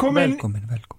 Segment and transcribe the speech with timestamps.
[0.00, 0.98] Velkomin Velkomin, velkomin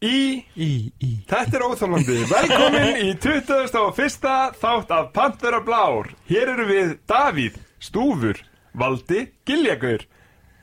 [0.00, 0.68] í Í,
[1.04, 4.30] í Þetta er óþálandi Velkomin í 21.
[4.56, 8.40] þátt af Panther og Blár Hér eru við Davíð, Stúfur,
[8.72, 10.06] Valdi, Giljagur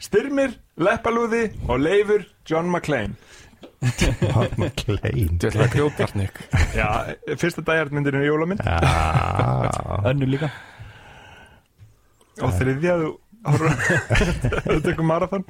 [0.01, 3.13] Styrmir, Leppalúði og Leifur John McClane
[4.31, 6.41] Pat McLean Þetta er grjótarnik
[6.73, 6.89] Já,
[7.37, 10.49] fyrsta dagjartmyndin er jólamynd Já, Önnu líka
[12.41, 13.13] Og þriðja þú
[13.45, 15.45] Þú tekur marathon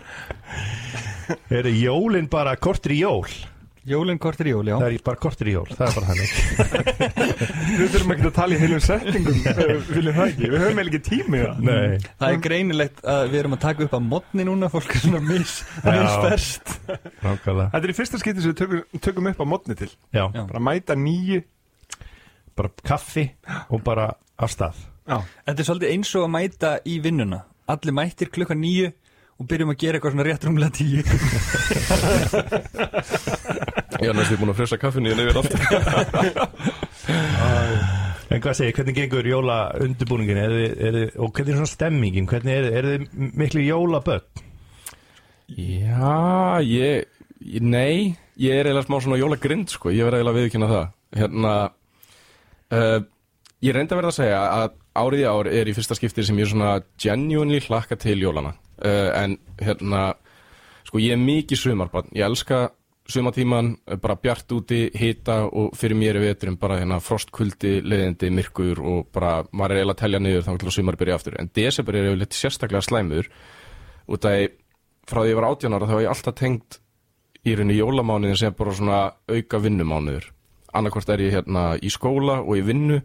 [1.49, 3.27] er jólin bara kortir í jól.
[3.85, 4.79] Jólinn kortir jól, já.
[4.81, 6.95] Það er bara kortir í jól, það er bara hannig
[7.77, 9.35] Við þurfum ekki að tala í heilum settingum
[9.91, 11.59] Viljum það ekki, við höfum eiginlega ekki tími í það.
[11.67, 15.03] Nei, Það er greinilegt að við erum að taka upp að modni núna Fólk er
[15.03, 15.53] svona mis,
[15.85, 15.91] Já.
[16.00, 16.73] misferst.
[17.22, 17.67] Nákvæmlega.
[17.75, 19.91] Þetta er í fyrsta skipti sem við tökum, tökum upp á mótni til.
[20.17, 20.23] Já.
[20.33, 21.44] Bara mæta nýju.
[22.57, 23.28] Bara kaffi
[23.69, 24.09] og bara
[24.41, 24.81] af stað.
[25.05, 27.44] Já, Þetta er svolítið eins og að mæta í vinnuna.
[27.69, 28.89] Allir mættir klukkan nýju
[29.36, 31.02] Og byrjum að gera eitthvað svona rétt rúmlega tíu.
[34.00, 35.59] Ég er næstu búin að fressa kaffinu í nefnir aftur
[38.33, 40.39] En hvað segir, hvernig gengur jóla undirbúningin?
[40.41, 42.30] Er þið, er þið, og hvernig er svona stemmingin?
[42.30, 43.02] Hvernig er, er þið
[43.41, 44.44] miklu jólaböld
[45.56, 47.06] Já, ég,
[47.39, 50.86] ég Nei, ég er eiginlega smá svona jólagrind sko, ég verði eiginlega að viðkynna það.
[51.19, 51.53] Hérna
[52.75, 53.00] uh,
[53.63, 56.39] Ég reyndi að verða að segja að árið í ár er í fyrsta skiptið sem
[56.41, 58.52] ég svona genuinely hlakka til jólana
[58.84, 60.16] En hérna
[60.86, 62.70] Sko ég er mikið sumarbann, ég elska
[63.09, 68.30] sumatíman, eh, bara bjart úti, hita og fyrir mér er veturinn bara hérna frostkvöldi, leiðindi,
[68.31, 71.36] myrkur og bara maður er eiginlega að telja niður þá að sumar byrja aftur.
[71.40, 73.28] En desember er yfirleitt sérstaklega slæmur
[74.08, 74.50] út af
[75.06, 76.80] frá því ég var 18 ára þá hef ég alltaf tengt
[77.46, 80.31] í rauninni jólamánuðin sem bara svona auka vinnumánuður.
[80.74, 83.02] Annarkvort er ég hérna í skóla og í vinnu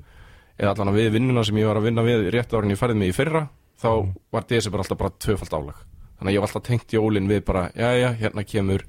[0.58, 2.96] eða allan að við vinnuna sem ég var að vinna við rétt árin ég færið
[2.96, 3.48] mig í fyrra
[3.80, 3.90] þá
[4.32, 5.84] var desember alltaf bara tvöfald álag.
[6.18, 8.84] Þannig að ég hef alltaf tengt jólin við bara, já já, hérna kemur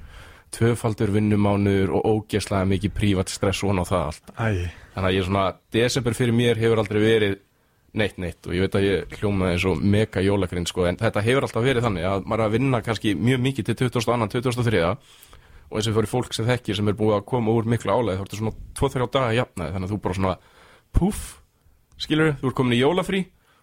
[0.51, 4.33] tvöfaldur vinnumánuður og ógeðslega mikið prívat stress og það allt.
[4.35, 7.37] æ Þannig að ég er svona, desember fyrir mér hefur aldrei verið
[7.97, 11.23] neitt neitt og ég veit að ég hljóma eins og mega jólagrind sko en þetta
[11.25, 14.83] hefur alltaf verið þannig að maður er að vinna kannski mjög mikið til 2002, 2003
[14.87, 18.21] og eins og fyrir fólk sem þekkir sem er búið að koma úr miklu álega
[18.21, 20.33] þá ertu svona 2-3 daga jafnaði þannig að þú bara svona
[20.95, 21.25] puff,
[21.99, 23.21] skilur þú ert komin í jólafrí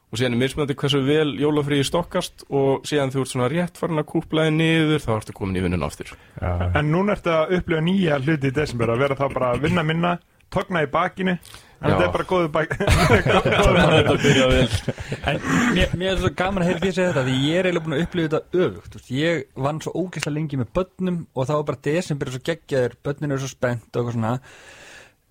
[0.09, 4.01] og síðan er mismunandi hversu vel jólafrí stokkast og síðan þú ert svona rétt farin
[4.01, 6.09] að kúplaði niður þá ertu komin í vinnun aftur.
[6.41, 9.65] Já, En núna ertu að upplifa nýja hluti í desember að vera þá bara að
[9.69, 10.13] vinna minna
[10.49, 11.35] togna í bakinu.
[11.79, 12.73] En þetta er bara góðu bak
[15.31, 15.37] En
[15.77, 17.85] mér, mér er svo gaman að heyra því að segja þetta Því ég er eiginlega
[17.85, 18.97] búin að upplifa þetta öfugt.
[19.15, 23.31] Ég vann svo ógeðslega lengi með börnum Og þá var bara desember svo geggjaður Börnin
[23.37, 24.33] eru svo spennt og eitthvað svona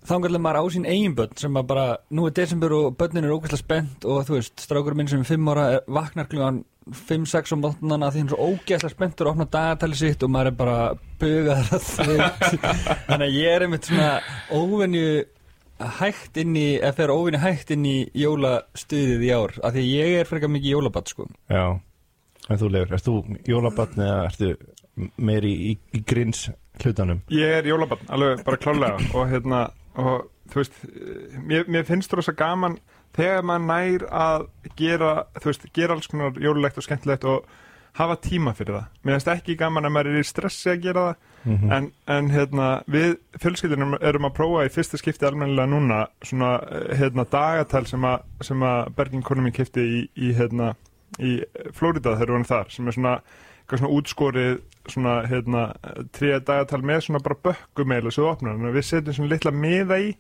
[0.08, 1.86] Þá engarlega maður á sín eigin börn Sem bara,
[2.16, 5.30] nú er desember og börnin eru ógeðslega spennt Og þú veist, strákur minn sem er
[5.34, 9.34] 5 ára er- Vaknar klugan 5-6 á mótnana Því hann er svo ógeðslega spenntur að
[9.36, 10.78] opna dagatæli sitt Og maður er bara
[11.20, 12.06] bugaður að þau
[13.10, 14.12] Þannig að ég er einmitt svona
[14.56, 15.10] óvenju
[16.00, 19.92] hægt inn í, eða fer óvinni hægt inn í jólastuðið í ár af því að
[19.92, 21.28] ég er frekar mikið jólabatt sko.
[21.54, 21.66] Já
[22.48, 23.14] En þú lefur, erst þú
[23.46, 24.50] jólabatn eða ertu
[25.22, 26.48] meiri í, í, grins
[26.82, 27.20] hlutanum?
[27.30, 29.60] Ég er jólabann, alveg bara klálega og hérna,
[29.98, 30.82] og þú veist
[31.44, 32.78] mér, mér finnst þú rosa gaman
[33.18, 37.48] þegar maður nær að gera þú veist, gera alls konar jólulegt og skemmtilegt og
[37.98, 38.90] hafa tíma fyrir það.
[39.02, 42.68] Mér finnst ekki gaman að maður er í stressi að gera það en, en hérna
[42.92, 46.52] við fjölskyldunum erum að prófa í fyrsta skipti almennilega núna svona
[47.00, 50.74] hérna dagatal sem að, sem að Bergin konum mín kipti í, í hérna
[51.24, 51.40] í
[51.76, 53.14] Flórida þegar við erum þar sem er svona
[53.68, 55.62] eitthvað svona útskorið svona hérna
[56.16, 58.56] tríða dagatal með svona bara bökkum eða svo opnar.
[58.72, 60.14] Við setjum svona litla miða í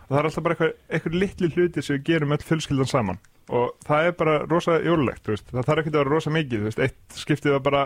[0.00, 3.18] og það er alltaf bara eitthvað, eitthvað litli hluti sem við gerum öll fjölskyldan saman.
[3.52, 6.78] Og það er bara rosa jólulegt það þarf ekki að vera rosa mikið veist.
[6.78, 7.82] eitt skiptið var bara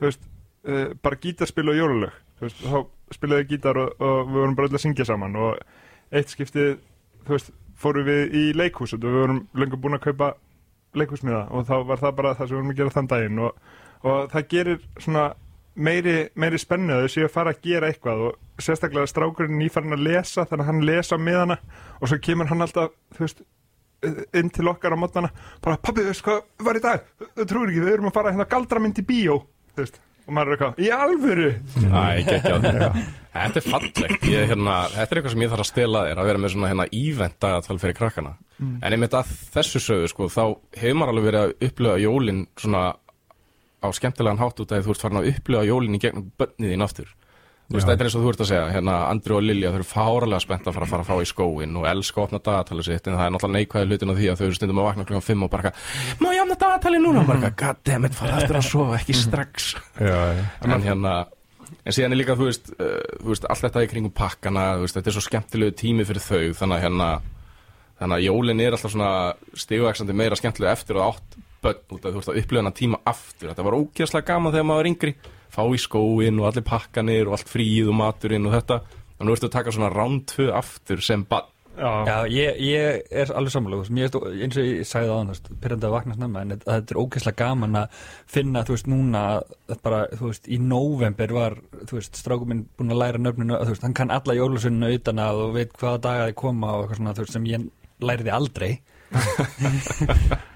[0.00, 0.22] veist,
[0.68, 2.12] uh, bara gítarspil og jólulög.
[2.38, 5.36] Þú veist, þá spilaði gítar og, og við vorum bara öll að syngja saman.
[5.36, 5.58] Og
[6.12, 6.78] eitt skiptið
[7.76, 10.34] fórum við í leikhús og við vorum lengur búin að kaupa
[10.94, 11.48] leikhúsmiða.
[11.50, 13.42] Og þá var það bara það sem við vorum að gera þann daginn.
[13.42, 13.58] Og,
[14.04, 15.26] og það gerir svona
[15.76, 19.96] meiri, meiri spennu að þau séu að fara að gera eitthvað og sérstaklega strákurinn nýfarinn
[19.96, 21.58] að lesa þannig að hann lesa miðana
[22.00, 23.44] og svo kemur hann alltaf þú veist
[24.36, 25.30] inn til okkar á mótnana
[25.64, 27.06] bara pabbi, veist hvað var í dag?
[27.36, 29.38] Þú trúir ekki, við erum að fara hérna galdramynd í bíó.
[29.74, 31.48] Þú veist, og maður er eitthvað, í alvöru?
[31.86, 32.68] Æ, geggjað
[33.36, 34.22] Þetta er fallegt.
[34.32, 36.70] Ég, hérna, Þetta er eitthvað sem ég þarf að stela þér að vera með svona
[36.72, 38.36] hérna ívent dagatal fyrir krakkana.
[38.64, 40.44] En einmitt að þessu sögu sko, þá
[40.80, 42.84] hefur maður alveg verið að upplifa jólin svona
[43.82, 46.84] á skemmtilegan hátt út að þú ert farin að upplifa jólin í gegnum bönnið þín
[46.86, 47.14] aftur.
[47.66, 49.76] Þú veist, þetta er eins og þú ert að segja, hérna, Andri og Lilja þau
[49.80, 52.40] eru fáralega spennt að fara að fara að fá í skóin og elska að opna
[52.46, 54.86] dagatalið sitt, en það er náttúrulega neikvæði hlutin af því að þau eru stundum að
[54.86, 55.72] vakna klukkan 5 og bara
[56.22, 57.24] má ég opna dagatalið núna?
[57.24, 59.66] Og bara goddammit, fara aftur að sofa, ekki strax.
[59.98, 60.44] Já, já.
[60.62, 61.16] En hérna,
[61.86, 64.94] En síðan er líka, þú veist, uh, þú veist allt þetta í kringum pakkana, veist,
[64.94, 67.08] þetta er svo skemmtilegu tími fyrir þau, þannig að hérna
[67.96, 69.10] þannig að jólin er alltaf svona
[69.56, 73.00] stigvæksandi meira skemmtilegu eftir og átt börn út að þú veist að upplifa hana tíma
[73.06, 73.50] aftur.
[73.50, 75.16] Þetta var ógeðslega gaman þegar maður var yngri.
[75.56, 78.80] Fá í skóin og allir pakkanir og allt fríð og maturinn og þetta.
[79.16, 83.30] Og nú ertu að taka svona rándfö aftur sem bann Já, Já, ég, ég er
[83.36, 83.82] alveg sammála.
[83.84, 87.78] Eins og ég sagði það annars pyrrandi að vakna snemma, en þetta er ógeðslega gaman
[87.82, 87.98] að
[88.32, 92.64] finna, þú veist, núna að bara, þú veist, í nóvember var þú veist, strákum minn
[92.78, 96.02] búin að læra nöfninu þú veist, hann kann alla jólusunna utan að og veit hvaða
[96.08, 97.70] daga þið koma og eitthvað svona, þú veist, sem ég
[98.08, 98.70] læriði aldrei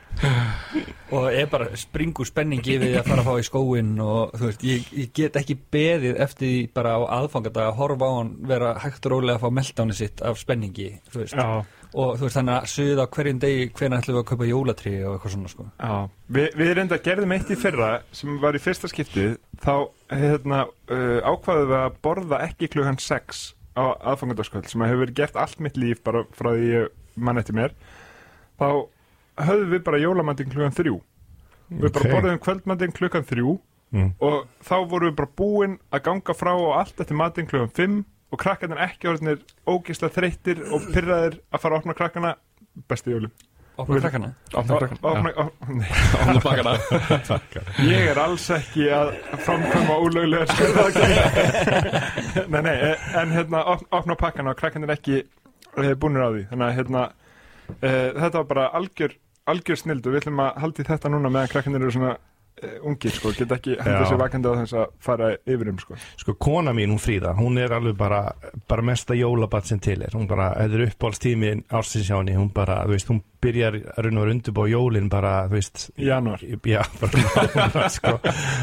[1.11, 4.65] og er bara springur spenningi við að fara að fá í skóin og þú veist,
[4.69, 8.73] ég, ég get ekki beðið eftir því bara á aðfangadag að horfa á hann vera
[8.85, 11.37] hægt og rólega að fá meldáni sitt af spenningi, þú veist.
[11.39, 14.93] Já, og þú veist þannig að suða hverjum degi hvernig ætlum við að kaupa jólatrí
[15.01, 15.69] og eitthvað svona sko.
[16.37, 19.35] Vi, Við reynda gerðum eitt í fyrra sem var í fyrsta skiptið.
[19.65, 19.75] Þá
[20.15, 20.61] hérna,
[20.91, 23.43] uh, ákvaðum við að borða ekki klukkan 6
[23.79, 27.59] á aðfangadagskvöld sem hefur verið gert allt mitt líf bara frá því ég mann eftir
[27.59, 27.75] mér.
[28.61, 28.87] Þá
[29.39, 30.95] höfðum við bara jólamandin klukkan 3
[31.71, 33.59] við bara borðum kvöldmandin klukkan 3
[33.91, 34.13] Mm.
[34.23, 38.05] og þá vorum við bara búin að ganga frá og allt eftir matinn klukkan 5
[38.31, 42.31] og krakkarnir ekki orðinir ógislega þreyttir og pyrraðir að fara að opna krakkana.
[42.87, 43.33] Besti jólum
[43.83, 44.29] opna krakkana?
[44.55, 45.91] Opna krakkan opna, opna, nei,
[46.21, 46.77] Opna pakkana
[47.83, 49.11] ég er alls ekki að
[49.43, 52.77] framkvæma ólöglega skjöðaðgjörn nei, nei,
[53.25, 56.47] en hérna op, opna pakkana og krakkarnir ekki uh, búinir á því.
[56.53, 57.03] Þannig að hérna
[57.81, 59.15] þetta var bara algjör,
[59.51, 63.15] algjör snild og við ætlum að haldi þetta núna meðan krakkarnir eru svona uh, ungir
[63.15, 64.05] sko, geta ekki Já.
[64.09, 67.59] sér vakandi á þess að fara yfir um sko Sko, kona mín, hún Fríða, hún
[67.61, 68.21] er alveg bara,
[68.69, 70.15] bara mesta jólabat sem til er.
[70.17, 74.35] Hún bara, þetta er hjá henni, hún bara, þú veist, hún byrjar raun og vera
[74.37, 78.19] undirbúa jólin bara, þú veist, í janúar Já, bara nána, sko.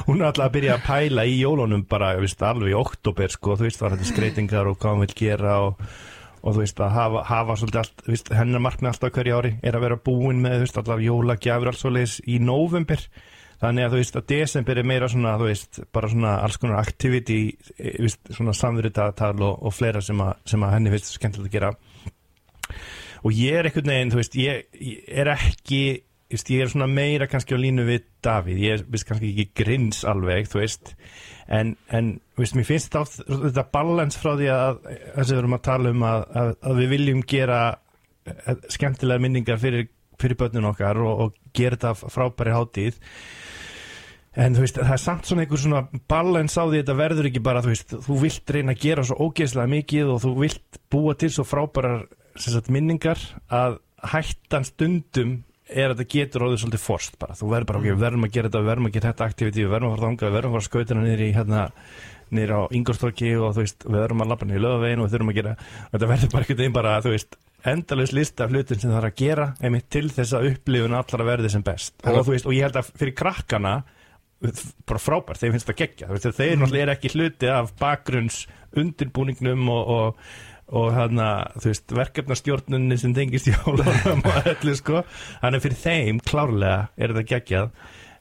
[0.09, 3.33] Hún er alltaf að byrja að pæla í jólunum bara, þú veist, alveg í oktober,
[3.33, 5.81] sko, þú veist, var þetta skreitingar og hvað hún vil gera og,
[6.47, 9.75] og þú veist, að hafa, hafa svolítið allt, veist, hennar markmið alltaf hverju ári er
[9.75, 13.03] að vera búin með, þú veist, allar jólagjafir alls svoleiðis í nóvember.
[13.57, 16.79] Þannig að þú veist, að desember er meira svona, þú veist, bara svona alls konar
[16.79, 17.39] activity,
[17.75, 21.49] eh, þú veist, svona samverutatal og, og fleira sem að, sem að henni finnst skemmtilegt
[21.51, 21.73] að gera.
[23.25, 25.81] Og ég er einhvern veginn, þú veist, ég, ég er ekki
[26.31, 30.03] veist, ég er svona meira kannski á línu við Davíð, ég veist, kannski ekki grins
[30.07, 30.93] alveg, þú veist.
[31.47, 35.57] En, en veist, mér finnst þetta, þetta balans frá því að þess að við erum
[35.57, 37.61] að tala um að, að, að við viljum gera
[38.27, 39.87] eh, skemmtilega minningar fyrir,
[40.19, 42.99] fyrir börnun okkar og, og gera þetta frábæri hátíð.
[44.37, 47.41] En þú veist, það er samt svona einhver svona balans á því þetta verður ekki
[47.47, 51.15] bara, þú veist, þú vilt reyna að gera svo ógeðslega mikið og þú vilt búa
[51.17, 52.03] til svo frábærar
[52.37, 53.79] sagt, minningar að
[54.11, 55.39] hættan stundum
[55.69, 57.37] er að þetta getur orðið svolítið forst bara.
[57.37, 59.65] Þú verður bara, ok, við verðum að gera þetta, við verðum að gera þetta aktiviti,
[59.65, 61.65] við verðum að fara þangað, við verðum að fara skautina niður í hérna,
[62.37, 65.15] niður á Ingolstorki og þú veist, við verðum að labba niður í lögavegin og við
[65.15, 65.53] þurfum að gera,
[65.91, 69.09] þetta verður bara einhvern veginn bara, þú veist, endalaus lista af hlutin sem það er
[69.09, 71.95] að gera einmitt til þess að upplifun allara verði sem best.
[72.03, 73.73] Og, þú veist, og ég held að fyrir krakkana
[74.87, 78.43] bara frábært, þeim finnst það veist, þeir náttúrulega er ekki hluti af bakgrunns
[78.77, 80.27] undirbúningnum og, og,
[80.75, 85.05] og hana, þú veist, verkefnastjórnunni sem tengist jólunum og öllu sko,
[85.43, 87.71] þannig fyrir þeim klárlega er þetta geggjað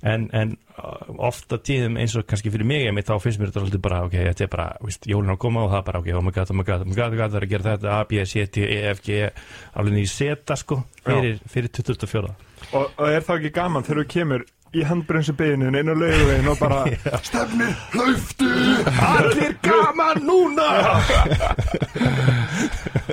[0.06, 3.64] en, en uh, ofta tíðum eins og kannski fyrir mig einmitt, þá finnst mér þetta
[3.64, 6.02] svolítið bara, ok, þetta er bara, veist, jólun á að koma og það er bara,
[6.02, 7.48] ok, oh my god, oh my god, oh my god, oh my god það er
[7.48, 9.22] að gera þetta, A, B, C, D, E, F, G
[9.80, 12.34] alveg nýjum seta, sko, fyrir, fyrir 24.
[12.72, 16.48] og, og er þá ekki gaman þegar þú kemur í handbremsu beinin inn á laugavegin
[16.50, 16.82] og bara
[17.28, 18.48] stefnir, hlauftu
[19.06, 20.66] Allir gaman núna!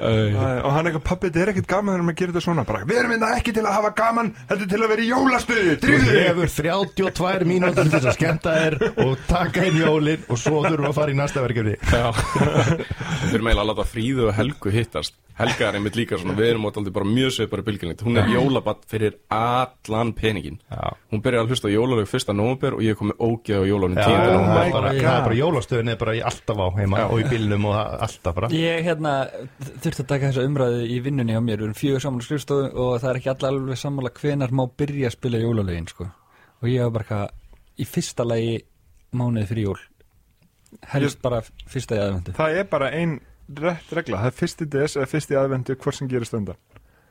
[0.04, 2.64] Og hann eitthvað, pappi, þetta er ekkert gaman þegar maður gerir þetta svona.
[2.68, 5.74] Bara, við erum þetta ekki til að hafa gaman heldur til að vera í jólastuði,
[5.74, 6.20] Þú drýðu þig!
[6.28, 10.84] hefur 32 mínútur til þess að skemmta þér og taka inn jólin og svo þurfum
[10.84, 11.76] við að fara í næsta verkefni.
[11.94, 12.08] Já.
[12.14, 15.20] Við þurfum eiginlega að láta Fríðu og Helgu hittast.
[15.34, 18.04] Helga er einmitt líka svona, við erum átt aldrei bara mjög svipari bylgjulegt.
[18.06, 20.92] Hún er jólabatt fyrir allan peningin Já.
[21.10, 23.98] Hún byrjar að hlusta á jólalög fyrsta nómber og ég kom með ógeð á jólalögum
[24.00, 24.16] Já, 10.
[24.18, 27.06] það er bara, bara jólastöðin er bara í alltaf á heima Já.
[27.08, 28.50] og í bílnum og alltaf bara.
[28.56, 29.14] Ég hérna
[29.84, 32.70] þurfti að taka þessa umræðu í vinnunni á mér, við erum fjögur saman á skrifstofu
[32.72, 36.10] og það er ekki allar alveg sammála hvenar má byrja að spila jólalögin sko.
[36.64, 38.56] og ég var bara eitthvað í fyrsta lagi
[39.14, 39.82] mánuði fyrir jól.
[40.94, 43.20] Helst bara fyrsta í aðvendu það er bara ein
[43.54, 46.58] rétt regla, það er fyrsti DS eða fyrsti aðvendu hvort sem gerir stundar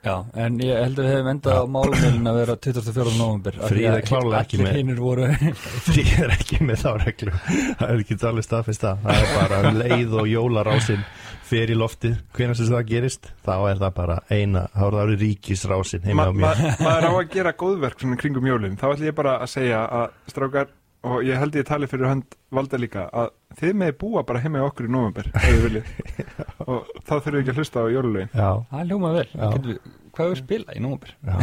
[0.02, 3.12] Já, en ég held að við hefum endað á málumilin að vera 24.
[3.21, 4.73] november af því Fríða að er klárlega ekki með.
[4.80, 5.28] hinnir voru
[5.87, 9.61] Frí er ekki með þá reglu Það er ekki alveg staðfist það Það er bara
[9.68, 11.04] um leið og jólarásin
[11.52, 15.02] fyrir í loftið, hvenær sem það gerist þá er það bara eina, þá er það
[15.04, 18.78] árið ríkisrásin heima Ma, á ma, mér maður á að gera góðverk svona kringum jólin
[18.80, 20.71] þá ætlum ég bara að segja að strákar
[21.02, 24.61] og ég held ég tali fyrir hönd valda líka að þið með búa bara heima
[24.61, 25.92] í okkur í november ef þið viljið.
[26.71, 28.32] Og þá þurfum við ekki að hlusta á jólulögin.
[28.37, 29.28] Já, Það ljóma vel.
[29.35, 29.78] Við,
[30.12, 31.37] Hvað er spila í já,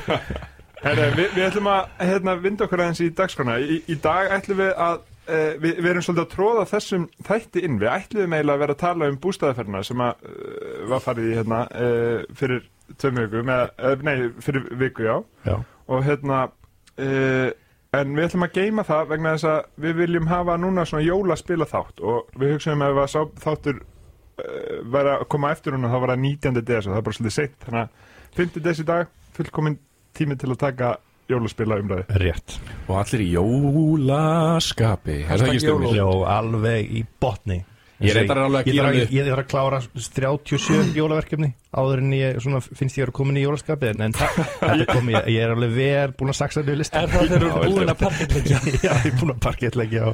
[0.80, 3.58] Herra, við, við ætlum að hérna, vinda okkur aðeins í dagskrána.
[3.60, 7.64] Í, í dag ætlum við að uh, við, við erum svolítið að tróða þessum þætti
[7.66, 7.80] inn.
[7.82, 11.36] Við ætlum eiginlega að vera að tala um bústæðaferna sem að uh, var farið í
[11.36, 12.64] hérna uh, fyrir
[13.00, 15.14] tveim viku með, uh, nei, fyrir viku já.
[15.46, 15.56] Já,
[15.92, 17.50] og hérna uh,
[17.96, 21.66] en við ætlum að geima það vegna þess að við viljum hafa núna svona jólaspila
[21.70, 25.98] þátt og við hugsaum ef að sá þáttur uh, væri að koma eftir núna þá
[25.98, 26.60] var það 19.
[26.70, 28.60] des og það er bara svolítið seitt þannig að 5.
[28.68, 29.78] des í dag fullkomin
[30.16, 30.92] tími til að taka
[31.30, 32.56] jólaspila umræði rétt
[32.86, 35.98] Og allir í jólaskapi Er það Hashtag ekki stjórnir?
[35.98, 37.60] Já, alveg í botni
[38.00, 42.38] Ég reyndar alveg að þarf mig- ég þarf að klára 37 jólaverkefni áður en ég
[42.40, 45.44] svona, finnst ég að vera komin í jólaskapi en, en það þetta kom ég, ég
[45.44, 47.92] er alveg vel búin að saksa þetta í listan Er það þegar þú ert búin
[47.94, 48.60] að parketleggja?
[48.80, 50.12] Já, ég er búin að parkettleggja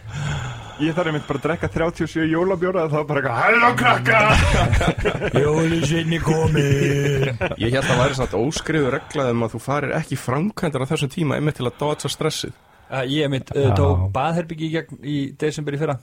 [0.76, 4.18] ég þarf einmitt bara að drekka 37 jólabjóra þá er bara eitthvað á krakka!
[5.46, 10.18] Jóli sinni komin Ég held að væri satt óskriðu regla um að þú farir ekki
[10.20, 12.52] framkvæmdar á þessum tíma einmitt til að dodsa stressið.
[13.08, 13.72] Ég mitt uh, Já.
[13.78, 14.68] tók baðherbyggi
[15.00, 15.96] í desember í fyrra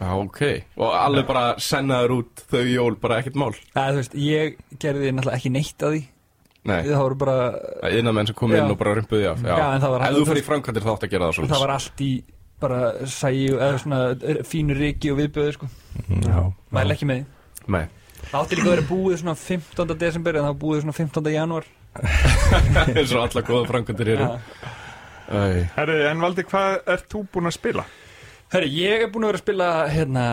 [0.00, 0.40] Já, ok.
[0.76, 3.52] Og alveg bara sennaður út þau jól, bara ekkert mál?
[3.76, 6.02] Æ, þú veist, Ég gerði náttúrulega ekki neitt að því.
[6.64, 7.36] Nei, Það voru bara
[7.92, 8.70] innan menn sem kom inn Já.
[8.72, 11.02] og bara rumpuði af Já, Já, en það var- Ef þú fyrir framkvæmdir þá átt
[11.04, 12.12] að gera það Það svona var allt í
[12.64, 13.98] bara sæju eða svona
[14.48, 15.68] fínu riki og viðbjöðu sko.
[16.24, 16.38] Já,
[16.72, 17.26] Mæl ekki með því.
[17.74, 17.84] Nei.
[18.30, 19.98] Það átti líka að vera búið svona 15.
[20.00, 21.32] desember en það var búið svona 15.
[21.34, 21.64] janúar.
[22.96, 24.14] Eins og alla góða framkvæmdir.
[25.28, 27.84] Æ, Herri, en Valdi, hvað ert þú búin að spila?
[28.54, 30.24] Herri, ég er búin að vera að spila hérna,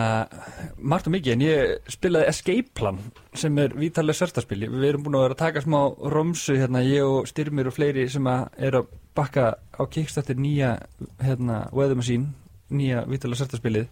[0.78, 3.00] margt og mikið en ég spilaði Escape Plan
[3.34, 5.78] sem er vítalega sörstaspil við erum búin að vera að taka smá
[6.14, 10.76] romsu hérna, ég og Styrmir og fleiri sem að er að bakka á Kickstarter nýja
[11.18, 12.30] hérna, Weather Machine
[12.70, 13.90] nýja vítalega sörstaspilið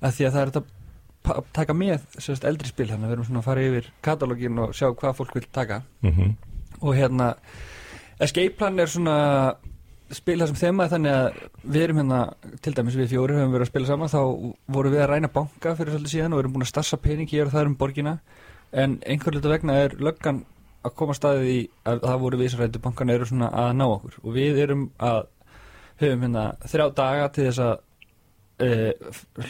[0.00, 0.66] að því að það er
[1.28, 4.72] pa- taka með sérst, eldri spil hérna, við erum svona að fara yfir katalógin og
[4.72, 5.82] sjá hvað fólk vil taka.
[6.00, 6.36] Mhm.
[6.80, 7.34] og hérna
[8.20, 9.56] Escape Plan er svona
[10.16, 12.20] spil það sem þemaði þannig að við erum hérna
[12.64, 14.20] til dæmis við fjóri höfum verið að spila saman þá
[14.76, 17.48] vorum við að ræna banka fyrir svolítið síðan og erum búin að stassa pening hér
[17.48, 18.14] og það um borgina.
[18.72, 20.44] En einhver hluta vegna er löggan
[20.86, 23.84] að koma staðið í að það voru við sem rættu bankana eru svona að ná
[23.88, 24.16] okkur.
[24.24, 25.20] Og við erum að
[26.00, 27.74] höfum hérna þrjá daga til þess að
[28.64, 28.70] e,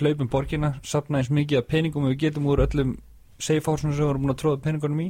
[0.01, 2.97] hlaupum borgina sapna eins mikið af peningum við getum úr öllum
[3.39, 5.09] house sem vorum búin að tróða peningunum í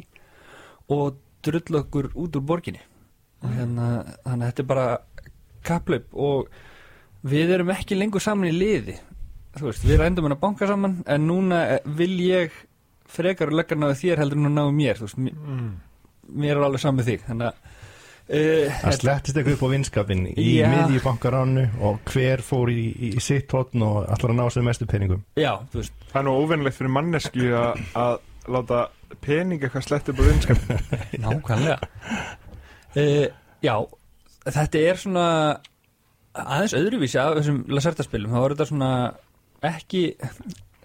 [0.92, 2.80] og drull okkur út úr borginni.
[3.44, 3.88] Og hérna,
[4.24, 4.86] þannig að þetta er bara
[5.66, 6.48] kapplaup og
[7.28, 8.98] við erum ekki lengur saman í liði.
[9.58, 12.52] Þú veist, við rændum hann að banka saman en núna eh, vil ég
[13.08, 15.70] frekar að leggja náðu þér heldur en að náðu mér þú veist, mér, Mm.
[16.42, 17.54] mér er alveg saman með þig þannig að
[18.28, 20.68] uh, Það slettist eitthvað upp á vinskapin í Já.
[20.74, 24.66] miðji bankaránu og hver fór í, í, í sitt hotn og allar að ná sér
[24.68, 25.24] mestu peningum.
[25.40, 28.18] Já, þú veist, Það er nú óvennilegt fyrir mannesku að, að
[28.52, 28.82] láta
[29.24, 30.60] pening eitthvað slett upp á vinskap
[31.24, 31.78] nákvæmlega.
[32.96, 33.26] Uh,
[33.64, 33.74] já,
[34.54, 35.26] þetta er svona
[36.38, 38.90] aðeins öðruvísi af þessum lasertaspilum, þá er þetta svona
[39.68, 40.02] ekki,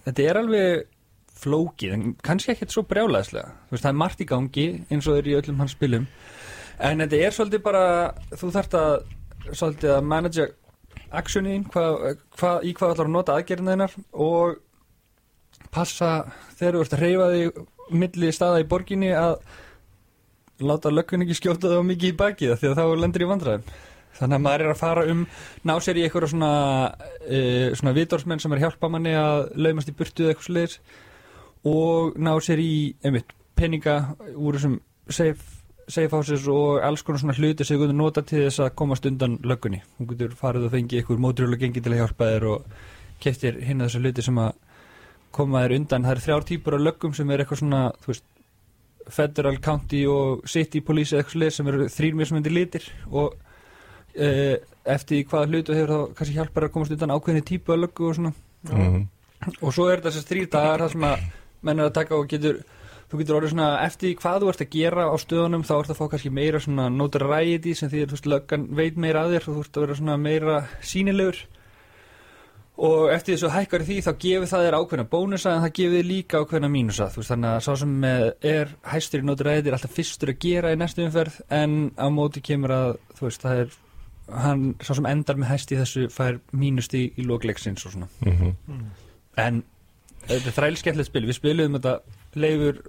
[0.07, 0.83] þetta er alveg
[1.43, 5.35] flókið, en kannski ekkert svo veist, það er margt í gangi eins og er í
[5.37, 6.07] öllum hans spilum.
[6.79, 7.85] En þetta er svolítið bara
[8.33, 8.93] þú þarft að
[9.51, 10.47] svolítið að managja
[11.13, 14.55] actionin, hvað, hvað, í hvað ætlar að nota aðgerðina þeinar og
[15.73, 16.13] passa
[16.57, 17.61] þegar þú ert að reyfa þig
[17.93, 19.35] milli staða í borginni að
[20.61, 23.65] láta löggun ekki skjóta það mikið í bakið því að þá lendur í vandræðum.
[24.13, 25.23] Þannig að maður er að fara um
[25.65, 26.51] ná sér í eitthvað svona
[26.93, 30.77] uh, svona vitorsmenn sem er hjálpa manni að laumast í burtu eða eitthvað sliðis
[31.69, 33.95] og ná sér í einmitt peninga
[34.35, 34.77] úr þessum
[35.09, 35.39] safe,
[35.87, 39.07] safe houses og alls konar svona hluti sem þú getur nota til þess að komast
[39.09, 39.81] undan löggunni.
[39.97, 42.77] Þú getur farið og fengið eitthvað mótrjóla gengi til að hjálpa þér og
[43.23, 44.53] keftir hinn að þessu hluti sem að
[45.33, 46.05] koma þér undan.
[46.05, 48.27] Það eru þrjár típur af löggum sem er eitthvað svona þú veist
[49.11, 54.55] Federal County og City Police eða eitthvað sleið sem eru þrýr mismundi litir og uh,
[54.95, 58.17] eftir hvaða hlutu hefur þá kannski hjálpar að komast undan ákveðinni típu af löggu og
[58.19, 58.33] svona.
[58.71, 59.01] Mm.
[59.59, 61.25] og svo er þetta þessi þrýr dagar þar sem að
[61.63, 62.61] menn er að taka og getur
[63.11, 65.99] þú getur orðið svona eftir hvað þú ert að gera á stöðunum þá ert að
[65.99, 69.65] fá kannski meira svona notoriety sem því að löggan veit meira að þér og þú
[69.65, 71.43] ert að vera svona meira sínilegur
[72.73, 76.09] og eftir svo hækkar því þá gefur það þér ákveðna bónusa en það gefur þér
[76.09, 80.33] líka ákveðna mínusa veist þannig að sá sem er hæstur í notoriety er alltaf fyrstur
[80.33, 83.79] að gera í næstu umferð en á móti kemur að veist það er
[84.33, 88.09] hann, sá sem endar með hæst í þessu fær mínust í, lókleiksins og svona.
[88.25, 88.53] Mm
[89.39, 89.63] en
[90.27, 91.25] þetta er þrælskemmtilegt spil.
[91.27, 91.93] Við spiluðum þetta
[92.39, 92.79] leifur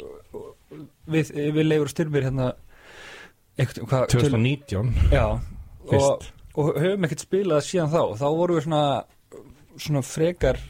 [1.10, 2.52] við, við leifur styrmir hérna
[3.58, 5.24] eitthvað, hvað, 2019 já,
[5.94, 6.24] og,
[6.58, 8.02] og höfum ekkert spilað síðan þá.
[8.20, 8.84] Þá vorum við svona,
[9.80, 10.60] svona frekar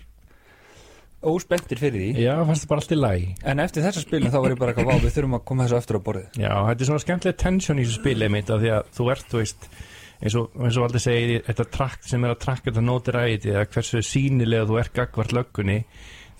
[1.25, 2.25] óspenntir fyrir því.
[2.25, 4.75] Já, fannst það bara allt í læg en eftir þessa spilin þá var ég bara
[4.75, 6.41] eitthvað við þurfum að koma þessu eftir á borðið.
[6.43, 9.29] Já, þetta er svona skemmtileg tension í þessu spili mitt af því að þú ert,
[9.31, 9.69] þú veist
[10.25, 13.65] eins og, eins og aldrei segir, þetta trakt sem er að trakka þetta nótiræði eða
[13.73, 15.79] hversu sínilega þú ert gagvart löggunni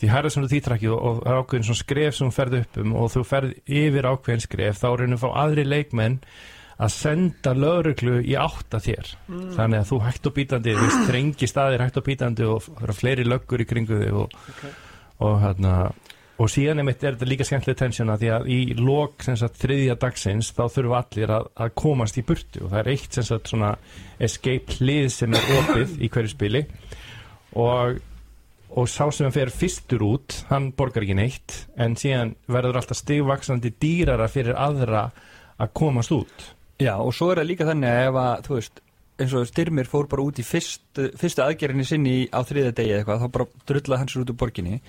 [0.00, 2.78] því hærða þú því trakkið og, það er ákveðin svona skref sem þú ferð upp
[2.83, 6.18] um og þú ferð yfir ákveðin skref þá reynum fá aðri leikmenn
[6.74, 9.12] að senda lögreglu í átt að þér.
[9.58, 12.88] Þannig að þú hægt og bítandi þú veist, þrengi staðir hægt og bítandi og það
[12.88, 14.34] eru fleiri löggur í kringu þig og,
[15.24, 15.76] og hérna
[16.42, 20.64] og síðan er þetta líka skemmtileg tensjona því að í lok sagt, þriðja dagsins þá
[20.66, 23.74] þurfum allir að, að komast í burtu og það er eitt sagt, svona
[24.18, 26.64] escape hlið sem er opið í hverju spili
[27.60, 28.00] og,
[28.74, 33.74] og sá sem fer fyrstur út hann borgar ekki neitt en síðan verður alltaf stigvaksandi
[33.78, 35.06] dýrara fyrir aðra
[35.54, 36.48] að komast út
[36.82, 38.80] Já, og svo er það líka þannig að ef að, þú veist,
[39.22, 43.22] eins og Styrmir fór bara út í fyrstu, fyrstu aðgerðinni sinni á þriða degi eitthvað,
[43.22, 44.80] þá bara drullaði hans út úr borginni.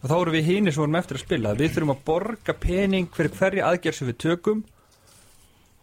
[0.00, 1.56] Og þá eru við hinir sem vorum eftir að spila.
[1.56, 4.64] Við þurfum að borga pening fyrir hverja aðgerð sem við tökum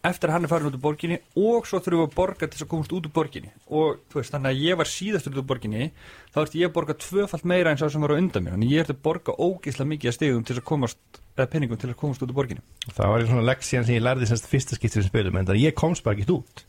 [0.05, 2.55] eftir að hann er farin út úr borginni og svo þurfum við að borga til
[2.55, 3.51] þess að komast út úr borginni.
[3.69, 5.89] Og þú veist, þannig að ég var síðast út úr borginni
[6.33, 8.55] þá ertu ég að borga tvöfalt meira eins og sem var á undan mér.
[8.57, 11.89] Þannig ég ertu að borga ógeðslega mikið að stegum til þess að komast, peningum til
[11.91, 12.63] að komast út úr borginni.
[12.91, 15.75] Það var svona leksíðan sem ég lærði semst fyrsta skiptir sem spilum en það ég
[15.77, 16.63] komst bara ekki út.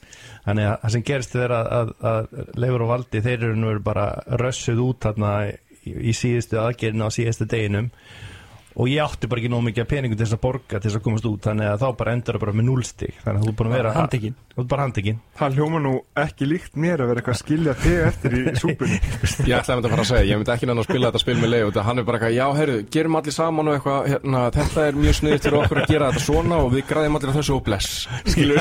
[0.46, 3.72] Þannig að það sem gerist er að, að, að Leifur og Valdi þeir eru nú
[3.84, 4.06] bara
[4.42, 7.90] rössuð út þarna í, í síðustu aðgerðinu á síðustu deginum.
[8.72, 11.04] Og ég átti bara ekki nóg mikið peningum til þess að borga til þess að
[11.04, 11.42] komast út.
[11.44, 13.76] Þannig að þá bara endur það bara með núlstig þannig að þú er búin að
[13.76, 14.38] vera Handtekinn.
[14.52, 17.74] Þú er bara handekinn Það hljóma nú ekki líkt mér að vera eitthvað að skilja
[17.82, 18.98] þig eftir í súpunni.
[19.48, 21.52] Ég ætlaði að fara að segja, ég myndi ekki náttúrulega að spila þetta spil með
[21.52, 24.84] leið og hann er bara eitthvað, já, heyrðu, gerum allir saman og eitthvað, hérna, þetta
[24.90, 27.56] er mjög sniðið til okkur að gera þetta svona og við græðum allir á þessu
[27.56, 27.88] og bless,
[28.28, 28.60] skilur.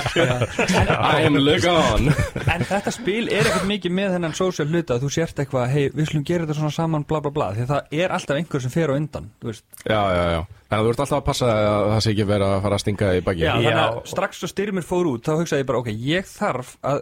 [1.12, 2.10] I am look on
[2.56, 5.84] En þetta spil er ekkert mikið með þennan social hluta að þú sért eitthvað, hei,
[5.94, 8.64] við slum gera þetta svona saman bla bla bla, því að það er alltaf einhver
[8.66, 9.66] sem fer á undan, þú veist.
[9.86, 12.62] Já, já, já, en þú ert alltaf að passa að það sé ekki verið að
[12.66, 15.64] fara að stinga í baki Já, þannig að strax svo styrmir fór út þá hugsaði
[15.66, 17.02] ég bara, ok, ég þarf að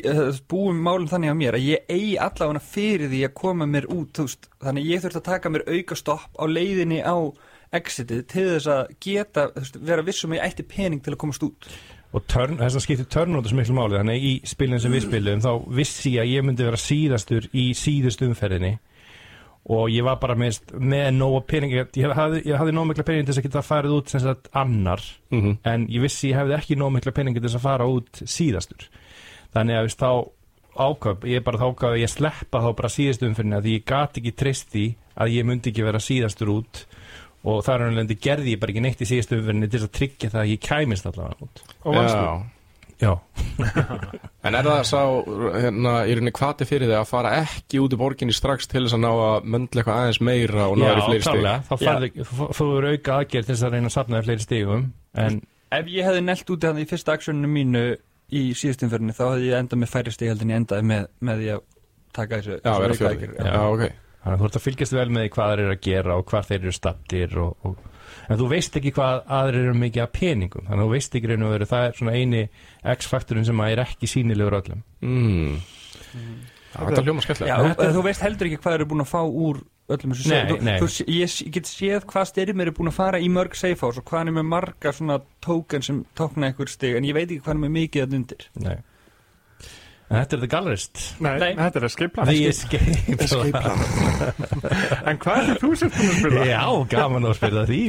[0.00, 3.88] eh, búum málum þannig á mér að ég eigi allavega fyrir því að koma mér
[3.92, 7.16] út veist, þannig að ég þurfti að taka mér auka stopp á leiðinni á
[7.76, 11.46] exitið til þess að geta veist, vera vissum að ég ætti pening til að komast
[11.46, 11.70] út.
[12.14, 13.98] Og törn, þess að skipti törnóta svo miklu máli.
[13.98, 17.48] Þannig að í spilin sem við spilum þá vissi ég að ég myndi vera síðastur
[17.52, 18.76] í síðust umferðinni
[19.66, 21.72] og ég var bara með, með nóga pening.
[21.74, 24.48] Ég hafði, ég hafði nóg mikla pening til þess að geta farið út sem sagt
[24.54, 25.02] annar.
[25.34, 25.58] Mhm.
[25.64, 28.88] en ég vissi ég hefði ekki nóg mikla pening til þess að fara út síðastur.
[29.54, 30.30] Þannig að veist, þá
[30.76, 33.86] ákvöp ég bara þá ákvöp að ég sleppa þá bara síðust umferðinni að því ég
[33.88, 36.86] gat ekki treyst því að ég myndi ekki vera síðastur út.
[37.46, 39.96] Og þar er hann gerði ég bara ekki neitt í síðust umferðinni til þess að
[39.98, 41.62] tryggja það að ég kæmist allavega út.
[41.82, 42.55] Og vannstu
[43.02, 43.10] Já.
[43.10, 43.14] Já,
[44.46, 45.00] En er það sá,
[45.56, 48.94] hérna, í rauninni hvati fyrir þig að fara ekki út í borginni strax til þess
[48.96, 51.32] að ná að möndla eitthvað aðeins meira og ná þér í fleiri stig?
[51.32, 54.28] klárlega, þá farðu- þú þú eru auka aðgerð til þess að reyna að safna þér
[54.30, 54.86] fleiri stigum
[55.26, 55.40] en
[55.76, 57.80] Ef ég hefði nelt út þannig í fyrsta aksjóninu mínu
[58.38, 61.40] í síðustumferðinni þá hefði ég endað með færri stig heldur en ég endaði með, með
[61.42, 61.64] því að
[62.16, 63.34] taka þessu Já, þessu auka aðgerð.
[63.42, 63.82] Já, ok.
[64.22, 66.24] þannig að þú ert að fylgjast vel með því hvað þeir eru að gera og
[66.30, 67.90] hvað þeir eru stattir og, og,
[68.28, 71.30] en þú veist ekki hvað aðrir eru mikið að peningum þannig að þú veist ekki
[71.32, 72.42] reyna að vera það er svona eini
[72.96, 75.56] X-faktorinn sem að er ekki sínilegur öllum Mm.
[76.76, 77.90] Já, þetta hljóma skemmtilega.
[77.92, 79.60] Þú veist heldur ekki hvað eru búin að fá úr
[79.94, 80.74] öllum þessu Nei, nei.
[80.82, 84.08] Þú, ég, get séð hvað styrmir er búin að fara í mörg safe house og
[84.08, 87.54] hvað er með marga svona token sem tókna einhver stig en ég veit ekki hvað
[87.54, 88.76] er með mikið að undir Nei.
[90.06, 91.52] En þetta er The Gallerist Nei, Nei.
[91.58, 93.78] þetta er escape plan The Escape Plan.
[95.10, 96.44] En hvað er þú sem búin að spila?
[96.48, 97.80] Já, gaman að spila því.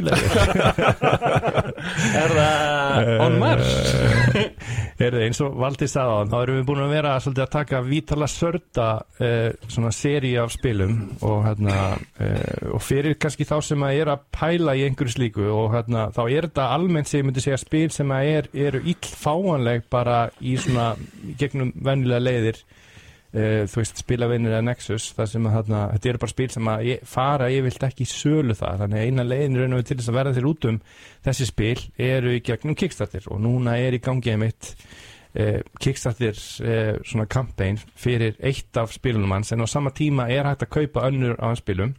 [2.18, 3.72] Er það on Mars?
[5.00, 7.82] Heyrðu, eins og Valdi sagði á þá erum við búin að vera svolítið að taka
[7.86, 11.76] Vítala Sörda uh, svona seri af spilum og, hérna,
[12.18, 16.08] uh, og fyrir kannski þá sem að er að pæla í einhverju slíku og hérna,
[16.16, 20.18] þá er þetta almennt sem ég myndi segja spil sem að er, eru illfáanleg bara
[20.42, 20.90] í svona
[21.38, 21.74] gegnum
[22.08, 26.34] venjulega leiðir uh, þú veist spilavinnir eða Nexus það sem að hérna, þetta eru bara
[26.34, 29.76] spil sem að ég, fara ég vilt ekki sölu það þannig að eina leiðin raun
[29.76, 30.80] og veru til þess að verða þér út um
[31.28, 34.74] þessi spil eru í gegnum Kickstarter og núna er í gangi einmitt
[35.38, 39.52] uh, Kickstarter uh, svona campaign fyrir eitt af spilunum hans.
[39.52, 41.96] En á sama tíma er hægt að kaupa önnur af hans spilum.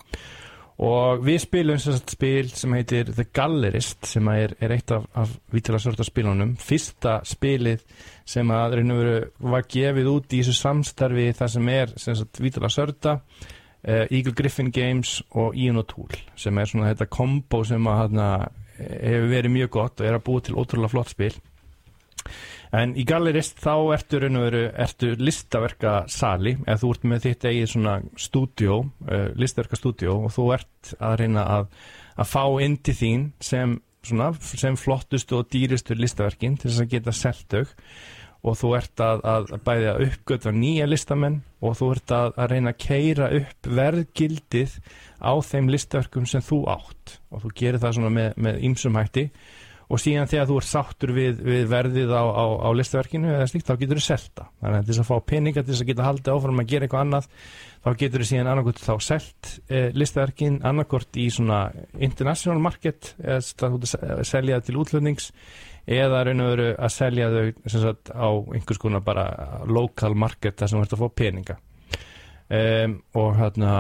[0.79, 5.33] Og við spilum sagt spil sem heitir The Gallerist sem er, er eitt af, af
[5.51, 6.55] vítala sorta spilunum.
[6.63, 7.83] Fyrsta spilið
[8.29, 12.41] sem að og veru var gefið út í þessu samstarfi þar sem er sem sagt
[12.45, 13.15] vítala sorta
[13.89, 18.29] uh, Eagle Griffin Games og Ian O'Toole sem er svona þetta kombo sem að hana,
[18.79, 21.33] hefur verið mjög gott og er að búa til ótrúlega flott spil.
[22.77, 27.47] En í gallerist þá ertu og veru, ertu listaverka sali, eða þú ert með þitt
[27.49, 31.71] eigið svona stúdjó, uh, listaverka stúdjó og þú ert að reyna að,
[32.21, 36.95] að fá inn til þín sem, svona, sem flottustu og dýristu listaverkin til þess að
[36.95, 37.65] geta seltau
[38.47, 42.51] og þú ert að, að bæði að uppgötva nýja listamenn og þú ert að, að
[42.53, 44.77] reyna að keira upp verðgildið
[45.19, 47.17] á þeim listaverkum sem þú átt.
[47.35, 49.27] Og þú gerir það svona með, með ýmsum hætti
[49.89, 53.69] og síðan þegar þú ert sáttur við, við verðið á, á, á listaverkinu eða slíkt,
[53.69, 56.35] þá getur þú selta þannig að þess að fá peninga til þess að geta haldið
[56.35, 57.31] áfram að gera eitthvað annað
[57.79, 61.63] þá getur þú síðan annarkort þá selt eh, listaverkin annarkort í svona
[61.97, 65.33] international market eða að selja til útlöfnings
[65.89, 69.27] eða raun og veru að selja þau sagt, á einhvers konar bara
[69.65, 71.57] local market þar sem þú ert að fá peninga.
[72.49, 73.73] Um, og hérna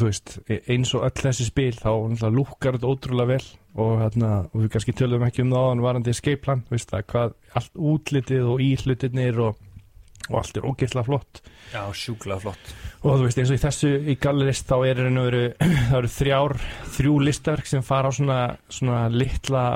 [0.00, 0.34] þú veist,
[0.72, 1.90] eins og öll þessi spil þá
[2.32, 3.46] lúkar þetta ótrúlega vel.
[3.76, 7.06] Og, hérna, og við kannski tölum ekki um það áðan varandi escape plan, veist það,
[7.12, 9.58] hvað allt útlitið og íhlutinir og,
[10.30, 11.42] og allt er ógeðslega flott.
[11.74, 12.72] Já, sjúklega flott.
[13.02, 16.56] Og þú veist, eins og í þessu í gallerist þá er það eru þrjár,
[16.96, 18.40] þrjú listaverk sem fara á svona,
[18.72, 19.66] svona litla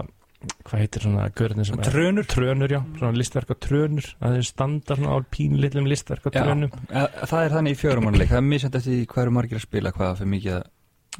[0.64, 2.24] hvað heitir svona görðin sem Trönur?
[2.24, 4.10] Er, trönur, já, svona listverk á trönur.
[4.20, 6.74] Það er standa svona á pínlillum listverk á trönum.
[6.88, 9.94] Já, það er þannig í fjörumanleik það er misjænt eftir hvað eru margir að spila
[9.96, 10.68] hvað fyrir mikið að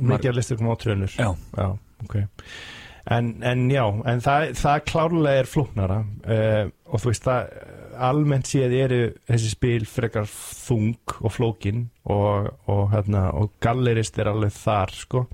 [0.00, 1.16] Mikið að listverkum á trönur.
[1.18, 1.28] Já,
[1.58, 1.66] já
[2.04, 2.26] okay.
[3.10, 7.50] en, en já, en það, það klárlega er flóknara uh, og þú veist það
[8.00, 14.30] almennt séð eru þessi spil frekar þung og flókin og, og, hérna, og gallerist er
[14.32, 15.24] alveg þar sko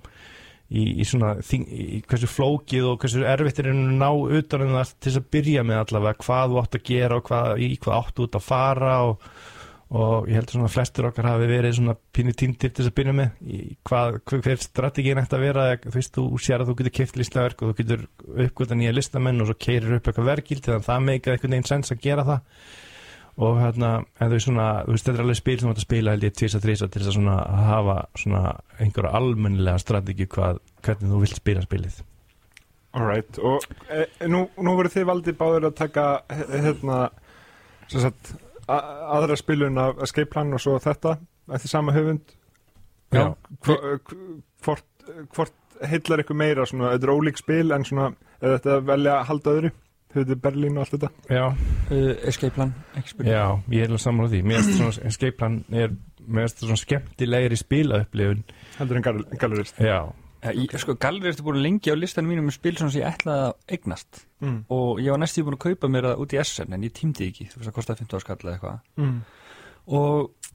[0.70, 4.79] í, í svona þing, í hversu flókið og hversu erfitt er að ná utan um
[4.79, 8.00] það til að byrja með allavega hvað þú átt að gera og hvað, í hvað
[8.00, 9.29] áttu út að fara og,
[9.96, 13.14] og ég held svona að flestur okkar hafi verið svona pínu týndir til að byrja
[13.20, 13.52] með
[13.87, 15.68] hvað, hver strategín ætti að vera.
[15.85, 18.09] Þú veist, þú sér að þú getur keift listaverk og þú getur
[18.48, 21.70] uppgöta nýja listamenn og svo keirir upp eitthvað verkild þannig að það meikar einhvern veginn
[21.70, 22.42] sens að gera það
[23.37, 25.87] og hérna, en veist svona þú veist, þetta er alveg spil sem þú ætti að
[25.87, 28.42] spila held ég tvisa, þrisa til þess að svona hafa svona
[28.81, 32.01] einhverja almennilega strategi hvað, hvernig þú vilt spila spilið.
[32.96, 37.01] Alright, og e, nú, nú voru þið valdið báður að taka hérna
[37.90, 38.33] sem sagt,
[38.64, 38.81] a,
[39.18, 41.18] aðra spilun af Escape Plan og svo þetta
[41.53, 42.33] eftir sama höfund.
[43.12, 43.35] Já.
[43.62, 44.14] Hvort,
[44.64, 44.87] hvort,
[45.37, 49.29] hvort heillar ykkur meira svona, þetta er ólík spil en svona, eða þetta velja að
[49.29, 49.77] halda öðru
[50.20, 51.11] höfðu Berlín og allt þetta?
[51.33, 54.42] Já, uh, escape plan, ekki spil já, ég er alveg saman á því.
[54.46, 59.79] Mér finnst svona escape plan er mér finnst svona skemmtilegri spila heldur en gal gallerist.
[59.81, 59.98] Já,
[60.42, 63.46] ja, ég, Sko, Gallery ertu búin lengi á listanum mínum með spil sem ég ætlaði
[63.48, 64.24] að eignast.
[64.37, 64.59] Mm.
[64.68, 67.31] og ég var næstíð búin að kaupa mér það út í SN en ég tímdi
[67.31, 68.83] ekki, þú veist að kostaði 15 áskall eða eitthvað.
[69.00, 69.14] Mm.
[69.96, 70.50] og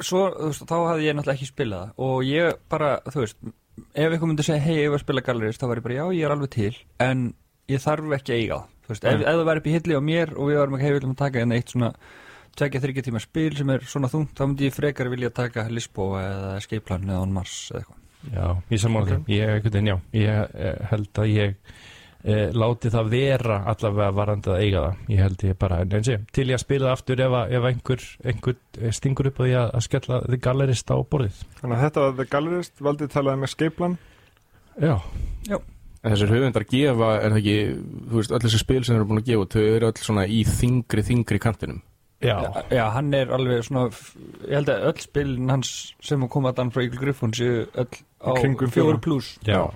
[0.00, 3.38] svo, þú veist, þá hafði ég náttúrulega ekki spilað og ég bara, þú veist
[3.94, 6.04] ef eitthvað myndi segja, hei, ég var að spila Gallerist þá var ég bara, já,
[6.18, 6.72] ég er alveg til.
[7.00, 7.22] En
[7.70, 9.98] ég þarf ekki að eiga það, þú veist, ef, ef það væri upp í hilli
[9.98, 11.92] á mér og við varum ekki hefðið um að taka en eitt svona
[12.60, 16.24] tvekja þryggja tíma spil sem er svona þungt þá myndi ég frekar vilja taka Lisboa
[16.26, 17.96] eða Escape Plan eða On Mars eða eitthvað.
[18.34, 19.22] Já, ég saman á Ok.
[19.28, 21.54] því ég, veginn, já, ég eh, held að ég
[22.24, 24.98] eh, láti það vera allavega varandi að eiga það.
[25.14, 27.54] Ég held ég bara, en eins og til ég að spila það aftur ef, að-
[27.56, 28.04] ef einhver,
[28.34, 31.40] einhver eh, stingur upp á því að, að skella þið gallerist á borðið.
[31.62, 33.96] Þannig að þetta var The Gallerist, valdið talaði með Escape Plan.
[34.80, 34.94] Já,
[36.00, 37.56] En þessir höfundar gefa, er það ekki,
[38.08, 40.22] þú veist, öll þessi spil sem þeir eru búin að gefa, þau eru öll svona
[40.24, 41.82] í þingri, þingri kantinum.
[42.24, 42.36] já,
[42.72, 43.86] Já, hann er alveg svona
[44.48, 45.70] ég held að öll spilin hans
[46.04, 47.88] sem kom að dan frá Eagle Griffon séu öll
[48.20, 49.68] á Kringum fjóru pluss já.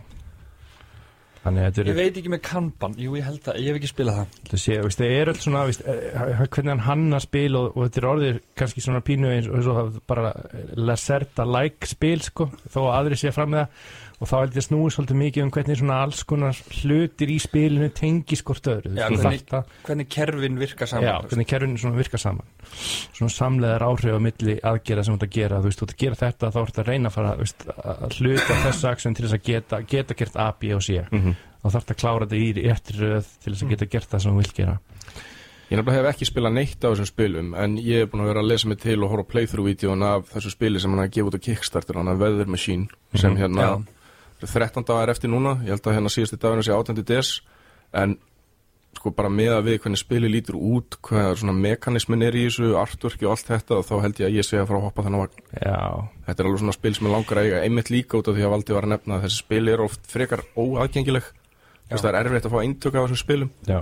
[1.44, 4.14] Þannig að Ég veit ekki með Kanban, jú ég held það, ég hef ekki spilað
[4.16, 4.36] það.
[4.48, 7.84] Það sé, veist, það er öll svona, veist, eh, hvernig hann hanna spil og, og
[7.84, 10.30] þetta er orðið kannski svona pínu eins og, og bara
[10.88, 14.66] Lacerta-like spil, sko, þó að aðri sé fram með það og þá held ég að
[14.68, 18.94] snúi svolítið mikið um hvernig svona alls konar hlutir í spilinu tengi skort öðru.
[18.94, 22.46] Já, Þú hvernig- að- Hvernig kerfin virka saman Já, hvernig kerfinu svona virka saman
[23.14, 25.94] svona samleðar áhrif á milli aðgera sem þú ert að gera, þú veist, þú ert
[25.94, 29.24] að gera þetta þá ert að reyna að fara, veist, að hluta þessu aksjón til
[29.26, 31.34] þess að geta, geta gert A, B og C Mm -hmm.
[31.64, 34.32] þá þarf að klára þetta í réttri röð til þess að geta gert það sem
[34.32, 34.78] þú vilt gera
[35.70, 38.40] Ég nefnilega hef ekki spilað neitt af þessum spilum, en ég hef búin að vera
[38.42, 41.26] að lesa mig til og horfa á playthrough-vídeón af þessu spili sem hann að gefa
[41.30, 43.38] út á Kickstarter, hann er Weather Machine, sem Mhm.
[43.40, 43.84] hérna, Já.
[44.50, 47.04] 13 dagar eftir núna, ég held að hérna síðusti dagurinn sé 18.
[47.08, 47.34] des,
[47.94, 48.16] en
[48.94, 52.74] sko bara með að við hvernig spili lítur út, hvað svona mekanismin er í þessu,
[52.78, 55.24] artworki og allt þetta, þá held ég að ég sé að fara að hoppa þannig
[55.24, 58.36] að Þetta er alveg svona spil sem er langar að eiga einmitt líka út af
[58.36, 61.26] því að Valdi var að nefna að þessi spil er oft frekar óaðgengileg.
[61.90, 63.50] Það er erfitt að fá eintök af þessum spilum.
[63.68, 63.80] Já,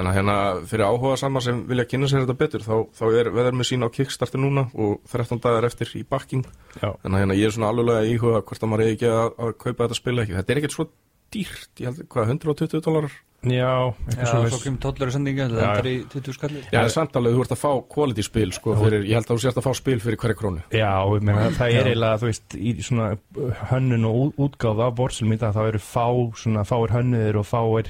[0.00, 0.34] Þannig að hérna
[0.70, 3.88] fyrir áhuga sama sem vilja kynna sér þetta betur þá, þá er veður með sína
[3.90, 6.46] á Kickstarter núna og 13 dagar eftir í bakking
[6.78, 9.28] Þannig að hérna ég er svona alveg að íhuga hvort að maður eigi ekki að,
[9.44, 10.36] að kaupa þetta spil ekki.
[10.38, 10.86] Þetta er ekkert svo
[11.34, 13.18] dýrt, ég held, hvað, 120 dólarar?
[13.40, 13.72] Já, Já,
[14.04, 16.64] eitthvað svo svo kemur tollur í sendinga Já, Það er í 20 skallir.
[16.74, 19.38] Já, en samt alveg, þú ert að fá quality spil, sko, fyrir, ég held að
[19.38, 20.60] þú sérst að fá spil fyrir hverja krónu.
[20.76, 23.06] Já, ég meina, það er eiginlega, þú veist, í svona
[23.70, 26.04] hönnun og ú- útgáfa af borsilum í dag, þá eru fá,
[26.42, 27.88] svona, fáir hönnuðir og fáir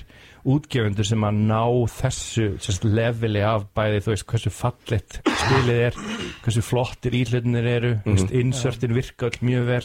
[0.55, 1.65] útgefundur sem að ná
[1.99, 5.99] þessu sérst, leveli af bæði, þú veist, hversu fallet spilið er,
[6.47, 9.83] hversu flottir íhlutinir eru, mm veist, insertin virka öll mjög vel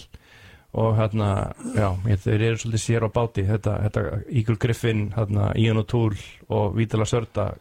[0.76, 1.30] og hérna,
[1.76, 6.20] já, ég, þeir eru svolítið sér á báti, þetta, þetta Eagle Griffin, hérna, Ian O'Toole
[6.52, 7.54] og Vítala Sörda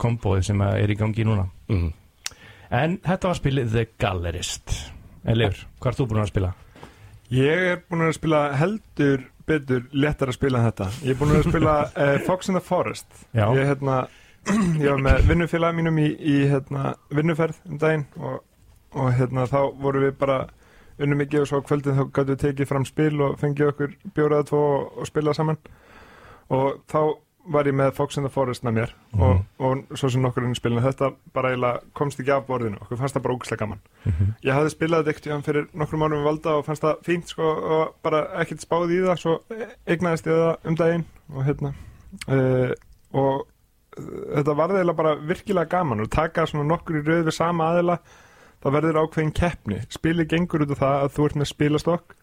[0.00, 1.44] kombóið sem að er í gangi núna.
[1.68, 1.90] Mm.
[2.72, 4.72] En þetta var spilið The Gallerist
[5.28, 6.54] Elifur, hvað ert þú búin að spila?
[7.32, 11.46] Ég er búin að spila heldur betur léttar að spila þetta Ég er búin að
[11.50, 13.06] spila uh, Fox in the Forest
[13.36, 13.98] Já, Ég, hérna,
[14.80, 18.40] ég var með vinnufélag mínum í, í hérna, vinnuferð um daginn og,
[18.96, 20.40] og hérna, þá voru við bara
[20.98, 24.48] unnum mikið og svo kvöldin þá gætu við tekið fram spil og fengið okkur bjóraða
[24.50, 25.60] tvo og, og spila saman.
[26.52, 27.02] Og þá
[27.52, 30.54] var ég með Fox in the Forest með mér og, og svo sem nokkur inn
[30.54, 30.82] spilinu.
[30.84, 32.78] Þetta bara eiginlega komst ekki af borðinu.
[32.84, 33.80] Okkur fannst það bara ógæslega gaman.
[34.46, 37.96] Ég hafði spilað þetta fyrir nokkrum árum við valda og fannst það fínt sko og
[38.02, 39.16] bara ekkert spáð í það.
[39.24, 39.38] Svo
[39.86, 41.72] eignaðist ég það um daginn og hérna
[42.28, 42.72] uh,
[43.12, 47.36] og uh, þetta var eiginlega bara virkilega gaman og taka svona nokkur í rauð við
[47.36, 47.98] sama aðila
[48.62, 49.78] það verður ákveðin keppni.
[49.92, 52.16] Spilið gengur út af það að þú ert með spilastokk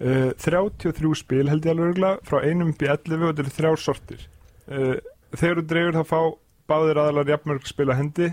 [0.00, 3.56] uh, 33 spil held ég alveg örgulega frá einum upp í 11 og þetta eru
[3.56, 4.28] þrjár sortir.
[4.70, 4.94] Uh,
[5.34, 6.20] þegar þú dregur þá fá
[6.70, 8.30] báðir aðalar jafnmörg spil að hendi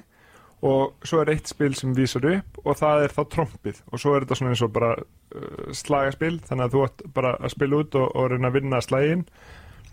[0.67, 3.83] og svo er eitt spil sem vísar upp og það er þá trompið.
[3.91, 7.35] Og svo er þetta svona eins og bara uh, slagaspil þannig að þú ætti bara
[7.37, 9.27] að spila út og, og reyna að vinna slagin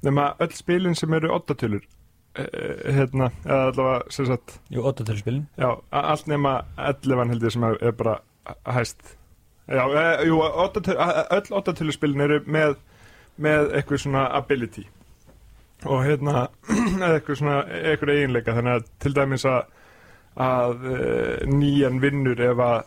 [0.05, 2.04] nema öll spilin sem eru oddatölur uh,
[2.35, 7.43] hérna, eða allavega sem sagt Jú, 8 til spilin Já, a- allt nema 11 held
[7.47, 8.17] ég sem er, er bara
[8.75, 8.99] hæst.
[9.69, 12.75] Já, e, jú, áttatöl- a- a- öll óttatöluspilin eru með
[13.41, 14.85] með eitthvað svona ability.
[15.87, 16.49] Og hérna
[17.05, 19.63] eða eitthvað svona, eitthvað eiginleika þannig að til dæmis að
[20.37, 20.99] að e,
[21.47, 22.79] nýjan vinnur ef að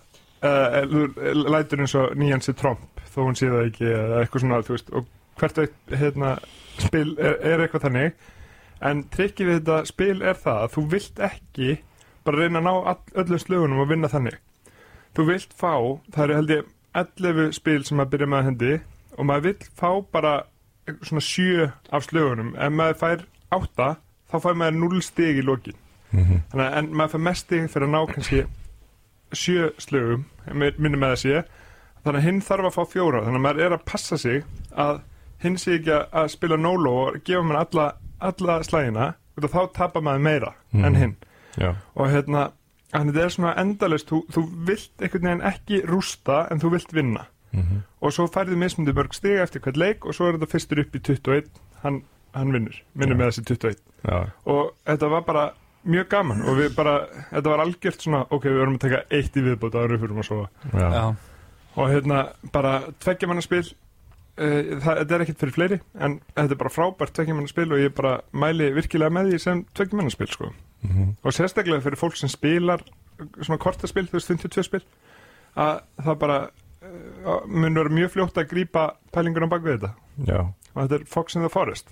[0.43, 2.79] e, e, lætur eins og nýjan sér tromp
[3.15, 4.89] þó hún sé það ekki eða eitthvað svona, þú veist.
[4.93, 5.05] Og
[5.39, 6.33] hvert eitt hérna,
[6.77, 8.11] spil er, er eitthvað þannig
[8.81, 11.77] en trikkið við þetta spil er það að þú vilt ekki
[12.27, 14.37] bara reyna að ná all, öllum slögunum og vinna þannig.
[15.15, 15.73] Þú vilt fá,
[16.13, 16.65] það eru held ég
[16.97, 18.73] 11 spil sem að byrja með að hendi
[19.17, 20.33] og maður vill fá bara
[21.01, 22.53] svona 7 af slögunum.
[22.57, 23.25] Ef maður fær
[23.57, 23.89] 8
[24.31, 25.77] þá fær maður 0 stig í lokin.
[26.11, 28.43] Þannig að en maður fær mest stig fyrir að ná kannski
[29.33, 31.41] 7 slögum minnum með að sé.
[32.05, 33.23] Þannig að hinn þarf að fá fjóra.
[33.25, 35.01] Þannig að maður er að passa sig að
[35.43, 37.87] hinn sé ekki að- spila nóló og gefa maður alla,
[38.19, 41.15] alla slægina þá tapar maður meira en hinn.
[41.57, 42.51] Já, og hérna
[42.91, 46.93] þannig þetta er svona endalist þú, þú vilt einhvern veginn ekki rústa en þú vilt
[46.93, 47.27] vinna.
[48.01, 50.95] Og svo færðu mismundi mörg stiga eftir hvert leik og svo er þetta fyrstur upp
[50.95, 51.47] í 21
[51.83, 52.01] hann,
[52.35, 53.19] hann vinnur, vinnur Já.
[53.21, 55.45] með þessi 21 já, og þetta var bara
[55.87, 56.93] mjög gaman og við bara,
[57.31, 60.27] þetta var algjört svona ok, við vorum að taka eitt í viðbót við fyrir að
[60.27, 61.15] sofa.
[61.77, 62.21] Og hérna
[62.53, 63.63] bara tveggja manna spil
[64.37, 67.93] þetta er ekkert fyrir fleiri en þetta er bara frábært tveggja manna spil og ég
[67.97, 71.15] bara mæli virkilega með því sem tveggja manna spil sko Mhm.
[71.25, 72.83] og sérstaklega fyrir fólk sem spilar
[73.41, 74.81] svona kortaspil, þú veist 52 spil
[75.57, 76.35] að það bara
[77.47, 79.93] mun vera mjög fljótt að grípa pælingur á bak við þetta.
[80.27, 80.39] Já.
[80.77, 81.87] og þetta er Fox in the Forest.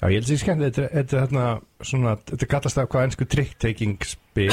[0.00, 1.42] Já, ég held sér skemmt, þetta, er- þetta er hérna
[1.84, 4.48] svona, þetta kallast það hvað ennsku trick-taking spil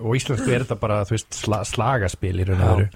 [0.00, 2.88] og íslensku er þetta bara, veist, sla, slagaspil í raun og veru.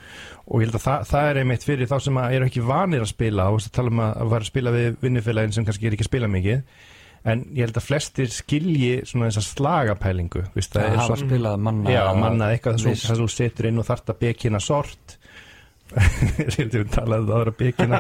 [0.48, 3.04] Og ég held að það, það er einmitt fyrir þá sem að eru ekki vanir
[3.04, 5.96] að spila og tala um að, að vera að spila við vinnufélagin sem kannski er
[5.98, 6.64] ekki að spila mikið.
[7.24, 11.60] En ég held að flestir skilji svona þessa slagapælingu, þú veist, það er svona spilað
[11.68, 15.14] manna Já, mannað eitthvað þess að þú setur inn og þarft að bekina sort
[16.54, 17.98] Sýndu við talaði það aðra bekina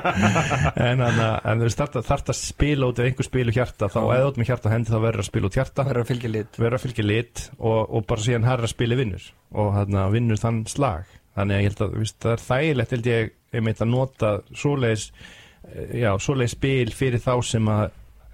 [0.80, 3.88] en, hana, en þú veist þarft að, þarft að spila út ef einhver spilu hjarta
[3.92, 5.84] þá eða út með hjarta hendi þá verður að spila út hjarta.
[5.84, 6.58] Það er að fylgja lit.
[6.58, 9.28] Verður að fylgja lit og, og bara síðan herra spili vinnur.
[9.54, 11.12] Og hana, vinnur þann slag.
[11.34, 15.04] Þannig að ég held að veist, það er þægilegt held ég einmitt að nota svoleiðis
[15.12, 17.84] eh, já, svoleiðis spil fyrir þá sem að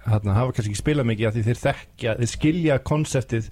[0.05, 3.49] hana, hafa kannski ekki spilað mikið af því þeir þekkja, þeir skilja konseptið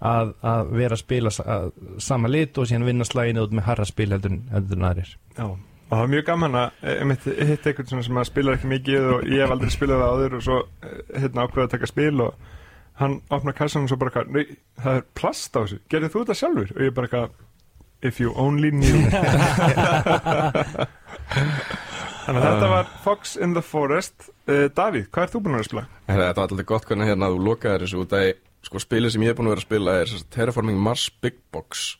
[0.00, 1.66] að, að vera að spila að,
[2.00, 5.44] sama lit og síðan vinna slaginu út með harra spil heldur, en- aðrir Já.
[5.44, 5.58] og
[5.90, 9.44] það var mjög gaman að eh, einhvern svona sem að spilar ekki mikið og ég
[9.44, 12.32] hef aldrei spilað það áður og svo eh, hérna ákveða að taka spil og
[13.00, 16.24] hann opna kassan og svo bara eitthvað, nei, það er plast á þessu, gerðið þú
[16.24, 16.70] þetta sjálfur?
[16.76, 17.28] og ég bara eitthvað,
[18.10, 18.98] if you only knew
[22.24, 25.66] þannig að þetta var Fox in the Forest uh, Davíð, hvað ert þú búin að
[25.68, 25.84] spila?
[26.06, 28.28] Þetta var alltaf gott hvernig hérna þú lokaðir þessu út að
[28.66, 31.96] sko spilið sem ég er búin að vera að spila er Terraforming Mars Big Box.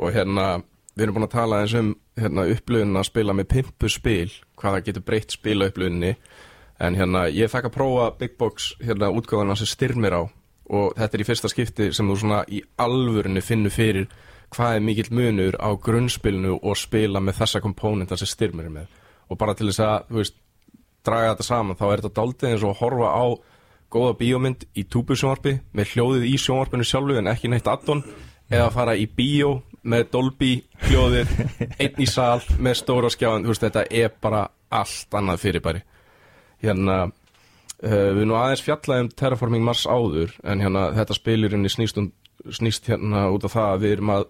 [0.00, 0.62] Og hérna
[0.94, 4.76] við erum búin að tala eins um hérna upplöðin að spila með pimpu spil hvað
[4.76, 6.14] það getur breytt spila upplöðinni
[6.80, 10.22] en hérna ég fekk að prófa Big Box hérna útgáðana sem styrmir á.
[10.70, 14.08] Og þetta er í fyrsta skipti sem þú svona í alvörinu finnur fyrir
[14.54, 18.88] hvað er mikill munur á grunnspilinu og spila með þessa komponenta sem styrmir með.
[19.30, 20.38] Og bara til þess að, veist,
[21.06, 23.24] draga þetta saman þá er þetta daldið eins og að horfa á
[23.92, 28.04] góða bíómynd í túbusjónvarpi með hljóðið í sjónvarpinu sjálfu en ekki neitt addon
[28.50, 30.52] eða fara í bíó með Dolby
[30.88, 31.32] hljóðið
[31.82, 34.44] einn í sal með stóra skjáðan þú veist þetta er bara
[34.80, 35.84] allt annað fyrirbæri
[36.64, 42.10] hérna uh, við nú aðeins fjallaðum Terraforming Mars áður en hérna þetta spilurinni snýst, um,
[42.46, 44.26] snýst hérna út af það að við erum að,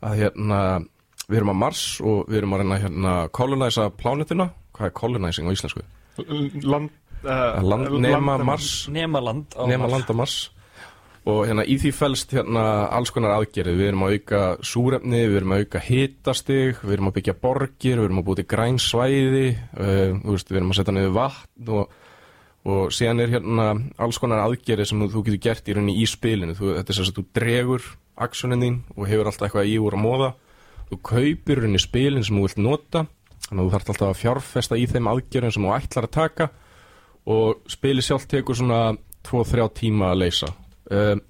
[0.00, 0.62] að hérna
[1.28, 5.50] við erum að Mars og við erum að reyna hérna coloniza plánetina hvað er colonizing
[5.50, 5.84] á íslensku?
[6.64, 6.90] Land,
[7.24, 8.88] Land, nema Mars.
[8.92, 9.92] Nemaland á nema Mars.
[9.92, 10.36] landa Mars.
[11.28, 12.62] Og hérna í því fælst hérna
[12.94, 17.10] alls konar aðgerið, við erum að auka súrefni, við erum að auka hitastig við erum
[17.10, 20.78] að byggja borgir, við erum að búið til græn svæði uh, veist, við erum að
[20.78, 21.96] setja niður vatn og,
[22.64, 23.66] og síðan er hérna
[24.00, 26.56] alls konar aðgerið sem þú, getur gert í rauninni í spilinu.
[26.56, 27.90] Þú, þetta er þess að þú dregur
[28.28, 30.30] aksjonin þín og hefur alltaf eitthvað í úr að móða
[30.88, 33.04] þú kaupir rauninni spilin sem þú vilt nota.
[33.48, 36.48] Þannig að þú þarf alltaf að fjárfesta í þeim aðgerðum sem þú ætlar að taka
[37.26, 38.94] og spili sjálf tekur svona
[39.26, 40.48] 2-3 tíma að leysa.
[40.90, 41.20] Um,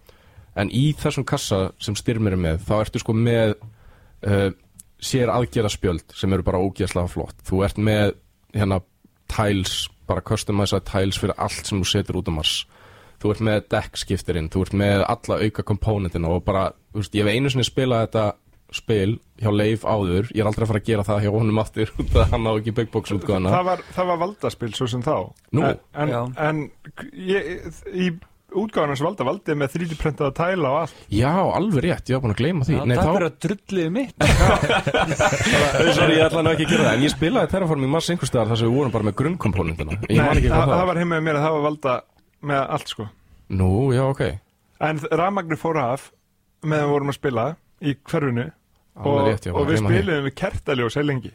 [0.59, 3.55] en í þessum kassa sem styrmir er með þá ertu sko með
[4.27, 4.51] uh,
[4.99, 7.39] sér aðgerðaspjöld sem eru bara ógeðslega flott.
[7.47, 8.17] Þú ert með
[8.55, 8.81] hérna
[9.31, 12.59] tiles, bara customized tiles fyrir allt sem þú setur út á Mars.
[13.19, 17.27] Þú ert með deckskiptirinn, þú ert með alla auka komponentina og bara, þú veist, ég
[17.27, 18.27] hef einu sinni spilað þetta
[18.75, 21.93] spil hjá Leif áður, ég er aldrei að fara að gera það hjá honum aftur
[22.03, 24.89] út af að hann á ekki Big Box útgöðuna það, var, það var valdaspil svo
[24.93, 25.15] sem þá.
[25.57, 25.63] Nú,
[25.95, 26.21] en, já.
[26.49, 26.65] en,
[27.17, 27.49] ég,
[27.95, 28.11] í
[28.59, 31.01] útgáðan hans valda valdi með 3D-prentaða tæla og allt.
[31.13, 32.77] Já, alveg rétt, ég var búin að gleyma því.
[32.79, 34.15] Já, Nei, Takk þá- fyrir að drulliði mitt.
[35.99, 38.51] Sorry, ég ætla nú ekki að gera það En ég spilaði Terraforming Mars einhvers staðar
[38.53, 41.01] þar sem við vorum bara með grunnkomponentina Ég man ekki það, það það var.
[41.03, 41.95] heim með mér að það var valda
[42.49, 43.07] með allt sko.
[43.61, 44.23] Nú, já, ok.
[44.89, 46.09] En rafmagnir fór af
[46.65, 47.47] meðan við vorum að spila
[47.83, 48.47] í hverfinu.
[48.99, 49.85] Og, Alveg rétt, já, og við því.
[49.87, 51.31] spiliðum við kertaljós heil lengi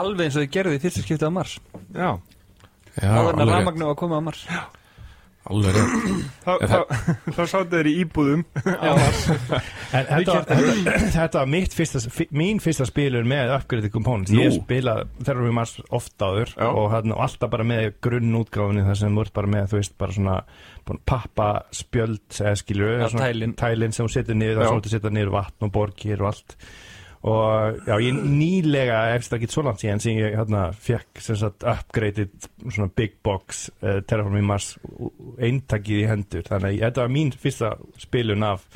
[0.00, 1.56] Alveg eins og þið gerðu í fyrsta skiptið á Mars.
[1.92, 2.10] Já,
[2.96, 4.40] Já, Áður en að alveg rétt, rafmagnu var að koma á Mars
[5.50, 6.26] alveg rétt.
[6.44, 6.76] Þá, þá,
[7.34, 8.42] þá sáttu þeir í íbúðum.
[8.62, 14.32] En þetta, var- þetta, þetta var mitt fyrsta, fi- mín fyrsta spilur með upgraded components.
[14.34, 19.18] Ég spila Terror við Mars oft áður og, og alltaf bara með grunnútgáfinni þar sem
[19.24, 20.38] ert bara með, þú veist, bara svona
[20.88, 23.56] búin, pappa spjöld eða skilur Já, tælin.
[23.58, 26.56] tælin sem þú setur niður, sem þú setur niður vatn og borgir og allt
[27.22, 31.36] og já, ég nýlega eftir það ekki svo langt síðan sem ég hérna fekk sem
[31.38, 32.32] sagt upgraded
[32.68, 34.72] svona big box uh, Terraforming Mars
[35.38, 36.42] eintakið í hendur.
[36.48, 38.66] Þannig að þetta var mín fyrsta spilun af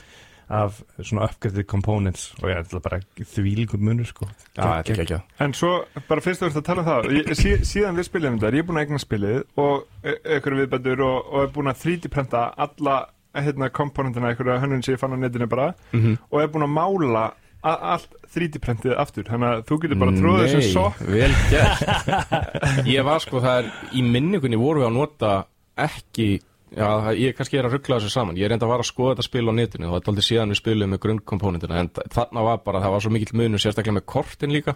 [0.46, 2.28] af svona upgraded components.
[2.38, 4.28] Og ég ætla bara þvílíkum munur sko.
[4.54, 5.72] Já, þetta er ekki ekki en svo
[6.06, 8.58] bara fyrst þú ert að tala um það ég, sí, síðan við spiliðum þetta er
[8.60, 12.94] ég búin að eigna spilið og ykkur viðbætur og, og er búin að 3D-prenta alla
[13.34, 16.14] hérna, komponentina ykkur hönnun sem ég fann á netinu bara Mhm.
[16.30, 17.24] og er búin að mála
[17.66, 21.00] allt 3D-prentið aftur þannig að þú getur bara tróðið þessu Nei, sokk.
[21.06, 21.86] vel gert.
[22.96, 25.32] Ég var sko, það er Í minningunni vorum við að nota
[25.86, 26.28] ekki
[26.76, 28.36] Já, ég kannski er að ruggla þessu saman.
[28.36, 30.52] Ég reyndi að vara að skoða þetta spil á netinu og það er aldrei síðan
[30.52, 34.04] við spilum með grunnkomponentina en þarna var bara, það var svo mikill munur sérstaklega með
[34.10, 34.74] kortin líka.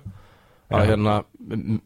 [0.71, 0.91] Að Já.
[0.93, 1.17] hérna,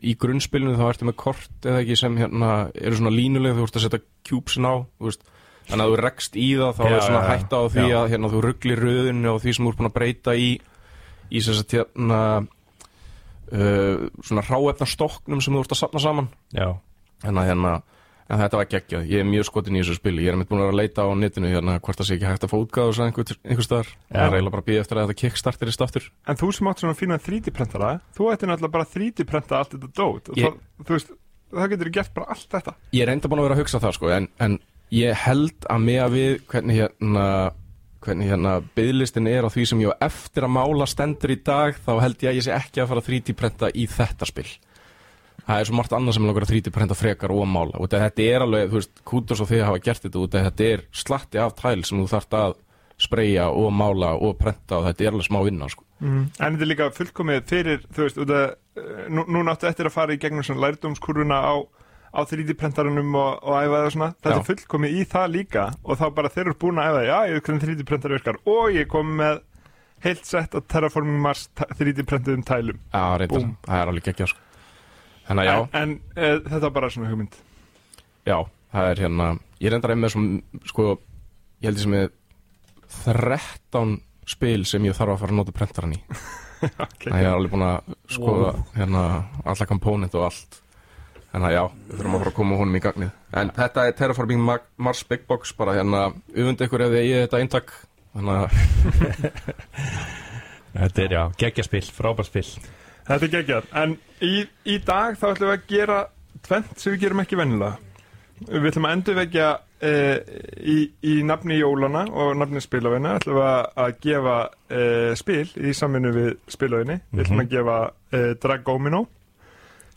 [0.04, 3.78] í grunnspilinu þá ertu með kort eða ekki sem hérna eru svona línuleg, þú ert
[3.80, 5.24] að setja cúpsin á þú veist,
[5.70, 7.96] þannig að þú rekst í það þá Já, er svona hætta á því Já.
[8.02, 10.50] að hérna, þú rugglir röðinu og því sem þú ert búin að breyta í
[11.34, 12.20] í þess að hérna
[13.52, 16.30] uh, svona ráefna stokknum sem þú ert að safna saman.
[16.54, 16.78] Að,
[17.24, 17.74] hérna,
[18.28, 20.24] en þetta var geggjað, ég er mjög skotin í þessu spili.
[20.26, 22.28] Ég er mitt búin að vera að leita á netinu hérna, hvort það sé ekki
[22.28, 23.90] hægt að fá útgáðu þessu einhver, einhver staðar.
[24.10, 26.84] Það er eiginlega bara að býja eftir að þetta kickstarterist aftur En þú sem átt
[26.84, 30.30] svona fína 3D-prentara, þú ætti náttúrulega bara að 3D-prenta allt þetta dót.
[30.32, 31.12] Og Ég- það, veist,
[31.54, 32.76] það getur gert bara allt þetta.
[32.92, 34.58] ég er enda búin að vera að hugsa það sko, en, en
[34.94, 37.26] ég held að með að við hvernig hérna
[38.04, 41.78] hvernig hérna byðlistin er á því sem ég á eftir að mála stendur í dag
[41.80, 44.48] þá held ég að ég sé ekki að fara að 3D-prenta í þetta spil
[45.44, 48.28] það er svo margt annað sem langar að 3D-prenta frekar og að mála og þetta
[48.28, 51.56] er alveg, þú veist, kútur svo þið hafa gert þetta út þetta er slatti af
[51.58, 52.60] tæl sem þú þarft að
[53.00, 55.84] spreyja og mála og prenta og þetta er alveg smá vinna sko.
[56.04, 60.14] En þetta er líka fullkomið fyrir, þú veist, eh, nú, nú náttu eftir að fara
[60.14, 61.54] í gegnum svona lærdómskurvuna á,
[62.14, 64.10] á 3D-prentarunum og, og æfa það og svona.
[64.22, 67.08] Þetta er fullkomið í það líka og þá bara þeir eru búin að æfa það,
[67.08, 69.40] já, ég veit hvernig 3D-prentar virkar og ég kom með
[70.04, 72.80] heilt sett af Terraforming Mars 3D-prentuðum tælum.
[72.92, 74.42] Já, reyndar, það er alveg geggja sko.
[75.24, 77.36] Þannig að já, En, en e, þetta var bara svona hugmynd.
[78.28, 78.38] Já,
[78.74, 79.28] það er hérna
[79.62, 80.88] Ég reyndar með svona sko,
[81.62, 82.10] Ég held ég sem með
[83.04, 83.94] 13
[84.28, 86.00] spil sem ég þarf að fara að nota prentaran í
[86.86, 87.10] okay.
[87.10, 89.04] Að ég er alveg búin að skoða hérna
[89.44, 90.60] alla komponent og allt
[91.34, 93.08] Þannig að já, við þurfum að fara að koma honum í gagnið.
[93.34, 97.22] En þetta er Terraforming Ma- Mars Big Box bara hérna, ufundi ykkur ef þið eigið
[97.24, 97.72] þetta eintak.
[98.14, 98.50] Þannig að,
[100.74, 102.46] Þetta er já, geggjaspill, frábært spill
[103.04, 104.34] Þetta er geggjað, en í,
[104.70, 105.96] í dag þá ætlum við að gera
[106.46, 107.74] tvent sem við gerum ekki vennilega.
[108.48, 109.48] Við ætlum að endurvekja
[109.84, 109.90] e,
[110.72, 114.36] í, í nafni jólana og nafni spilavinna ætlum við að, að gefa
[114.78, 114.80] e,
[115.20, 116.96] spil í samvinnu við spilavinni.
[117.12, 119.02] Við ætlum að gefa e, Dragomino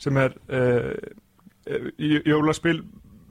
[0.04, 0.62] sem er e,
[2.28, 2.82] jólaspil,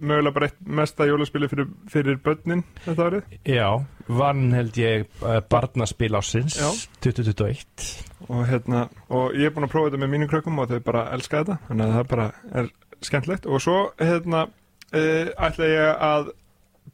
[0.01, 3.37] mögulega bara eitt mesta jólaspili fyrir, fyrir börnin þetta árið.
[3.49, 3.68] Já,
[4.09, 6.68] vann held ég uh, barnaspil ásins Já.
[7.07, 7.87] 2021
[8.28, 11.07] og, hérna, og ég er búin að prófa þetta með mínum krökkum og þau bara
[11.16, 12.28] elska þetta þannig að það bara
[12.61, 12.70] er
[13.07, 14.47] skemmtlegt og svo hérna,
[14.93, 16.32] uh, ætla ég að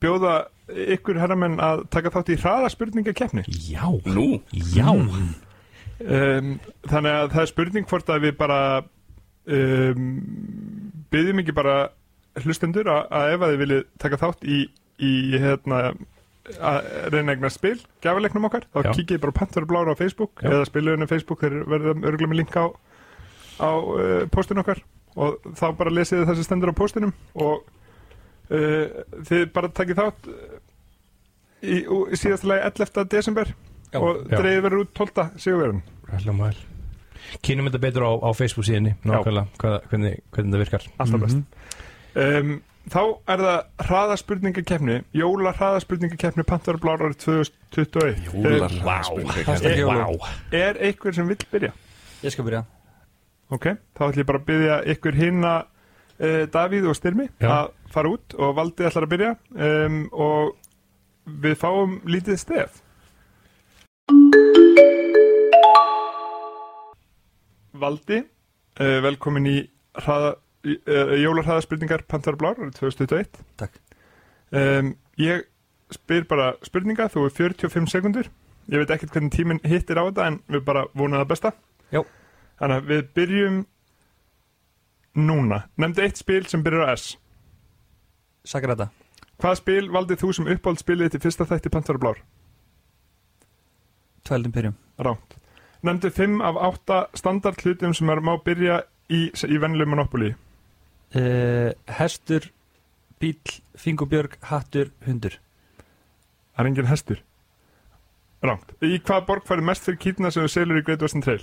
[0.02, 0.36] bjóða
[0.72, 4.88] ykkur herramenn að taka þátt í hraða spurningakeppni Já, nú, já.
[6.02, 6.54] Um,
[6.88, 8.60] þannig að það er spurning hvort að við bara
[9.46, 10.06] um,
[11.12, 11.76] byggjum ekki bara
[12.42, 14.58] hlustendur að, ef að þið viljið taka þátt í,
[15.02, 15.82] í hérna
[16.42, 18.94] að reyna eignar spil, gafaleiknum okkar þá Já.
[18.96, 20.50] kikið bara Panther Blára á Facebook Já.
[20.50, 22.66] eða spiluðinu Facebook, þeir verðum örgulega með link á,
[23.62, 24.82] á uh, postinu okkar
[25.14, 27.62] og þá bara lesið sem stendur á postinum og
[28.50, 30.58] uh, þið bara takið þátt uh,
[31.62, 33.08] í, í síðasta lagi 11.
[33.12, 33.54] desember
[33.92, 34.00] Já.
[34.00, 34.42] og Já.
[34.42, 35.30] verður út 12.
[35.36, 35.82] sigurverðin
[36.12, 36.71] Hljóma vel
[37.42, 40.84] Kynum þetta betur á, á Facebook síðinni Nákvæmlega, hvað, hvernig, hvernig það virkar.
[41.02, 41.36] Alltaf best.
[42.12, 42.52] Um,
[42.92, 43.00] þá
[43.32, 45.52] er það hraðaspurningakeppni jóla
[46.82, 48.96] Blár árið 2021 jólar Vá.
[49.46, 50.28] Hashtag Eh, jólum.
[50.52, 51.72] er einhver sem vill byrja?
[52.22, 52.64] Ég skal byrja.
[53.52, 53.66] Ok,
[53.96, 57.48] þá ætlum ég bara að byrja ykkur hinna uh, Davíð og Styrmi Já.
[57.48, 59.32] að fara út og Valdi ætlar að byrja.
[59.56, 60.56] Um, og
[61.26, 62.80] við fáum lítið stef
[67.72, 68.22] Valdi.
[68.80, 69.56] Uh, velkomin í
[70.00, 70.34] uh,
[71.20, 73.74] jólarhraðaspurningar Panther Blár árið 2021 Takk.
[74.52, 75.44] Um, Ég
[75.92, 78.30] spyr bara spurninga, þú er 45 sekundur
[78.70, 81.50] Ég veit ekkert hvernig tíminn hittir á þetta en við bara vonum það besta.
[81.90, 82.00] Já.
[82.60, 83.56] Þannig að við byrjum
[85.18, 85.58] núna.
[85.82, 87.08] Nefndi eitt spil sem byrjar á S.
[88.46, 88.88] Sagrada.
[89.42, 92.22] Hvaða spil valdið þú sem uppáhaldspilið þitt í fyrsta þætti Panther Blár?
[94.22, 94.78] Tvöldum byrjum.
[95.02, 95.41] Ránt
[95.82, 98.80] Nefndi 5 af 8 standard hlutum sem er má byrja
[99.10, 102.50] í, í vennileg Monopoly uh, Hestur
[103.22, 103.38] Bíl,
[103.78, 105.38] Fingubjörg, Hattur, Hundur
[106.52, 107.22] Það er engin hestur
[108.42, 111.42] Ránt Í hvaða borg færði mest fyrir kýtna sem þú selur í Great Western Trail?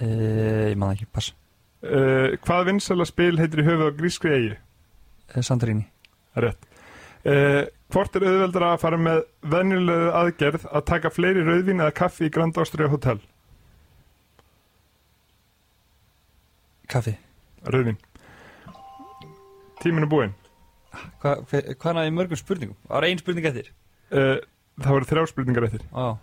[0.00, 1.34] uh, Ég man það ekki, pass
[1.86, 4.54] Uh, hvaða vinsæla spil heitir í höfuð á grískri eigi?
[6.40, 6.64] er rétt.
[7.26, 7.60] Uh,
[7.94, 9.20] hvort er auðveldara að fara með
[9.52, 13.20] venjulegu aðgerð að taka fleiri rauðvín eða kaffi í Grand Austria Hotel?
[16.90, 17.16] Kaffi
[17.66, 17.96] Rauðvín.
[19.82, 20.34] Tíminn er búinn.
[21.22, 22.76] Hva, hve- Hvað náði mörgum spurningum?
[22.86, 23.72] Það var ein spurning eftir
[24.06, 24.38] Uh,
[24.78, 25.80] það voru þrjá spurningar eftir.
[25.90, 26.14] Ó,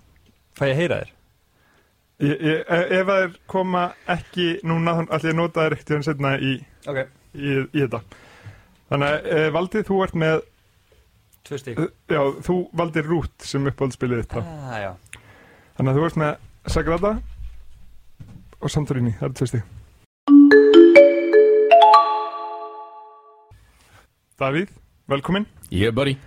[0.56, 1.10] Fæ ég heyra þér?
[2.24, 5.76] Ég, ég, e- ef það er koma ekki núna, þannig ætlum ég að nota þér
[5.76, 6.54] ekkert setna í,
[6.88, 7.02] Ok
[7.36, 8.00] í, í þetta.
[8.94, 10.40] Þannig uh, Valdið, þú ert með,
[11.44, 14.36] Tvö stík uh, já, þú valdir Rút sem uppáhaldspilið þitt.
[14.36, 14.42] þá.
[14.44, 14.92] ah, já.
[15.78, 17.12] Þannig að þú ert með Sagrada
[18.64, 20.74] og Santorini, það er tvö stík.
[24.40, 24.72] Davíð,
[25.12, 25.46] velkomin.
[25.72, 26.18] Ég er bara í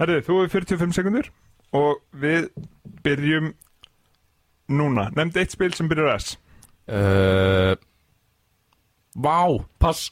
[0.00, 1.26] Herðu, þú er 45 sekundur
[1.76, 2.46] og við
[3.04, 3.50] byrjum
[4.72, 5.08] núna.
[5.18, 6.36] Nefndi eitt spil sem byrjar S.
[6.88, 7.74] uh,
[9.20, 10.06] Vá, pass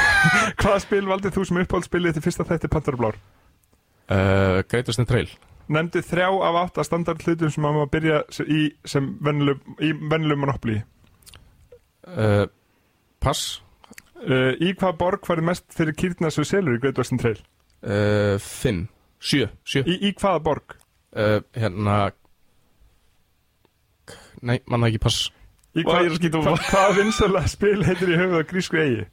[0.60, 3.16] Hvaða spil valdið þú sem uppáhaldspilið til fyrsta þætti Pantherblár?
[4.10, 5.30] Uh, Greatest in Trail
[5.70, 10.80] Nefndi þrjá af átta standard hlutum sem maður má byrja í sem vennilegum monopoly.
[12.10, 12.46] uh,
[13.20, 13.62] Pass
[14.20, 17.38] Uh, í hvaða borg farið mest fyrir kýrna sem selur í Great Western Trail?
[17.88, 18.82] uh, Fimm
[19.16, 20.74] Sjö, sjö Í, í hvaða borg?
[21.16, 21.94] uh, Hérna
[24.44, 25.30] Nei, manna ekki pass
[25.72, 28.82] Í Hvað hvað, er að skýta hvað, hvað vinsæla spil heitir í höfuð á grísku
[28.82, 29.06] eigi?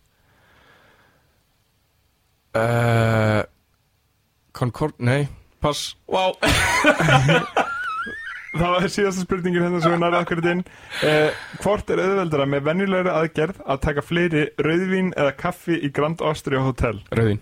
[2.59, 3.41] uh,
[4.57, 5.27] Concord, nei,
[5.61, 5.91] pass.
[6.09, 6.31] Vá.
[8.57, 10.61] Það var síðasta spurningin hérna sem við nærið akkurat inn.
[11.05, 16.23] Eh, Hvort er auðveldara með venjulegri aðgerð að taka fleiri rauðvín eða kaffi í Grand
[16.25, 16.97] Austria Hotel?
[17.13, 17.41] Rauðin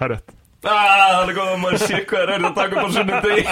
[0.00, 0.34] Það er rétt.
[0.60, 0.72] Ah,
[1.14, 3.44] það er góð að maður sé hvað er að taka upp á sunnudegi.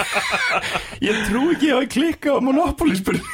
[1.07, 3.25] Ég trú ekki að ég klikka á Monopoly spurning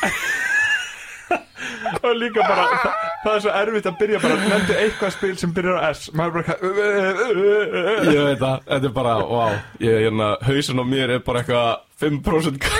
[2.05, 5.53] og líka bara það, það er svo erfitt að byrja bara nefndi eitthvað spil sem
[5.55, 6.05] byrjar á S.
[6.13, 10.05] Maður bara eitthvað uh, uh, uh, ég veit það, þetta er bara, wow ég er
[10.07, 11.69] hérna, hausin á mér er bara eitthvað
[12.03, 12.69] 5%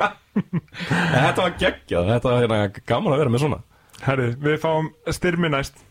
[0.00, 3.60] þetta var geggjað þetta var hérna gaman að vera með svona.
[4.00, 5.82] Herri, við fáum styrmi næst.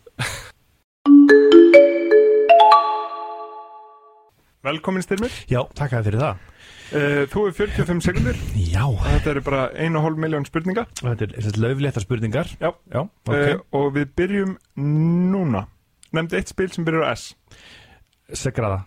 [4.66, 6.48] Velkomin styrmi já, takk að þið fyrir það
[6.90, 12.02] þú er 45 sekundur Já, Þetta eru bara 1,5 miljón spurninga þetta er þessi löflétta
[12.02, 12.50] spurningar.
[12.60, 12.72] Já.
[12.90, 13.30] Já, ok.
[13.30, 14.56] Uh, og við byrjum
[15.30, 15.66] núna.
[16.16, 17.28] Nefndi eitt spil sem byrjar á S.
[18.34, 18.80] Segraða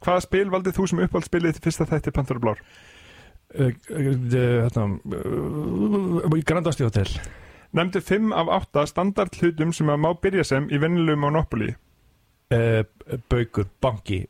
[0.00, 2.62] Hvaða spil valdið þú sem uppáhaldspilið til fyrsta þætti Pantur og Blár?
[3.58, 7.10] uh, Þetta uh, Grandasti Hotel.
[7.76, 11.74] Nefndi 5 af 8 standard hlutum sem að má byrja sem í vennilegu Monopoly.
[13.30, 14.24] Baukur, banki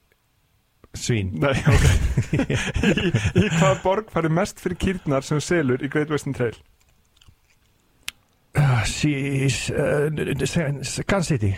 [0.96, 1.30] Svín.
[1.42, 1.86] Nei, ok.
[2.34, 6.56] Í, í hvaða borg farið mest fyrir kýrnar sem selur í Great Western Trail?
[8.58, 10.10] uh, Sís uh,
[11.06, 11.54] Kansas City.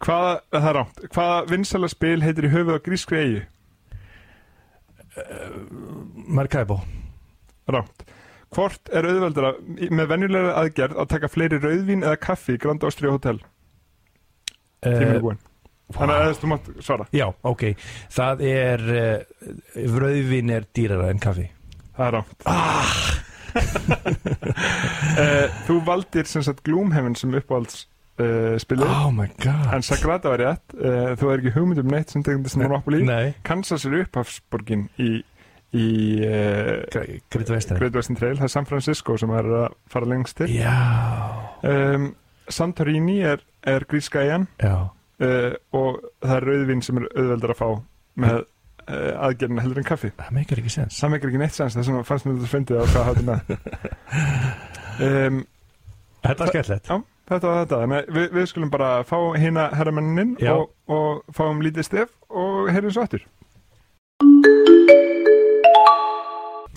[0.00, 3.42] Hvaða, það er rámt Hvaða vinsala spil heitir í höfuð á grískri eigi?
[6.30, 6.80] Maracaibo.
[7.68, 8.06] Rámt
[8.50, 9.52] Hvort er auðveldara
[9.94, 13.38] með venjulega aðgerð að taka fleiri rauðvín eða kaffi í Grand Austria Hotel?
[14.82, 15.44] Tíminn er uh, búinn
[15.96, 17.04] Þannig að þú mátt svara.
[17.16, 17.62] Já, ok.
[18.14, 19.18] Það er uh,
[20.00, 21.46] Rauðvin er dýrara en kaffi.
[21.96, 22.94] Það er rámt ah.
[25.66, 27.76] Þú valdir sem sagt Gloomhaven sem uppáhalds
[28.20, 28.86] uh, spilið.
[28.86, 29.66] Oh my god.
[29.76, 30.66] En Sagrada var rétt.
[30.76, 35.10] Uh, Þú er ekki hugmynd um neitt sem tegndist Monopoly Nei Kansas er upphafsborgin í,
[35.74, 35.88] í
[36.22, 37.78] uh, Great Western.
[38.20, 38.38] Trail.
[38.38, 40.48] Það er San Francisco sem er að fara lengst til.
[40.54, 40.78] Já.
[41.66, 42.02] Um,
[42.50, 43.38] Santorini er,
[43.68, 44.88] er gríska eigin Já
[45.20, 47.68] uh, og það er rauðvin sem er auðveldar að fá
[48.24, 50.12] með uh, aðgerðina heldur en kaffi.
[50.18, 50.98] Það meikar ekki sens.
[51.00, 53.38] Það meikir ekki neitt sens þess vegna fannst mér þetta fyndið á hvað háttina
[55.08, 55.40] um,
[56.20, 56.94] Þetta er skemmtilegt.
[57.30, 57.76] Þetta var þetta.
[57.86, 60.52] Að við, við skulum bara fá hérna herramennin Já.
[60.56, 63.28] og, og fáum lítið stef og heyrðum svo aftur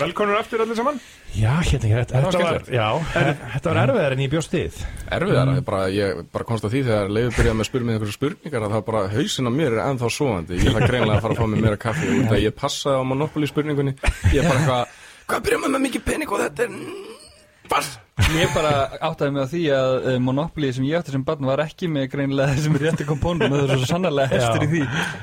[0.01, 0.95] Velkonur aftur allir saman.
[1.33, 2.87] Já, hérna ekki Þetta þetta var, já,
[3.53, 4.79] þetta var erfiðar en ég bjóst við.
[5.05, 5.65] Erfiðara, mm.
[5.67, 8.65] bara, ég bara komst að því þegar Leifur byrjaði með að spyrja mig einhverju spurningar
[8.65, 11.43] að það bara hausin á mér er ennþá svoandi ég ætla greinlega að fara að
[11.43, 13.93] fá mig meira kaffi út að ég passaði á Monopoly spurningunni.
[14.33, 14.97] Ég er bara eitthvað,
[15.29, 16.81] hvað byrjaði maður með mikið pening og þetta er
[17.69, 17.93] Bars!
[18.13, 21.63] Ég bara áttaði mig á því að uh, Monopoly sem ég átti sem barn var
[21.63, 24.81] ekki með greinilega þessum rétti kompónum og það er svo sannarlega hestur í því.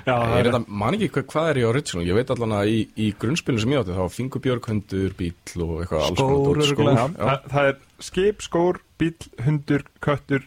[0.08, 2.04] Já, Ég er þetta, man ekki hvað, hvað er í original.
[2.08, 5.64] Ég veit allan að í, í grunnspilinu sem ég átti þá var fingurbjörg, hundur, bíl
[5.66, 7.06] og eitthvað alls Skór, örugglega.
[7.06, 7.80] Já, það, það er
[8.10, 9.14] skip, skór, bíl,
[9.46, 10.46] hundur, köttur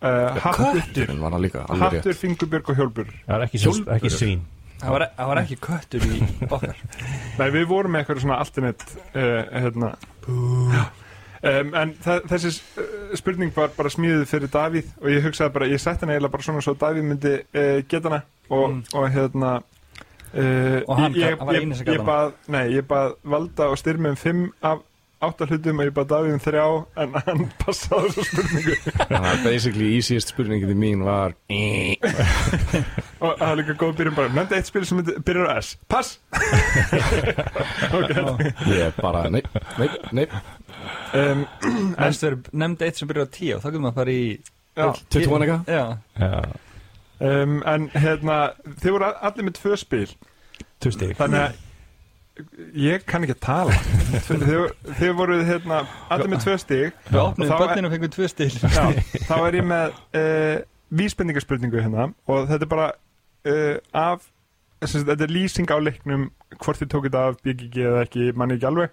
[0.00, 0.82] uh, hattur,
[1.84, 3.16] hattur, fingurbjörg og hjólbur.
[3.28, 4.46] Það er ekki, sem, ekki svín.
[4.80, 6.18] Það var, það var ekki köttur í
[6.48, 6.80] okkar.
[7.36, 9.96] Nei, við vorum með eitthvað svona alternate uh, hérna
[11.42, 15.68] um, En þa þessi uh, spurning var bara smíðið fyrir Davíð og ég hugsaði bara,
[15.70, 18.82] ég sett hana eiginlega bara svona svo að Davíð myndi uh, geta hana og, Mm.
[18.94, 22.66] og hérna uh, Og hann ég, hann var ég, eini sem gat ég bað, Nei,
[22.76, 24.84] ég bað Valda og styrmi um fimm af
[25.26, 26.64] átta hlutum og ég bað Davíð um þrjá
[27.02, 28.74] en hann passaði þessu spurningu.
[29.08, 31.32] Þannig að basically easiest spurningin í mín var
[33.24, 35.72] og það er líka góð byrjun bara nefndi eitt spil sem myndi- byrjar á S.
[35.88, 36.18] Pass!
[38.66, 39.42] Ég bara, nei,
[39.80, 39.88] nei,
[40.20, 40.26] nei
[41.20, 41.44] um,
[42.00, 44.24] Næst verður nefnd eitt sem byrjar á tíu og þá getur maður að fara í
[44.36, 45.70] já, 21 eitthvað?
[45.72, 45.84] Já,
[46.22, 46.32] Já,
[47.30, 48.40] um, En hérna,
[48.82, 50.08] þið voru allir með tvö spil.
[50.86, 51.62] Þannig að
[52.76, 53.76] ég kann ekki að tala.
[54.26, 54.54] Þið,
[54.98, 55.82] þið voruð hérna
[56.12, 57.02] allir með tvö stig.
[57.08, 58.84] Við opnum bönninu og fengum tvö stil Já,
[59.24, 60.56] þá er ég með uh,
[61.00, 62.10] vísbendingarspurningu hérna.
[62.28, 62.90] Og þetta er bara
[63.48, 64.28] uh, af
[64.84, 66.28] sem sagt, þetta er lýsing á leiknum
[66.60, 68.92] hvort þið tókið af BGG eða ekki manni ekki alveg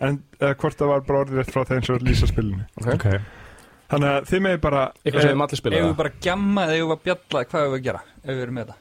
[0.00, 2.66] en uh, hvort það var bara orðið rétt frá þeim sem var að lýsa spilinu
[2.94, 3.08] Ok.
[3.90, 6.76] Þannig að þið megið bara Eitthvað sem við allir spila Ef við bara gjamma eða
[6.76, 8.78] ef við bara bjalla hvað við að gera ef við erum með þetta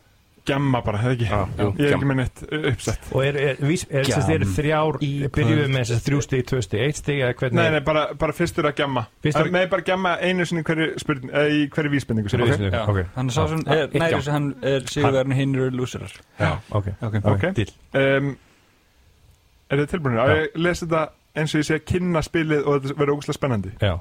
[0.49, 1.27] gemma bara, hefði ekki?
[1.29, 3.07] Já, jú, ég er ekki með neitt uh, uppsett.
[3.13, 6.21] Og er, er, vís, er, er, er þrjár Í Byrjum við með þess að þrjú
[6.25, 9.47] stig, tvö stig, eitt stig eða hvernig Nei, nei, bara, bara fyrstur að gemma Fyrstur
[9.47, 12.51] að- Með bara gemma einu sinni hverju, spurning, eh, í hverju vísbendingu okay.
[12.51, 12.83] vísbendingu.
[12.93, 13.15] Ok.
[13.15, 16.93] Hann er sá sem er næri sem hann er sigurverðin hinn eru lúsirar Já, ok,
[17.09, 17.19] Ok.
[17.35, 17.49] Ok.
[17.59, 17.73] Dill.
[17.99, 18.35] um,
[19.69, 20.19] Er þið tilbúinir?
[20.19, 20.35] Á Já.
[20.39, 21.03] ég lesi þetta
[21.39, 23.71] eins og ég sé að kynna spilið og þetta verður ógustlega spennandi.
[23.81, 23.99] Já.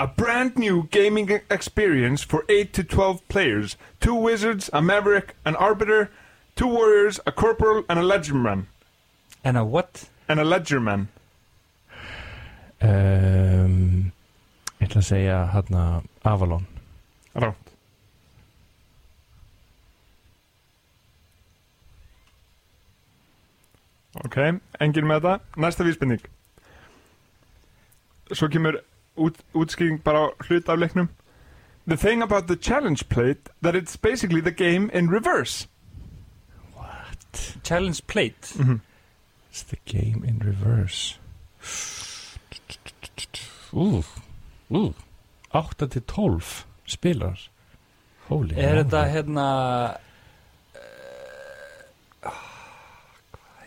[0.00, 3.76] A brand new gaming experience for 8 to 12 players.
[4.00, 6.08] Two wizards, a maverick, an arbiter.
[6.56, 8.66] Two warriors, a corporal and a ledgerman
[9.44, 10.10] En að what?
[10.28, 11.06] And a ledgerman
[12.82, 14.12] um,
[14.80, 15.84] Ég ætla að segja hérna
[16.24, 16.66] Avalon.
[17.34, 17.69] Ránt
[24.24, 24.36] Ok,
[24.80, 25.60] enginn með þetta.
[25.62, 26.22] Næsta vísbending.
[28.32, 28.80] Svo kemur
[29.16, 31.08] út, útskýring bara á hlut af leiknum.
[31.86, 35.66] The thing about the challenge plate That it's basically the game in reverse.
[37.62, 38.54] Challenge plate?
[39.50, 41.18] It's the game in reverse.
[43.72, 44.04] Ú
[44.70, 44.94] Ú
[45.52, 47.38] 8 til 12 spilar.
[48.28, 49.46] Holy Er þetta hérna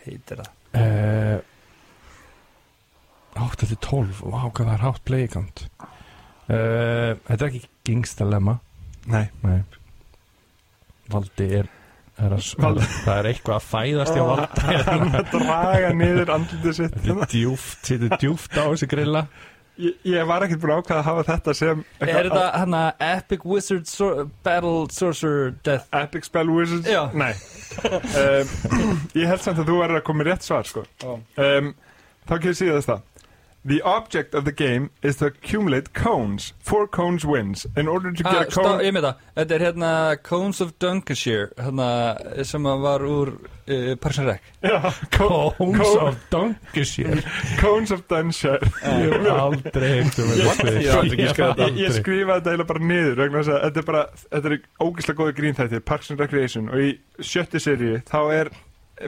[0.06, 0.50] heitir það?
[0.80, 1.38] uh,
[3.44, 8.58] 8 til 12 Vá, hvað það er hátt playkant uh, Þetta er ekki Gingstalemma
[9.10, 9.58] Nei, Nei
[11.12, 11.66] Valdi er,
[12.16, 12.46] er að.
[13.04, 17.34] Það er eitthvað að fæðast hjá Valdi hann að draga niður andlitið sitt Þetta er
[17.34, 19.24] djúft, þetta er djúft á þessi grilla
[19.82, 23.04] ég, ég var ekkert búin að ákvæða að hafa þetta sem Er þetta hann að
[23.10, 25.90] Epic Wizard Sor Battle Sorcerer Death?
[26.00, 26.88] Epic Spell Wizards?
[26.88, 27.02] Já.
[27.12, 27.34] Nei
[27.82, 28.52] um,
[29.14, 30.84] Ég held samt að þú verður að koma með rétt svar sko.
[31.04, 31.72] um,
[32.24, 33.02] Þá kemur síðast það
[33.66, 36.52] The object of the game is to accumulate cones.
[36.60, 37.66] Four cones wins.
[37.78, 39.92] In order to Ah, get a stá, cone ég með það, þetta er hérna
[40.22, 41.86] Cones of Dunkershire hérna,
[42.44, 43.30] sem var úr
[43.68, 47.22] uh, and Rec Já, co Cones co of Donkeyshire
[47.62, 50.68] Cones of Dunshire Ég hef aldrei heilt um Ég- þetta.
[50.68, 53.54] ég hef aldrei Ég giskað hef Ég, ég skrifaði þetta eiginlega bara niður vegna þess
[53.56, 54.04] að þetta er bara,
[54.36, 56.68] þetta er ógeðslega góði grínþætti Parks and Recreation.
[56.68, 56.92] Og í
[57.32, 58.52] sjötti seríu þá er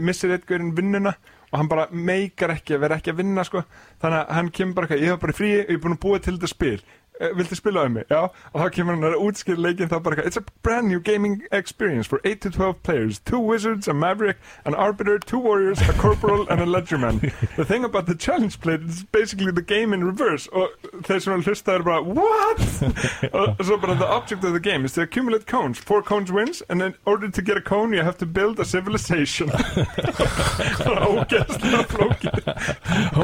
[0.03, 1.13] missir eitthvað vinnuna
[1.53, 3.63] og hann bara meikar ekki að vera ekki að vinna sko.
[4.03, 6.05] þannig að hann kemur bara eitthvað, ég var bara frí og ég er búin að
[6.07, 6.79] búa til þetta spil
[7.21, 8.05] viltu spila um mig?
[8.11, 11.43] Já, og þá kemur hann að útskýra leikinn þá bara it's a brand new gaming
[11.53, 15.93] experience for 8 to 12 players, two wizards, a maverick an arbiter, two warriors, a
[15.95, 17.21] corporal and a ledgerman.
[17.57, 20.69] The thing about the challenge plate is basically the game in reverse og
[21.07, 22.61] þeir sem að hlusta er bara, what?
[23.39, 26.63] og svo bara the object of the game is to accumulate cones, four cones wins
[26.69, 31.07] and in order to get a cone you have to build a civilization það er
[31.07, 32.37] ógeðslega flókið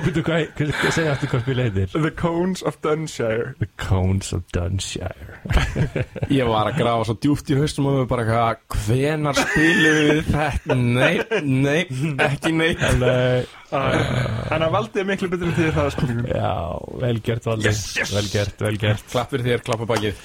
[0.06, 1.92] byrju, hvað, segja aftur hvað spila heitir?
[1.92, 5.38] The Cones of Dunshire The Cones of Dunshire.
[6.30, 10.20] Ég var að grafa svo djúpt í haustum og við bara eitthvað, hvenar spilum við
[10.30, 10.76] þetta?
[10.78, 11.80] Nei, nei,
[12.28, 12.82] ekki neitt.
[12.86, 16.54] Alveg, Þannig að valdið er miklu betur en því það er spurningun Já,
[17.02, 17.70] vel gert Valdi
[18.12, 19.04] Vel gert, vel gert.
[19.12, 20.24] Klapp fyrir þér, klapp á bakið.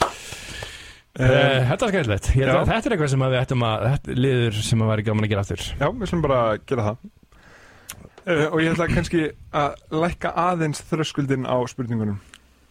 [1.18, 1.28] Uh,
[1.72, 2.52] þetta er skæðilegt Já.
[2.68, 5.26] Þetta er eitthvað sem að við ættum að Þetta er liður sem að væri gaman
[5.26, 5.64] að gera aftur.
[5.80, 7.00] Já, við slum bara gera það.
[8.28, 9.24] Uh, Og ég ætla kannski
[9.56, 12.20] að lækka aðeins þröskuldin á spurningunum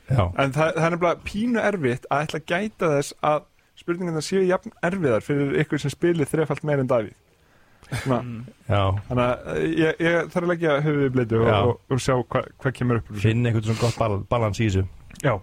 [0.07, 3.39] Já, En það, það er nefnilega pínu erfitt að ætla að gæta þess að
[3.77, 7.17] spurningarna séu jafn erfiðar fyrir ykkur sem spilir þrefalt meir en Davíð.
[7.87, 8.21] Svona,
[8.67, 8.81] já.
[9.09, 12.15] Þannig að uh, ég, ég þarf að leggja höfuðið í bleitu og, og, og sjá
[12.17, 13.13] hva, hvað kemur upp.
[13.23, 14.87] Finn eitthvað svona gott bal balans í þessu.
[15.23, 15.35] Já.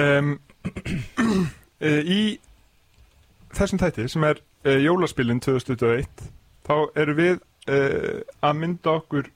[0.00, 0.30] Um,
[0.64, 2.20] uh, Í
[3.54, 6.30] þessum þætti sem er uh, jólaspilin 2021
[6.64, 7.36] þá eru við
[7.68, 9.28] uh, að mynda okkur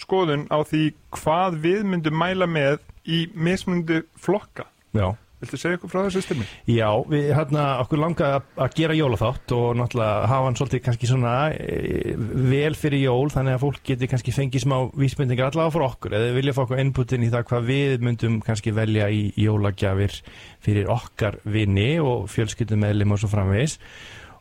[0.00, 0.82] skoðun á því
[1.16, 4.66] hvað við myndum mæla með í mismunandi flokka.
[4.96, 5.14] Já.
[5.36, 6.46] Viltu segja ykkur frá þessu styrmi?
[6.72, 11.32] Já, við hérna okkur langaði að- gera jólaþátt og náttúrulega hafa hann svolítið kannski svona
[11.52, 16.16] e, vel fyrir jól þannig að fólk geti kannski fengið smá vísmyndingar allavega fyrir okkur.
[16.16, 20.16] Eða vilja fá okkur inputin í það hvað við myndum kannski velja í jólagjafir
[20.64, 23.76] fyrir okkar vini og fjölskyldumedlim og svo framvegis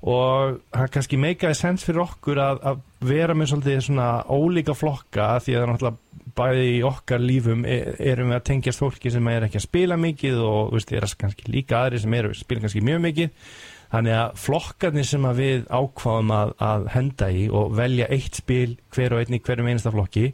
[0.06, 5.32] og það kannski meikaði sens fyrir okkur að, að vera með svolítið svona ólíka flokka
[5.42, 9.30] því að er náttúrulega bæði í okkar lífum e- erum við að tengjast fólki sem
[9.32, 12.66] er ekki að spila mikið og veist, er kannski líka aðri sem eru að spila
[12.66, 13.50] kannski mjög mikið.
[13.96, 18.78] Þannig að flokkarnir sem að við ákváðum að, að henda í og velja eitt spil
[18.94, 20.32] hver og einn í hverjum einasta flokki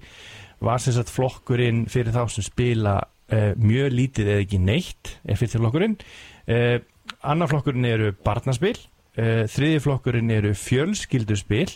[0.65, 5.39] var sem sagt flokkurinn fyrir þá sem spila uh, mjög lítið eða ekki neitt er
[5.39, 5.99] fyrir flokkurinn.
[6.47, 6.79] Uh,
[7.21, 8.79] annar flokkurinn eru barnaspil
[9.17, 11.69] uh, þriði flokkurinn eru fjölskylduspil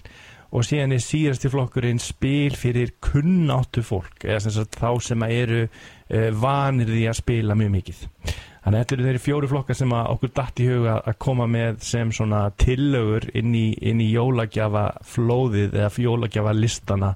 [0.55, 5.63] og síðan er síðasti flokkurinn spil fyrir kunnáttu fólk eða sem sagt þá sem eru
[5.65, 8.03] uh, vanir því að spila mjög mikið.
[8.65, 11.83] Þannig að þetta eru þeirri fjóru flokkar sem okkur datt í huga að koma með
[11.85, 17.11] sem svona tillögur inn í, inn í jólagjafa flóðið eða jólagjafa listana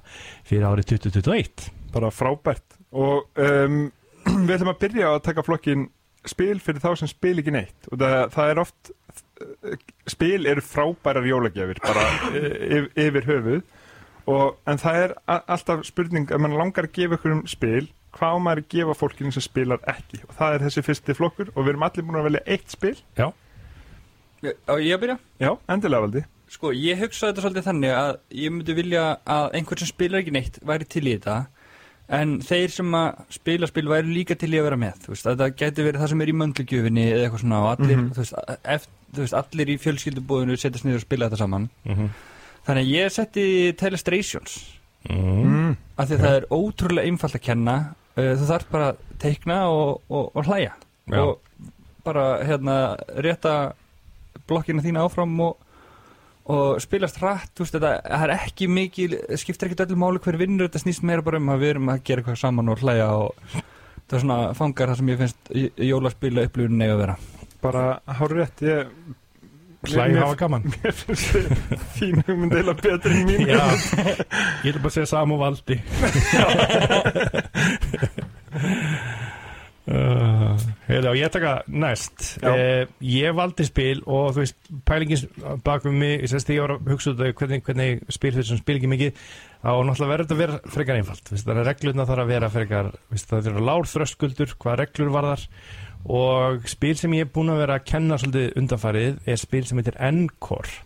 [0.46, 2.78] fyrir árið 2021 Bara frábært.
[2.94, 3.80] Og um,
[4.46, 5.88] við ætlum að byrja að taka flokkin
[6.28, 7.90] spil fyrir þá sem spil ekki neitt.
[7.90, 8.92] Og það, það er oft
[10.10, 12.06] spil eru frábærar jólagjafir bara
[12.76, 13.62] yfir, yfir höfuð.
[14.30, 18.36] Og, en það er alltaf spurning ef mann langar að gefa ykkur um spil hvað
[18.36, 20.20] á maður að gefa fólkinu sem spilar ekki?
[20.26, 22.96] Og það er þessi fyrsti flokkur og við erum allir búin að velja eitt spil.
[23.20, 25.16] Á ég að byrja?
[25.42, 26.24] já, endilega valdi.
[26.50, 30.34] Sko, ég hugsaði þetta svolítið þannig að ég myndi vilja að einhver sem spilar ekki
[30.34, 31.36] neitt væri til í þetta
[32.10, 35.46] en þeir sem að spila spil væri líka til í að vera með veist, þetta
[35.60, 38.10] geti verið það sem er í möndlugjöfinni eða eitthvað svona og allir, Mhm.
[38.10, 38.34] þú, veist,
[38.74, 42.08] eft, þú veist, allir í fjölskyldubúðinu setjast niður og spila þetta saman mm -hmm.
[42.66, 44.58] þannig að ég setti Telestrations
[45.08, 45.44] mm.
[45.44, 45.76] mm.
[45.96, 50.00] af því að það er ótrúlega einfalt að kenna þú þarf bara að teikna og,
[50.10, 50.72] og, og hlæja
[51.08, 51.18] Já.
[51.18, 51.38] og
[52.04, 53.72] bara hérna rétta
[54.48, 55.56] blokkina þína áfram og,
[56.50, 60.40] og spilast hratt þú veist, þetta það er ekki mikil skiptir ekkert öllu máli hver
[60.40, 63.08] vinnur þetta snýst meira bara um að við erum að gera eitthvað saman og hlæja
[63.20, 65.40] og það er svona fangar það sem ég finnst
[65.90, 67.14] jólaspila upplifun eiga að vera.
[67.60, 67.84] Bara
[68.18, 68.78] hár rétt ég
[69.80, 70.64] Hlæg hafa gaman.
[70.82, 71.46] Mér finnst þið
[71.96, 73.40] þín hugmynd eila betri en mín.
[73.48, 73.64] Já,
[74.60, 75.76] ég ætla bara að segja Sam og Valdi
[79.90, 82.38] uh, og ég taka næst.
[82.42, 85.26] Uh, Ég valdi spil og þú veist, pælingins
[85.64, 88.78] bak við mig, ég var að hugsa út af hvernig, hvernig spil fyrir sem spil
[88.78, 89.22] ekki mikið
[89.60, 91.32] á náttúrulega verður þetta að vera frekar einfalt.
[91.32, 95.14] Vist, þannig að reglurna þarf að vera frekar Vist, það eru lár þröskuldur, hvað reglur
[95.14, 95.46] varðar.
[96.08, 99.80] Og spil sem ég er búin að vera að kenna svolítið undanfarið er spil sem
[99.80, 100.78] heitir Encore.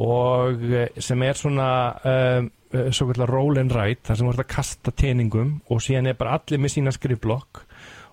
[0.00, 1.70] Og eh, sem er svona
[2.06, 6.12] um, uh, svo kallar roll and write þar sem ert að kasta teiningum og síðan
[6.12, 7.64] er bara allir með sína skrifblokk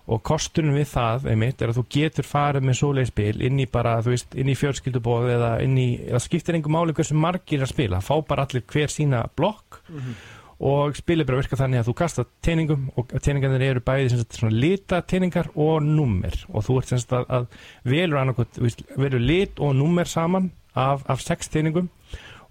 [0.08, 3.66] og kosturinn við það einmitt er að þú getur farið með svoleið spil inn í
[3.68, 7.64] bara, þú veist, inn í fjölskyldubóð eða inn í, það skiptir engum máli hversu margir
[7.64, 9.82] að spila, fá bara allir hver sína blokk
[10.58, 14.38] og spilið bara virka þannig að þú kasta teiningum og teiningarnir eru bæði sem sagt,
[14.40, 16.34] svona lita teiningar og númer.
[16.50, 17.46] Og þú ert sem sagt að, að
[17.92, 18.58] velur annarkot,
[18.98, 21.90] velur lit og númer saman af, af sex teiningum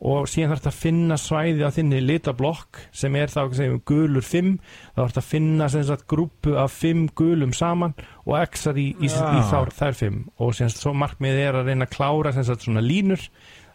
[0.06, 4.26] og síðan þarf þetta að finna svæði á þinni litablokk sem er þá segjum, gulur
[4.26, 7.96] 5 þá þarf þetta að finna sem sagt, grúpu af 5 gulum saman
[8.26, 11.88] og xar í, í, í, þár, þær 5 og sagt, svo markmið er að reyna
[11.88, 13.26] að klára sem sagt, svona línur.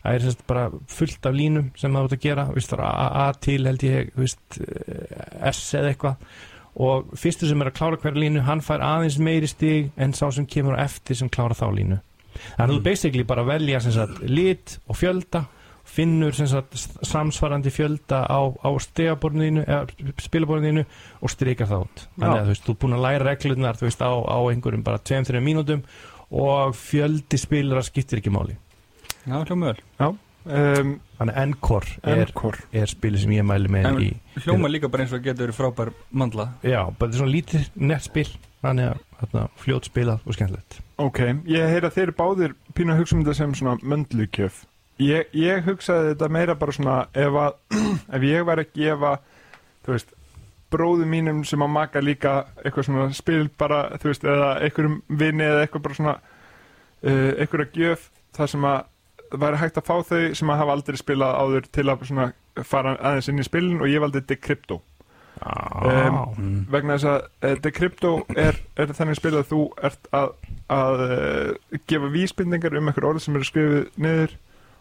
[0.03, 2.47] Það er sagt, bara fullt af línum sem það út að gera.
[2.55, 2.93] Er A,
[3.23, 6.25] A til held ég veist, eh, S eða eitthvað.
[6.83, 10.25] Og fyrstu sem er að klára hverja línu hann fær aðeins meiri stig en sá
[10.33, 11.99] sem kemur eftir sem klára þá línu.
[12.57, 13.83] Þannig að þú basically bara velja
[14.25, 15.45] lit og fjölda
[15.93, 20.85] finnur sem sagt, samsvarandi fjölda á, á spilaborðinu
[21.21, 22.05] og strikar það út.
[22.17, 24.85] Þannig að þú veist, þú er búin að læra reglurnar þú veist, á, á einhverjum
[24.87, 25.85] bara 2-3 mínútum
[26.33, 28.57] og fjöldi spilara skiptir ekki máli.
[29.23, 34.01] Já, hljómaður um, þannig að Encore er, Encore er spilið sem ég mæli með En
[34.03, 34.09] í
[34.43, 36.49] hljóma líka bara eins og getur verið frábær mandla.
[36.65, 38.27] Já, bara þetta er svona lítið nett spil
[38.63, 40.79] þannig að þarna, fljót spilað og skemmtilegt.
[41.03, 41.21] Ok,
[41.51, 44.63] ég heyra þeir eru báðir pínu að hugsa um þetta sem svona möndlugjöf
[45.03, 47.79] ég, ég hugsaði þetta meira bara svona ef að
[48.19, 49.15] ef ég væri að gefa
[49.83, 50.15] þú veist,
[50.73, 55.45] bróðu mínum sem að maka líka eitthvað svona spil bara, þú veist, eða einhverjum vini
[55.47, 58.81] eða eitthvað bara svona uh, einhverja gjöf þar sem að
[59.43, 62.31] væri hægt að fá þau sem að hafa aldrei spilað áður til að svona
[62.69, 64.83] fara aðeins inn í spilin og ég valdi Decrypto.
[65.43, 70.35] Um, vegna þess að uh, Decrypto er, er þannig spil að þú ert að,
[70.71, 74.37] að uh, gefa vísbendingar um einhver orð sem eru skrifið niður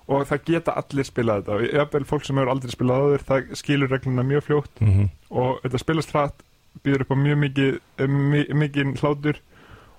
[0.07, 1.57] og það geta allir spilað þetta.
[1.57, 4.81] Og jafnvel fólk sem hefur aldrei spilað áður það skilur regluna mjög fljótt.
[4.81, 6.41] Mm og þetta spilast hratt
[6.83, 9.37] býður upp á mjög mikið eh, mi- mikinn hlátur.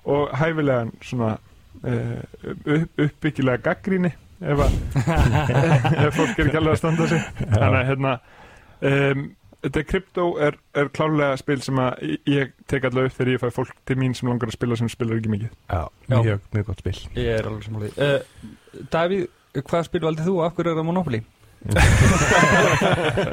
[0.05, 1.37] Og hæfilegan svona
[1.85, 4.11] uh, upp, uppbyggilega gaggríni
[4.43, 4.75] ef, að,
[6.07, 7.23] ef fólk er ekki alveg að standa sig.
[7.53, 8.13] Þannig að hérna
[8.91, 9.23] um,
[9.63, 13.73] Decrypto er, er klárlega spil sem að ég tek allavega upp þegar ég fæ fólk
[13.87, 15.53] til mín sem langar að spila sem spilar ekki mikið.
[15.71, 16.97] Já, mjög, mjög gott spil.
[17.15, 18.49] Ég er alveg sammála uh,
[18.91, 19.29] Davíð,
[19.61, 20.35] hvað spil valdið þú?
[20.39, 21.23] Og af hverju er það Monopoly?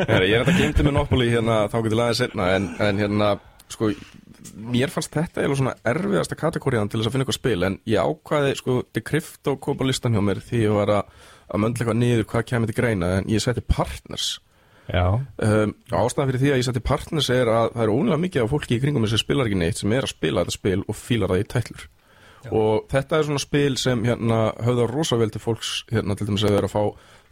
[0.09, 3.29] Herra, ég er þetta glemdi Monopoly hérna þá getur laðið setna en, en hérna
[3.69, 3.89] sko
[4.59, 8.11] mér fannst þetta eða svona erfiðasta kategóriðan til þess að finna eitthvað spil en ég
[8.11, 11.17] ákvaði sko Decrypto kom á listan hjá mér því ég var að,
[11.49, 14.29] að möndla eitthvað niður hvað kemur til greina en ég seti partners.
[14.89, 18.45] Já, um, ástæðan fyrir því að ég seti partners er að það eru ónlega mikið
[18.45, 20.97] af fólki í kringum þessi spilar ekki neitt sem er að spila þetta spil og
[20.97, 21.83] fílar það í tætlur
[22.39, 22.51] Já.
[22.55, 26.45] og þetta er svona spil sem hérna höfðar rosa vel til fólks hérna til dæmis
[26.47, 26.83] að þau eru að fá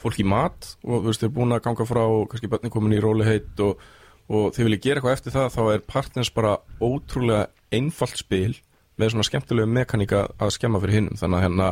[0.03, 2.97] fólk í mat og þú veist, þau er búin að ganga frá kannski börnin komin
[2.97, 3.79] í róli heitt og,
[4.27, 8.57] og þau vilja gera eitthvað eftir það þá er partners bara ótrúlega einfalt spil
[8.97, 11.69] með svona skemmtilegu mekaníka að skemma fyrir hinnum þannig að hérna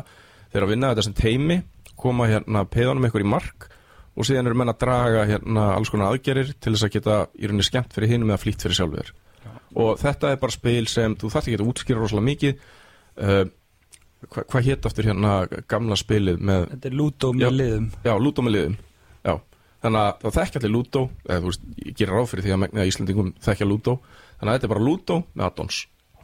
[0.54, 1.60] þeir að vinna þetta sem teimi
[2.00, 3.68] koma hérna peðanum ykkur í mark
[4.16, 7.50] og síðan eru menn að draga hérna alls konar aðgerir til þess að geta í
[7.50, 9.12] rauninni skemmt fyrir hinum eða flýtt fyrir sjálfur
[9.76, 12.66] og þetta er bara spil sem þú þarft ekki að útskýra rosalega mikið
[13.22, 13.46] uh,
[14.30, 15.34] hva, hvað hétt aftur hérna
[15.72, 17.48] gamla spilið með Þetta er Ludo Já.
[17.48, 17.90] með liðum.
[18.06, 18.78] Já, Ludo með liðum.
[19.26, 19.34] Já,
[19.86, 22.64] þannig að það þekki allir Ludo eða þú veist, ég gerir ráð fyrir því að
[22.66, 25.82] megna að Íslandingum þekkja Ludo þannig að þetta er bara Ludo með addons.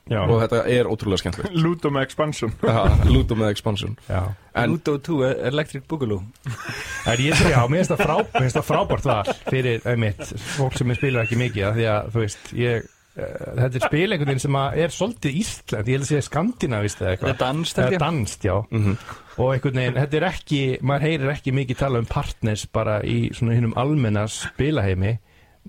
[0.10, 1.58] Já, og þetta er ótrúlega skemmtilegt.
[1.64, 2.54] Ludo með expansion.
[2.66, 3.94] Já, Ludo með expansion.
[4.10, 4.22] Já.
[4.58, 6.24] En Ludo 2 er Electric Boogaloo.
[7.12, 10.20] En ég það frá, mér finnst það frábært val fyrir einmitt,
[10.54, 14.30] fólk sem spilar ekki mikið af því að, þú veist, ég þetta er spil einhvern
[14.32, 17.82] veginn sem er svolítið Ísland, ég held að segja skandinavist eða Þetta er eitthvað danst
[17.82, 18.56] held er danst, já.
[18.72, 18.96] Mhm,
[19.38, 23.20] og einhvern veginn, þetta er ekki maður heyrir ekki mikið tala um partners bara í
[23.36, 25.14] svona hinnum almenna spilaheimi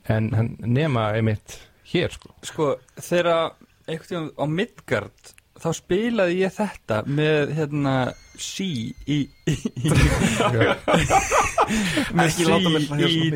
[0.08, 1.58] en hann nema einmitt
[1.92, 2.32] hér, sko.
[2.46, 3.56] Sko, þegar
[3.88, 5.32] einhvern tíðan á Midgard
[5.62, 7.96] þá spilaði ég þetta með hérna
[8.42, 8.70] sí
[9.16, 9.92] í, í, í
[12.16, 13.30] með sí í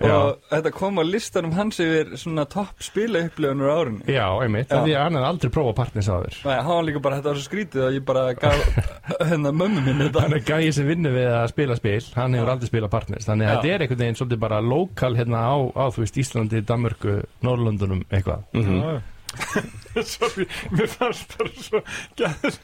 [0.00, 0.14] Já.
[0.16, 4.94] og þetta kom á listanum hans yfir svona topp spila upplifunur árunni Já, einmitt, því
[4.96, 6.38] að hann hefði aldrei prófað partners áður.
[6.46, 8.62] Nei, hann var líka bara, þetta var svo skrítið að ég bara gaf
[9.30, 10.24] hérna mömmu minni þetta.
[10.24, 13.50] Hann er gæði sem vinnur við að spila spil Hann hefur aldrei spilað partners Þannig
[13.50, 17.18] að þetta er einhvern veginn svolítið bara lokal hérna á, á þú veist, Íslandi, Danmörku,
[17.44, 18.48] Norrlundunum eitthvað.
[18.56, 19.00] Mhm.
[20.02, 21.84] Sorry, mér fannst bara svo
[22.18, 22.56] gæður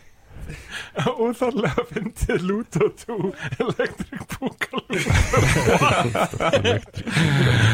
[1.27, 3.17] óþarlega fyndið Ludo 2
[3.65, 4.87] Electric Boogaloo.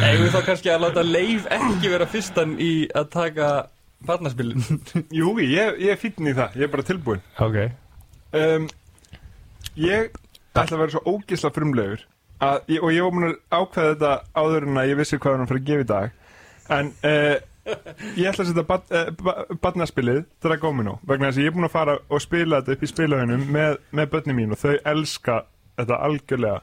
[0.06, 3.48] Eigum við þá kannski að láta Leif ekki vera fyrstan í að taka
[4.06, 4.64] barnaspilin?
[5.20, 7.58] Jú, ég, ég fínn í það, ég er bara tilbúin Ok.
[8.32, 8.70] Um,
[9.78, 10.10] Ég
[10.52, 12.02] ætla að vera svo ógisla frumlegur
[12.42, 14.10] að, ég, og ég var að ákveða þetta
[14.42, 16.18] áður en að ég vissi hvað hann fyrir að gefa í dag.
[16.76, 17.36] En uh,
[18.18, 21.68] ég ætla að setja bat, uh, ba, barnaspilið Dragomino vegna þess að ég er búin
[21.68, 25.36] að fara og spila þetta upp í spilahunum með, með börni mín og þau elska
[25.78, 26.62] þetta algjörlega.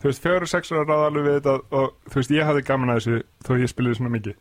[0.00, 2.66] Þú veist, fjóru og sex ára ráða alveg við þetta og þú veist, ég hafði
[2.70, 4.36] gaman að þessu þó ég spilaði svona mikið.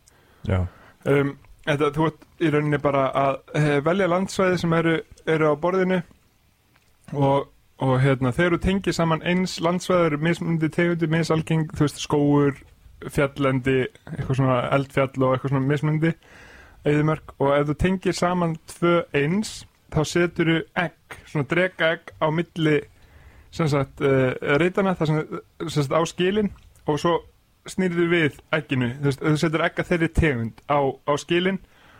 [1.10, 1.32] Um,
[1.68, 4.96] þetta, þú ert í rauninni bara að uh, velja landsvæði sem eru,
[5.28, 6.00] eru á borðinu
[7.14, 7.50] og,
[7.84, 12.56] og hérna, þegar þú tengir saman eins landsvæði eru mismundi tegundi, misalgeng þú veist, skóur,
[13.08, 16.14] fjallendi eitthvað svona eldfjall og eitthvað svona mismundi
[16.88, 22.14] eðimörk og ef þú tengir saman tvö eins þá setur þú egg, svona drega egg
[22.22, 22.78] á milli
[23.52, 24.32] sagt, uh,
[24.62, 26.52] reytana það sem, sagt, á skilin.
[26.86, 27.16] Og svo
[27.70, 28.92] snýrðu við egginu.
[29.02, 31.60] Þú, þú setur egg að þeirri tegund á, á skilin.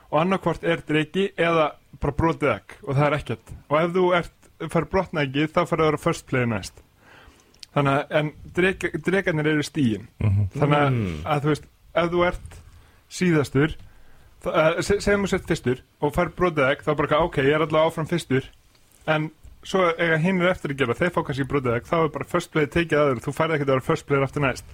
[0.10, 1.72] Og annarkvort er dregi eða
[2.02, 2.78] bara brotið egg.
[2.86, 3.56] Og það er ekkert.
[3.70, 4.38] Og ef þú ert,
[4.70, 6.86] fær brotna eggi þá fær það að vera first play næst
[7.76, 10.08] þannig að en dreg, dregarnir eru stíin
[10.56, 11.20] þannig að, Mm.
[11.26, 12.58] að þú veist ef þú ert
[13.10, 13.76] síðastur
[14.46, 17.62] eh, se- segjum þú sett fyrstur og fær brotið egg þá bara ok, ég er
[17.66, 18.46] allavega áfram fyrstur.
[19.08, 19.32] En
[19.64, 22.26] svo eiga hinn er eftir að gera þeir fá kannski brotið egg, þá er bara
[22.26, 24.66] first play tekið aður, þú færði ekkert að vera first player aftur næst.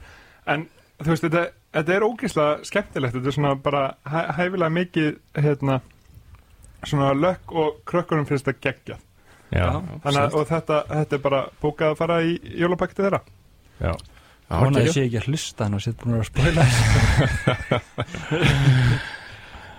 [0.45, 0.67] En
[1.01, 1.43] þú veist, þetta,
[1.73, 5.79] þetta er ógeðslega skemmtilegt, þetta er svona bara hæ, hæfilega mikið hérna,
[6.85, 8.99] svona lökk og krökkunum finnst það geggjað
[9.55, 13.21] Þannig, að- og þetta, þetta er bara bókað að fara í jólapakti þeirra.
[13.79, 13.93] Já.
[14.45, 16.29] Ég sé ekki að hlusta hann og sétt búin að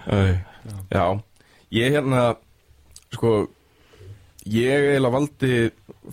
[0.06, 0.38] Æ,
[0.90, 1.04] Já,
[1.74, 2.22] ég hérna
[3.14, 3.30] sko
[4.46, 5.52] ég eiginlega valdi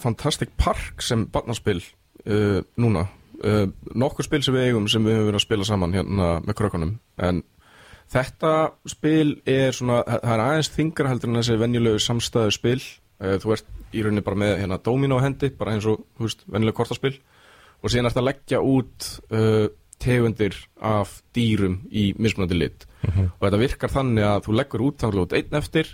[0.02, 1.82] Fantastic Park sem barnaspil
[2.26, 3.08] uh, núna.
[3.44, 6.58] Uh, nokkur spil sem við eigum sem við höfum verið að spila saman hérna með
[6.62, 6.94] krökkunum.
[7.22, 7.42] En
[8.14, 8.54] þetta
[8.90, 12.80] spil er svona, það er aðeins þingra heldur en þessi venjulegu samstæðu spil
[13.44, 16.78] þú ert í rauninni bara með hérna domino hendi, bara eins og, þú veist, venjuleg
[16.78, 17.14] kortaspil.
[17.84, 19.68] Og síðan ert að leggja út uh,
[20.04, 22.88] tegundir af dýrum í mismunandi lit.
[23.04, 25.94] Og þetta virkar þannig að þú leggur út þannig út einn eftir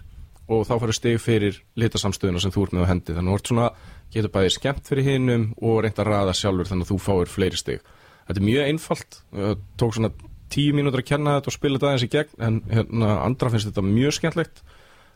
[0.50, 3.16] og þá farið stig fyrir litasamstöðuna sem þú ert með á hendi.
[3.18, 3.70] Þannig að þú ert svona,
[4.14, 7.60] getur bæði skemmt fyrir hinnum og reynt að raða sjálfur þannig að þú fáir fleiri
[7.60, 7.86] stig.
[8.30, 10.14] Þetta er mjög einfalt, uh, tók svona
[10.50, 13.70] tíu mínútur að kenna þetta og spila þetta aðeins í gegn en hérna, andra finnst
[13.70, 14.64] þetta mjög skemmtlegt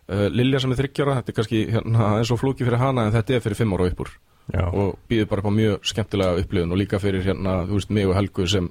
[0.08, 3.38] Lilja sem er þryggjara, þetta er kannski hérna, eins og flóki fyrir hana en þetta
[3.38, 4.10] er fyrir fimm ára og uppur
[4.52, 4.66] Já.
[4.68, 8.10] Og býður bara upp á mjög skemmtilega upplifun og líka fyrir hérna, þú veist, mig
[8.10, 8.66] og Helgu sem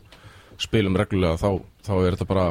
[0.61, 2.49] spilum reglulega þá, þá er þetta bara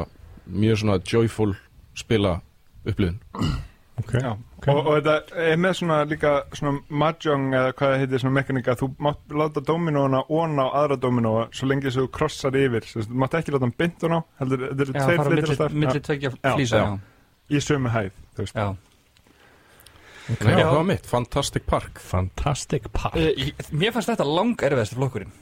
[0.50, 1.52] mjög svona joyful
[1.94, 2.40] spila
[2.84, 3.20] upplifun.
[4.00, 4.30] Ok Já,
[4.72, 8.74] og, og þetta er með svona líka svona mahjong eða hvað það heitir svona mekanika
[8.80, 12.88] þú mátt láta dominóna ón á aðra dominóa svo lengi sem þú krossar yfir.
[12.88, 15.76] Þú mátt ekki láta hann bynd hún á heldur, þetta Já, tveir flitir milli, alltaf
[15.84, 16.86] milli tveggja Já, flýsa já.
[16.88, 17.52] já.
[17.52, 18.58] í sömu hæð þú veist.
[18.58, 18.74] Já.
[20.32, 22.02] Nei, það var mitt, Fantastic Park.
[22.06, 23.16] Fantastic Park.
[23.18, 25.32] Uh, ég, mér fannst þetta lang erfiðast flokkurinn.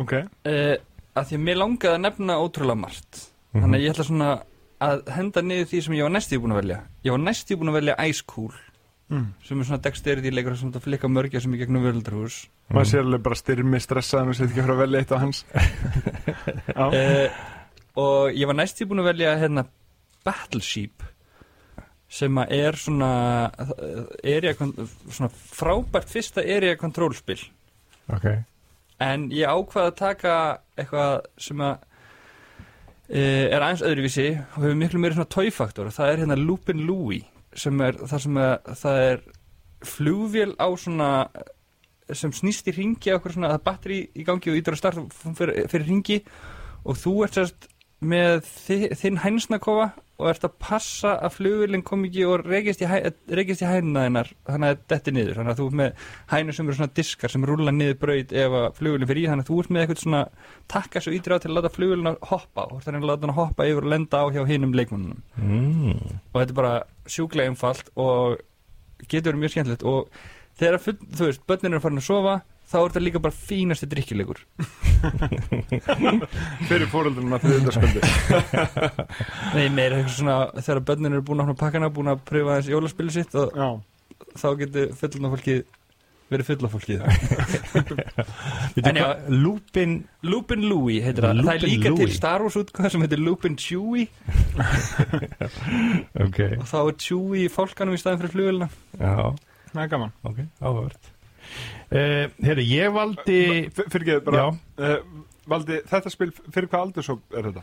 [0.00, 0.76] Ok, uh,
[1.18, 3.26] að því að mér langaði að nefna ótrúlega margt.
[3.50, 4.32] Þannig að ég ætla svona
[4.80, 6.80] að henda niður því sem ég var næstíð búin að velja.
[7.04, 8.52] Ég var næstíð búin að velja Ice Cool
[9.10, 9.26] mm.
[9.44, 13.04] sem er svona dexterity leikur sem þetta flikka mörgja sem í gegnum völdarhús maður sér
[13.04, 15.40] alveg bara styrmi stressaðan og sér ekki að fara að velja eitt á hans.
[16.78, 17.40] Já, uh,
[18.00, 19.66] og ég var næstíð búin að velja hérna
[20.26, 21.04] Battleship
[22.10, 23.10] sem að er svona
[24.26, 27.38] area, svona frábært fyrsta area control spil.
[28.10, 28.26] Ok.
[29.00, 30.34] En ég ákvaði að taka
[30.74, 31.76] eitthvað sem að
[33.08, 37.24] e, er aðeins öðruvísi og hefur miklu meiri svona tóifaktor það er hérna Lupin Louie
[37.56, 39.24] sem er það sem að það er
[39.90, 41.10] flugvél á svona
[42.14, 45.04] sem snýst í ringi okkur svona er batteri í gangi og ítur að starta
[45.38, 46.18] fyrir, fyrir ringi
[46.84, 47.68] og þú ert sérst
[48.00, 49.90] með þi- þinn hænsnakofa
[50.20, 54.72] og ert að passa að flugvillin kom ekki og rekist í, í hænuna þinnar þannig
[54.74, 57.46] að þetta er niður þannig að þú ert með hænu sem eru svona diskar sem
[57.48, 60.22] rúlla niður braut ef að flugvillin fyrir í þannig að þú ert með eitthvað svona
[60.74, 63.86] takka svo á til að láta flugvillin hoppa og þannig að láta hann hoppa yfir
[63.86, 66.20] og lenda á hjá hinum leikmannunum mm.
[66.34, 66.74] og þetta er bara
[67.08, 68.40] sjúklega einfalt og
[69.08, 70.20] getur verið mjög skemmtilegt og
[70.60, 72.34] þegar full, þú veist, börnin eru farin að sofa
[72.70, 74.40] þá er þetta líka bara fínasti drikkilegur
[76.70, 78.00] fyrir fóreldunum að þriðundarsköldi
[79.56, 82.74] Nei, meira eitthvað svona þegar börnin eru búin að opna pakkana, búin að pröfa þessi
[82.76, 83.68] jólaspilu sitt og Já,
[84.38, 85.62] þá getur fulluna fólkið
[86.30, 87.00] verið fulla fólkið.
[89.42, 92.14] Lupin Lupin Louie heitir það, það er líka til Louie.
[92.14, 94.06] Star Wars útgáð sem heitir Lupin Chewie.
[96.22, 99.16] Ok, og þá er Chewie fólkanum í staðin fyrir flugulina já,
[99.72, 100.14] það er gaman.
[100.30, 101.10] Ok, áhugavert.
[101.10, 101.19] uh,
[101.90, 103.38] Herru, ég valdi
[103.74, 104.96] Fyrir ekki, bara uh,
[105.50, 107.62] Valdi, þetta spil, fyrir hvað aldursóp er þetta?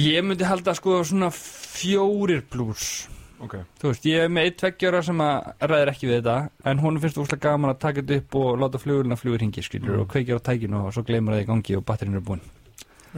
[0.00, 3.08] Ég myndi halda sko svona fjórir pluss
[3.42, 6.36] Ok, Þú veist, ég er með eitt tveggjöra sem að ræðir ekki við þetta
[6.70, 9.64] en hún finnst úrslega gaman að taka þetta upp og láta flugurinn að flugur hingi,
[9.66, 10.04] skilur, Mm.
[10.04, 12.44] og kveikja á tækinu og svo gleymur það í gangi og batterinn er búinn.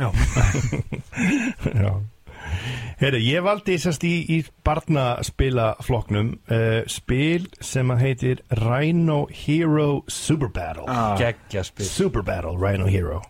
[0.01, 0.09] Já.
[1.85, 1.93] Já
[3.01, 10.51] Herru, ég valdi sérst í, í barnaspilafloknum uh, spil sem að heitir Rhino Hero Super
[10.55, 10.87] Battle.
[10.89, 11.87] Ah, Geggja spil.
[11.89, 13.23] Super Battle Rhino Hero.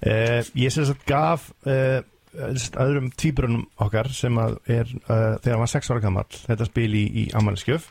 [0.00, 2.00] Uh, Ég sem sagt gaf uh,
[2.32, 6.68] sérst, öðrum tvíbrunum okkar sem að er uh, þegar hann var 6 ára gammal þetta
[6.70, 7.90] spil í, í Amalskjöf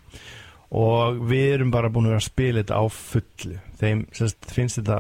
[0.80, 3.55] og við erum bara búin að vera að spila þetta á fullu.
[3.82, 4.99] Þeim sérst, finnst þetta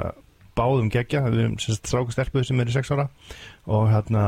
[0.57, 1.21] báðum geggja.
[1.29, 3.05] Við erum sérst, strákustelpuð sem eru 6 ára
[3.69, 4.23] og hérna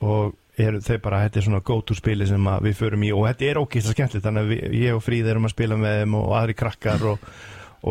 [0.00, 3.28] og eru þau bara, þetta er svona go-to spili sem að við förum í og
[3.28, 6.00] þetta er ókýrst að skemmtilegt þannig að við, ég og Fríð erum að spila með
[6.00, 7.30] þeim og aðri krakkar og,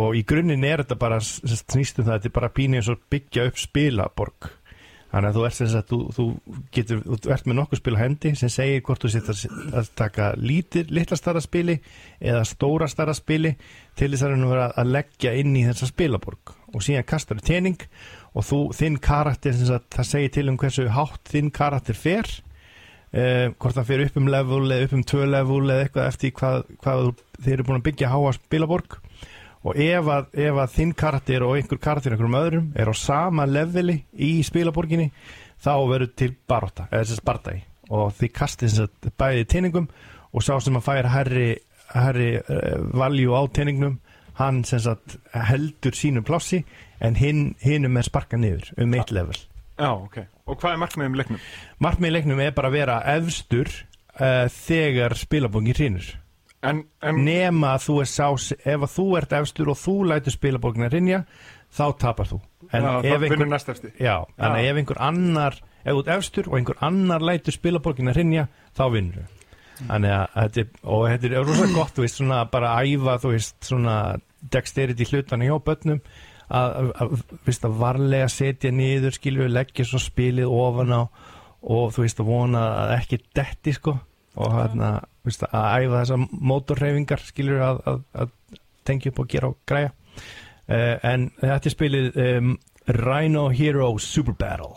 [0.01, 2.81] og í grunninn er þetta bara sem sagt, snýst um það, þetta er bara pínir
[2.81, 4.53] eins og byggja upp spilaborg.
[5.15, 6.23] Þannig að þú ert sagt, þú, þú
[6.75, 9.43] getur þú ert með nokkuð spil hendi sem segir hvort þú sitt að,
[9.79, 11.77] að taka lítir, litla starra spili
[12.19, 13.53] eða stóra starra spili
[13.95, 16.51] til þess að vera að leggja inn í þessa spilaborg.
[16.75, 17.85] Og síðan kastar þú tening
[18.33, 22.27] og þú, þinn karakter það segir til um hversu hátt þinn karakter fer
[23.15, 26.27] uh, hvort það fer upp um level eða upp um tvö level eða eitthvað eftir
[26.27, 27.05] því hvað, hvað
[27.39, 28.97] þið eru búin að byggja háa spilaborg.
[29.65, 33.47] Og ef að, ef að þinn karakter og einhver karakter einhverjum öðrum er á sama
[33.49, 35.07] leveli í spilaborginni
[35.63, 37.63] þá verður til baróta, eða þess að spartægi
[37.95, 38.77] og þið kastið
[39.17, 39.87] bæði teiningum
[40.35, 41.47] og sá sem að fær herri,
[41.93, 43.99] herri uh, valjú á teiningnum
[44.37, 45.17] hann sem sagt
[45.49, 46.61] heldur sínu plássi
[47.01, 49.37] en hinn, hinnum er sparkað niður um eitt level.
[49.79, 51.41] Já, ok Og hvað er markmiðið um leiknum?
[51.81, 56.11] markmið í leiknum er bara að vera efstur uh, þegar spilaborgin hrýnur
[56.65, 60.33] En, en nema að þú er sá ef að þú ert efstur og þú lætur
[60.33, 61.21] spilaborgina rinja
[61.75, 62.39] þá tapar þú.
[62.71, 64.69] En já, einhver, finnur næst eftir já, að Já.
[64.71, 69.19] ef einhver annar ef þú ert efstur og einhver annar lætur spilaborgina rinja þá vinnur
[69.25, 69.41] þú.
[69.75, 73.17] Þannig að þetta er, og þetta er rosa gott þú veist svona bara að æfa
[73.21, 73.95] þú veist svona
[74.55, 76.01] dexterity hlutana hjá börnum
[76.49, 77.15] að, að,
[77.47, 81.01] veist, að varlega setja niður skilju leggja svo spilið ofan á
[81.65, 83.95] og þú veist að vona að ekki detti sko.
[84.35, 84.89] Og hérna
[85.25, 88.33] veist, að æfa þessar mótorreifingar skilju að, að, að
[88.85, 89.93] tengja upp og gera og græja.
[90.65, 92.53] Uh, en þetta er spilið um,
[92.89, 94.75] Rhino Hero Super Battle.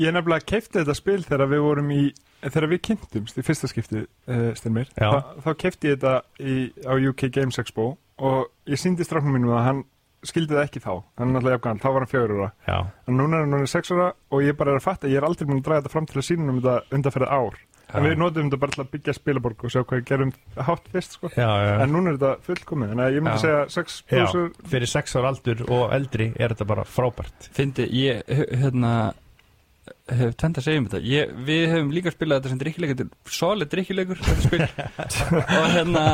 [0.00, 2.02] Ég nefnilega keifti þetta spil þegar við vorum í
[2.40, 4.88] þegar við kynntumst í fyrsta skipti uh, Styrmir.
[4.96, 6.54] Þa, þá keifti ég þetta í,
[6.88, 9.82] á UK Games Expo og ég síndi stráknum mínum að hann
[10.26, 13.18] skildi það ekki þá, hann er náttúrulega jafngan þá var hann fjögur ára, Já, en
[13.20, 15.48] núna er hann núna sex ára og ég bara er að fatta, ég er aldrei
[15.48, 17.60] búin að draga þetta fram til að sína um þetta undanferði ár
[17.90, 20.32] en við notum þetta bara til að byggja spilaborg og sjá hvað við gerum
[20.68, 21.30] hátt fyrst sko.
[21.34, 21.72] já, já.
[21.82, 23.42] en núna er þetta fullkomið, þannig að ég myndi Já.
[23.42, 27.88] segja 6 Já, plussur fyrir sex ára aldur og eldri er þetta bara frábært Fyndi,
[27.98, 28.92] ég, hérna
[30.18, 31.00] hef tvend að segja um þetta.
[31.10, 34.68] Ég, Við hefum líka spilað þetta sem drikkilegur Þetta er solid drikkilegur þetta spil.
[35.60, 36.04] Og hérna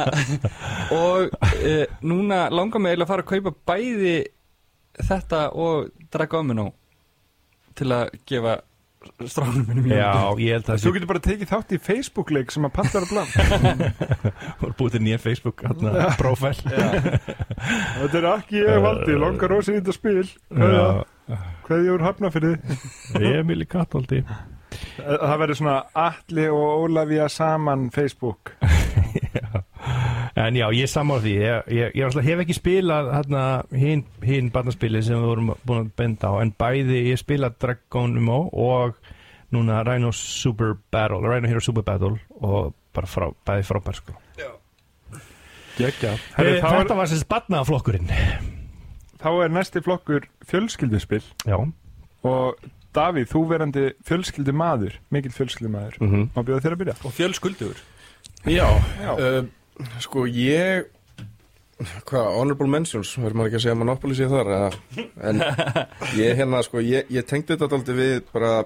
[0.97, 1.75] og e,
[2.07, 4.17] núna langar mig eiginlega að fara að kaupa bæði
[5.07, 6.71] þetta og Dragomino
[7.77, 8.59] til að gefa
[9.29, 12.73] stráknum minnum Já, ég held að Þú getur bara tekið þátt í Facebook-leik sem að
[12.79, 13.31] pantar að bland
[14.61, 19.77] þú er búið til nýja Facebook hérna, profil Þetta er ekki ég valdi, langar ósið
[19.77, 20.25] í þetta spil.
[20.53, 20.89] Kveðja,
[21.67, 22.55] kveðja úr hafnafyrði
[23.37, 24.23] Emil í Katoldi
[24.97, 28.53] Það verður svona Atli og Ólafía saman Facebook.
[30.37, 31.31] En já, ég samála því.
[31.41, 35.93] Ég, ég, ég hef ekki spilað hérna, hinn hin barnaspili sem við vorum búin að
[35.97, 38.99] benda á en bæði ég spilað Dragonimo og
[39.55, 44.19] núna Rhino Super Battle Rhino Hero Super Battle og bara frá, bæði frábær sko.
[45.77, 48.13] Þá, Þetta var sem barnaflokkurinn
[49.27, 51.25] þá er næsti flokkur fjölskylduspil.
[51.47, 51.59] Já,
[52.27, 52.67] og
[52.97, 56.29] Davíð, þú verandi fjölskyldi maður mikill fjölskyldi maður mm -hmm.
[56.33, 56.95] má bjóða þér að byrja?
[57.05, 57.81] Og fjölskuldugur.
[58.47, 58.69] Já,
[59.03, 59.13] Já.
[59.19, 59.45] Uh,
[60.01, 60.87] sko ég
[62.09, 64.71] hvað, honorable mentions verður maður ekki að segja Monopoly sé þar eða,
[65.29, 65.43] en
[66.23, 68.65] ég hérna sko ég, ég tengdi þetta aldrei við bara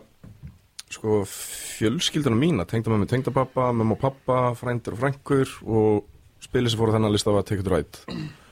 [0.91, 2.67] sko fjölskylduna mína.
[2.67, 6.05] Tengda með mig tengdapappa, með og pappa frændur og frængur og
[6.43, 8.01] spilið sem fór á þennan lista var Take It Right.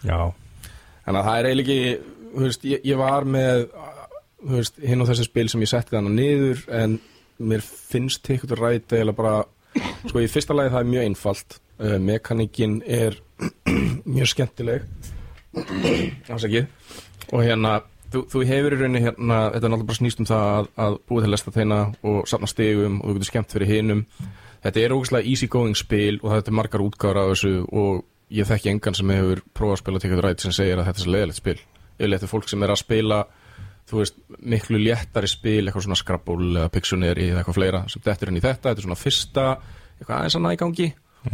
[0.03, 0.33] Já,
[1.09, 3.63] Þannig að það er eiginlega ekki, þú veist, ég, ég var með,
[4.43, 6.97] þú veist, hinn og þessi spil sem ég setti þannig niður en
[7.49, 9.39] mér finnst Take It Right eiginlega bara,
[10.03, 13.17] sko, í fyrsta lagi það er mjög einfalt, uh, mekaníkin er
[14.19, 14.85] mjög skemmtileg,
[16.29, 16.69] ásækið,
[17.33, 17.73] og hérna,
[18.13, 21.01] þú, þú hefur í rauninni hérna, þetta er náttúrulega bara snýst um það að, að
[21.09, 21.81] búið til lesta þeina
[22.13, 24.05] og safna stegum og þú getur skemmt fyrir hinum.
[24.59, 28.05] Þetta er ógæslega easy going spil og þetta er margar útgáður af þessu og
[28.35, 31.07] ég þekki engan sem hefur prófað að spila Ticket Ride sem segir að þetta er
[31.07, 31.59] svo leiðilegt spil.
[31.99, 33.19] Yfirleitt er fólk sem er að spila
[33.89, 38.33] þú veist, miklu léttari spil eitthvað svona Scrabble eða Pictionary eða eitthvað fleira sem dettur
[38.33, 39.45] inn í þetta, þetta er svona fyrsta
[39.99, 40.89] eitthvað aðeins annað í gangi.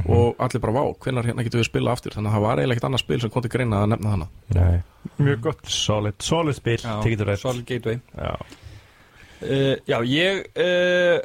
[0.09, 2.15] Og allir bara vá, hvenær hérna getum við spila aftur?
[2.17, 4.29] Þannig að það var eiginlega ekkert annað spil sem kom til greina að nefna hana.
[4.57, 4.79] Nei,
[5.19, 5.67] mjög gott.
[5.71, 8.01] Solid, solid spil, tekið þú rétt Solid Gateway.
[8.17, 8.33] Já,
[9.45, 11.19] uh, Já, ég uh,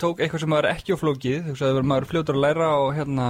[0.00, 2.70] tók eitthvað sem var ekki á flókið þú veist að maður er fljótur að læra
[2.80, 3.28] og hérna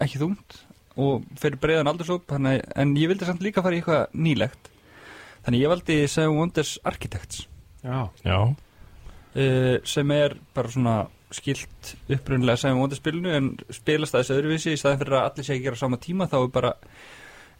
[0.00, 0.58] ekki þungt
[1.00, 4.70] og fyrir breiðan aldursóp en ég vildi samt líka fara í eitthvað nýlegt.
[5.46, 7.46] Þannig ég valdi Seven Wonders Architects.
[7.80, 10.96] Já, já, uh, sem er bara svona
[11.32, 14.74] skilt upprunnilega Seven Wonders spilinu en spilast aðeins öðruvísi.
[14.74, 16.74] Í staðin fyrir að allir sé að gera sama tíma þá er bara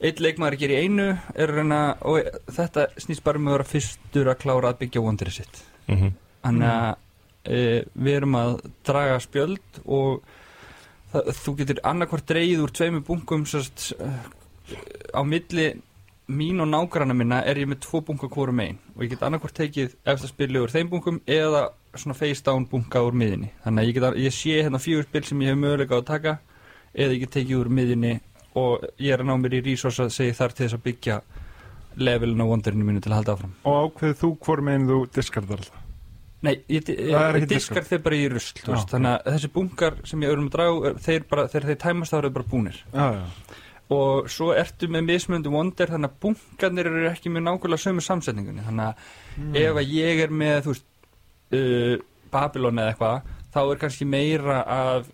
[0.00, 3.68] eitt leikmaður að gera í einu er reyna, og þetta snýst bara um að vera
[3.68, 5.62] fyrstur að klára að byggja Wonderið sitt.
[5.92, 6.94] Mhm, Þannig að
[7.44, 7.58] e,
[7.94, 8.54] við erum að
[8.88, 10.36] draga spjöld og
[11.12, 13.92] það, þú getur annarkvort dreigð úr tveimur bunkum sérst,
[15.14, 15.72] á milli
[16.30, 19.56] mín og nágranna minna er ég með tvo bunka hvorum einn og ég get annarkvort
[19.56, 23.88] tekið eftir spili úr þeim bunkum eða svona face down bunka úr miðinni þannig að
[23.88, 26.36] ég, get, ég sé hérna fjögur spil sem ég hef möguleika að taka
[26.94, 28.14] eða ég get tekið úr miðinni
[28.60, 31.20] og ég er að ná mér í resource að segja þar til þess að byggja
[31.98, 33.54] levelin á wonderinu mínu til að halda áfram.
[33.66, 35.79] Og ákveð þú hvort meginn þú diskardar alltaf
[36.40, 40.22] Nei, ég, ég, er ekki diskar þeir bara í rusl þannig að þessi bunkar sem
[40.24, 42.78] ég örum að draga þeir bara, þegar þeir tæmast þá eru þeir bara búnir.
[42.94, 43.58] Já, já,
[43.90, 48.64] og svo ertu með mismunandi wonder þannig að bunkarnir eru ekki með nákvæmlega sömu samsetningunni.
[48.68, 50.86] Þannig að ef að ég er með þú veist
[51.58, 51.94] uh,
[52.30, 55.10] Babylon eða eitthvað þá er kannski meira af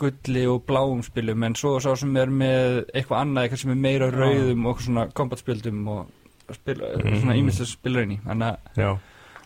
[0.00, 3.80] gulli og bláum spilum en svo sá sem er með eitthvað annað eitthvað sem er
[3.84, 8.20] meira rauðum og svona kombatspildum og spil, svona ímyndst að spila inn í.
[8.24, 8.54] Þannig
[8.86, 8.94] að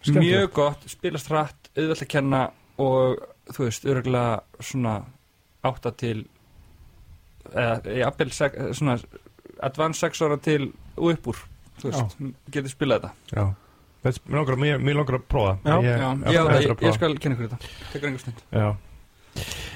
[0.05, 0.30] já Skemmtilegt.
[0.30, 2.42] mjög gott, spilast hratt auðvelt að kenna
[2.78, 3.18] og
[3.55, 4.94] þú veist, örgulega svona
[5.64, 6.26] átta til
[7.55, 8.98] eða jafnvel sek- svona
[9.62, 11.42] advanced 6 ára til og upp úr
[11.80, 12.16] þú veist,
[12.50, 13.12] getur spilað þetta.
[13.34, 13.44] Já,
[14.05, 15.55] mér langar, mér, mér langar að prófa.
[15.64, 15.76] Já.
[15.82, 17.72] ég, já, ég, já, ég, ég, ég skal kenna ykkur þetta.
[17.92, 18.42] Tekur einhver stund.
[18.52, 18.68] Já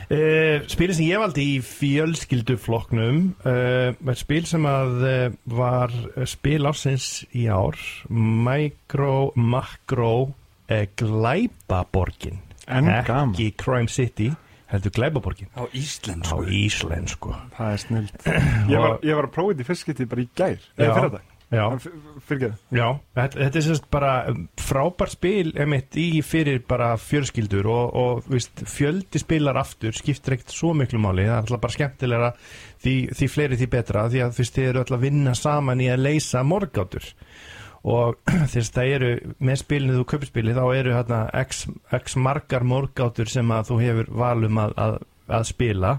[0.09, 5.93] Uh, spilið sem ég valdi í fjölskylduflokknum uh, er spil sem að uh, var
[6.31, 7.77] spil ásins í ár
[8.09, 10.13] Micro Macro
[10.73, 10.87] uh,
[13.05, 14.31] gaman ekki Crime City
[14.69, 15.49] heldur Glæpaborgin.
[15.57, 16.43] Á á íslensku.
[16.45, 18.27] Íslensku Það er snilt
[18.73, 20.67] ég var, ég var að prófa þetta í fyrst getið bara í gær.
[20.77, 21.65] Eða fyrir þetta, Já,
[22.29, 22.87] fyrir já
[23.17, 28.27] þetta, þetta er sérst bara um, frábær spil emitt í fyrir bara fjölskyldur og, og
[28.29, 31.25] víst, fjöldi spilar aftur skiptir ekkert svo miklu máli.
[31.25, 32.29] Það er alltaf bara skemmtilega
[32.85, 34.03] því, því fleiri því betra.
[34.13, 37.09] Því að fyrst þið eru alltaf að vinna saman í að leysa morgátur
[37.89, 38.19] og
[38.53, 39.11] þess það eru
[39.41, 41.65] með spilinu þú kaupir spilið þá eru hérna x,
[41.97, 45.01] x margar morgátur sem að þú hefur valum að, að,
[45.41, 45.97] að spila.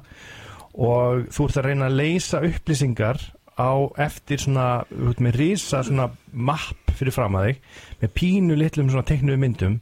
[0.77, 3.23] Og þú ert að reyna að leysa upplýsingar
[3.59, 7.59] á eftir svona, þú veit með risa svona mapp fyrir fram að þig
[7.99, 9.75] með pínu litlum svona teknuðu myndum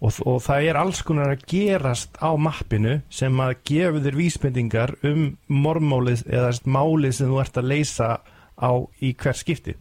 [0.00, 4.94] og, og það er alls konar að gerast á mappinu sem að gefa þér vísbendingar
[5.08, 8.10] um mormálið eða málið sem þú ert að leysa
[8.56, 8.72] á
[9.04, 9.76] í hver skipti.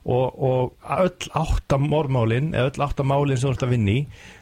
[0.00, 3.98] Og, og öll áttamormálin eða öll áttamálin sem þú ert að vinni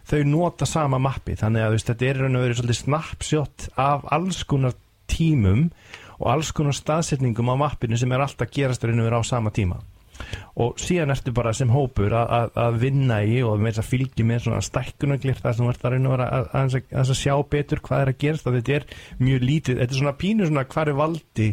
[0.06, 1.34] þau nota sama mappi.
[1.38, 4.76] Þannig að veist, þetta er raun og verið svolítið snapshot af alls konar
[5.10, 9.22] tímum og alls konar staðsetningum á mappinu sem er alltaf gerast í raun og verið
[9.22, 9.78] á sama tíma.
[10.58, 13.90] Og síðan ertu bara sem hópur að, að, að vinna í og með þess að
[13.92, 16.26] fylgja með svona stækkunaglir þar sem þú ert að reyna að, vera
[16.58, 18.86] að, að, sjá betur hvað er að gerast og þetta er
[19.22, 21.48] mjög lítið, þetta er svona pínu svona hvað er valdi?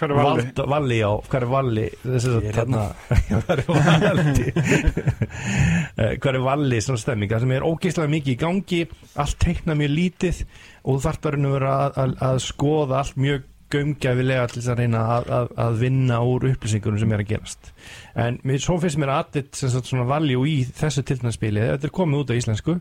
[0.00, 0.44] Hvar er Valli?
[0.44, 1.86] Vald, valli á, hvað er valli?
[2.04, 2.84] Þess að hérna.
[3.46, 4.48] hvað er valdi?
[6.20, 8.82] Hvað er valli svona stemming það sem er ógeðslega mikið í gangi
[9.20, 10.44] allt teikna mjög lítið
[10.84, 15.30] og þú vera að, að, að skoða allt mjög gömgæfilega til þess að reyna að,
[15.36, 17.70] að, að vinna úr upplýsingunum sem er að gerast.
[18.18, 21.94] En mér, svo finnst mér aðitt sem sagt svona valjú í þessu tiltnarspili þetta er
[22.00, 22.76] komið út á íslensku.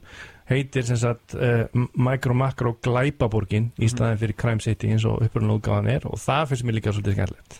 [0.50, 5.60] Heitir sem sagt uh, Micro Macro Glæpaborgin í staðin fyrir Crime City eins og upprunna
[5.60, 7.60] útgáðan er og það finnst mér líka svolítið skemmtilegt.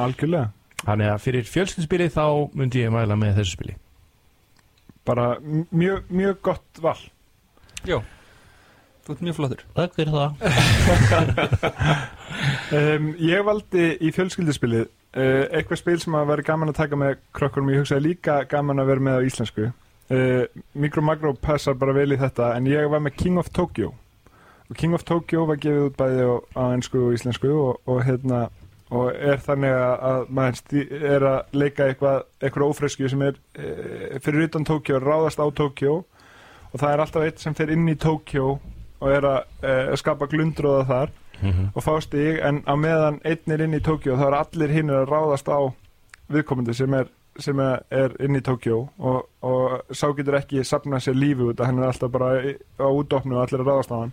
[0.00, 0.52] Algjörlega.
[0.80, 2.24] Þannig að fyrir fjölskyldsspili þá
[2.56, 3.76] myndi ég mæla með þessu spili.
[5.08, 6.96] Bara mjög, mjög gott val.
[7.88, 7.98] Já,
[9.04, 9.66] þú ert mjög flottur.
[9.76, 10.30] Takk fyrir það.
[12.70, 17.16] Um, ég valdi í fjölskylduspilið uh, eitthvað spil sem að vera gaman að taka með
[17.34, 19.66] krökkunum, ég hugsaði líka gaman að vera með á íslensku.
[20.10, 20.44] Uh,
[20.78, 23.90] Micro Magro passar bara vel í þetta en ég var með King of Tokyo.
[24.70, 28.04] Og King of Tokyo var gefið út bæði á, á ennsku og íslensku og, og
[28.06, 28.46] hérna
[28.90, 34.18] og er þannig að, að maður er að leika eitthvað, eitthvað ófresku sem er e,
[34.22, 36.00] fyrir utan Tokyo, ráðast á Tokyo.
[36.70, 38.56] Og það er alltaf eitt sem fer inn í Tokyo
[39.00, 41.16] og er að e, skapa glundróða þar
[41.74, 44.90] og fá stig en á meðan einn er inn í Tokyo þá er allir hinn
[44.92, 45.72] að ráðast á
[46.28, 47.06] viðkomandi sem er,
[47.40, 51.70] sem er, inn í Tokyo og, og sá getur ekki sapnað sér lífi út að
[51.70, 52.28] hann er alltaf bara
[52.76, 54.12] á útdóknu og allir að ráðast á hann.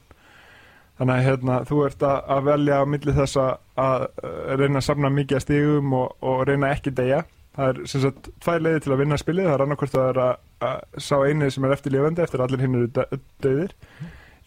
[0.98, 4.80] Þannig að hérna, þú ert að, að velja á milli þess að, að uh, reyna
[4.80, 7.20] að sapna mikið að stigum og, og reyna ekki deyja.
[7.58, 9.46] Það er sem sagt tvær leiði til að vinna spilið.
[9.46, 10.40] Það er annarkvort að það er að,
[10.72, 13.76] að sá einu sem er eftirlifandi eftir að allir hinn eru dö- döðir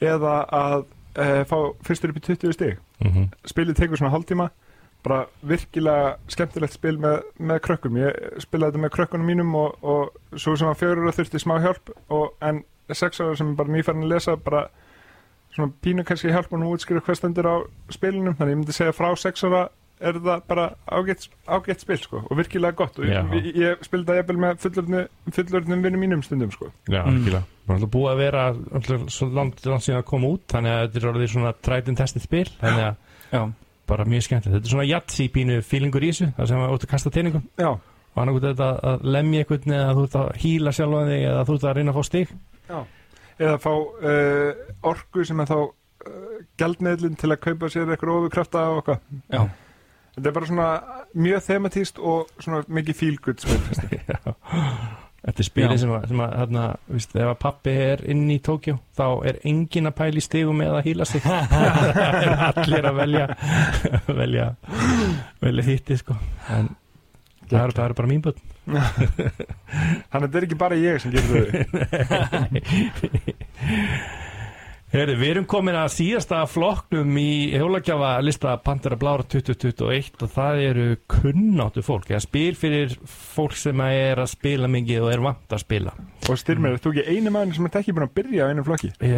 [0.00, 1.56] eða að uh, fá
[1.86, 2.82] fyrstur upp í 20 stig.
[3.00, 3.30] Mhm.
[3.48, 4.50] spilið tekur svona hálftíma.
[5.00, 7.96] Bara virkilega skemmtilegt spil með, með krökkum.
[7.96, 11.94] Ég spilaði þetta með krökkunum mínum og, og svo sem að fjörur þurfti smá hjálp
[12.12, 14.66] og, en sex ára sem bara nýfærin að lesa bara
[15.54, 17.56] svona pínu kannski hjálpa hann að útskýra hvað stendur á
[17.90, 19.68] spilinum þannig ég myndi segja frá sex ára
[20.00, 22.98] er það bara ágætt, ágætt spil sko og virkilega gott.
[22.98, 26.70] Og ég, ég, ég spilði það jafnvel með fullorðnum fullorðnum vinnum mínum stundum sko.
[26.88, 27.18] Já, Mm.
[27.20, 27.42] algjörlega.
[27.70, 30.80] Það er búið að vera alltaf svo langt, langt síðan að koma út þannig að
[30.86, 32.96] þetta er orðið svona trætin testið spil þannig að
[33.30, 33.42] Já,
[33.86, 34.56] bara mjög skemmtilegt.
[34.56, 37.44] Þetta er svona jatsi pínu fílingur í þessu, það sem að út að kasta teiningum
[37.60, 41.44] já, og annað þetta að lemja einhvern eða þú ert að hýla sjálfa þig eða
[41.46, 42.32] þú ert að reyna að fá stig.
[42.70, 42.80] Já.
[43.40, 44.52] Eða fá uh,
[44.90, 49.00] orku sem er þá uh, gjaldmiðlun til að kaupa sér eitthvað ofurkrafta og eitthvað.
[49.30, 49.44] Já,
[50.16, 50.70] þetta er bara svona
[51.14, 53.60] mjög thematíst og svona mikið fílgutt spil.
[55.20, 58.38] Þetta er spilið sem að, sem að hérna, víst, ef að pappi er inn í
[58.40, 61.20] Tókjó þá er engin að pæla í stigum eða að hýla sig.
[61.26, 63.26] Það er allir að velja
[64.22, 64.46] velja,
[65.44, 66.16] velja hitti sko.
[66.56, 66.72] En
[67.50, 68.40] það er, það er bara mín börn.
[68.70, 71.40] Þannig að þetta er ekki bara ég sem gerir þau
[74.90, 80.62] Heri, við erum komin að síðasta flokknum í hjólagjafa lista Pantera Blára 2021 og það
[80.64, 85.54] eru kunnáttu fólk, eða spil fyrir fólk sem er að spila mikið og er vant
[85.54, 85.94] að spila.
[86.26, 88.66] og styrmir, er þú ekki einu maður sem er ekki búin að byrja á einu
[88.66, 88.90] flokki?
[88.98, 89.12] E,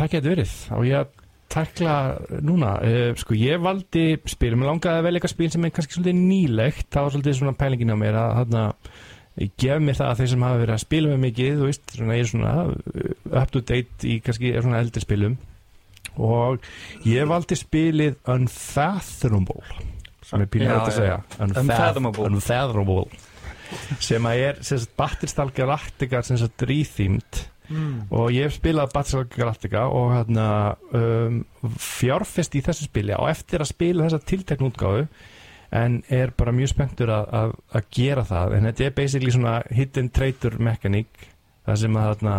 [0.00, 0.56] það getur verið.
[0.74, 1.14] Og ég
[1.54, 1.94] takla
[2.42, 6.00] núna, e, sko ég valdi spil, mér langaði að velja eitthvað spil sem er kannski
[6.00, 8.66] svolítið nýlegt, það var svolítið svona pælingin á mér að þarna
[9.40, 11.84] ég gef mér það að þeir sem hafa verið að spila með mikið þú veist,
[11.96, 15.38] svona, ég er svona uh, up to date í kannski svona eldri spilum.
[16.20, 16.66] Og
[17.08, 19.62] ég valdi spilið Unfathomable
[20.26, 21.20] sem er hægt að segja.
[21.44, 22.28] Unfathomable.
[22.30, 23.22] Unfathomable.
[24.04, 24.60] Sem að er
[24.98, 27.46] Battlestar Galactica sem sagt rethemed.
[27.72, 28.08] Mm.
[28.10, 30.46] og ég hef spilað Battlestar Galactica og hérna
[30.98, 31.38] um,
[31.80, 35.06] fjárfest í þessu spili og eftir að spila þessa tilteknu útgáfu
[35.72, 37.54] en er bara mjög spenntur að,
[37.94, 38.56] gera það.
[38.56, 41.28] En þetta er basically svona hidden traitor mekaník
[41.62, 42.36] það sem að þarna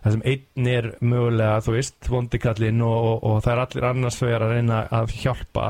[0.00, 4.20] það sem einn er mögulega þú veist, vondikallinn og, og, og það er allir annars
[4.24, 5.66] vegar að reyna að hjálpa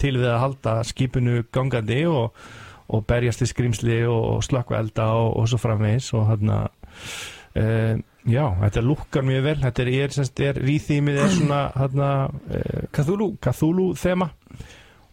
[0.00, 2.44] til við að halda skipinu gangandi og,
[2.86, 7.92] og berjast í skrimsli og, slökka elda og, og svo framvegis og þarna uh,
[8.30, 9.58] já, þetta lukkar mjög vel.
[9.66, 14.30] Þetta er, er, er ríþýmið er svona þarna uh, Cthulhu, Cthulhu þema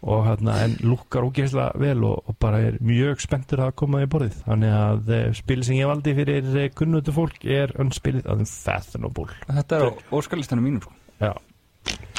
[0.01, 4.09] og hérna en lukkar ógeðslega vel og, og bara er mjög spenntur að koma í
[4.09, 4.39] borðið.
[4.47, 9.29] Þannig að uh, spilið sem ég valdi fyrir uh, kunnutu fólk er önspilið að Unfathomable
[9.51, 10.93] þetta er á óskalistanum mínum sko.
[11.21, 11.31] já.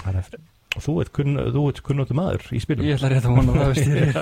[0.03, 0.41] Það er-
[0.73, 3.57] og þú ert, kunn, þú ert kunnutu maður í spilum Ég ætla rétt að vona
[3.59, 4.15] það veist ég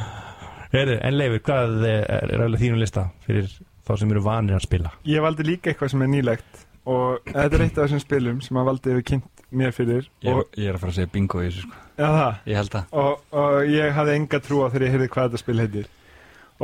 [0.76, 3.50] Heyri, en Leifur, hvað er, er alveg þínu lista fyrir
[3.86, 4.92] þá sem eru vanir að spila?
[5.06, 8.58] Ég valdi líka eitthvað sem er nýlegt og þetta er eitt af þessum spilum sem
[8.60, 11.42] að valdi hefur kynnt mér fyrir ég, og, ég er að fara að segja bingo
[11.42, 11.82] í þessu sko.
[12.00, 15.28] það, Ég held að og, og ég hafði enga trú á þegar ég heyrði hvað
[15.28, 15.86] þetta spil heitir.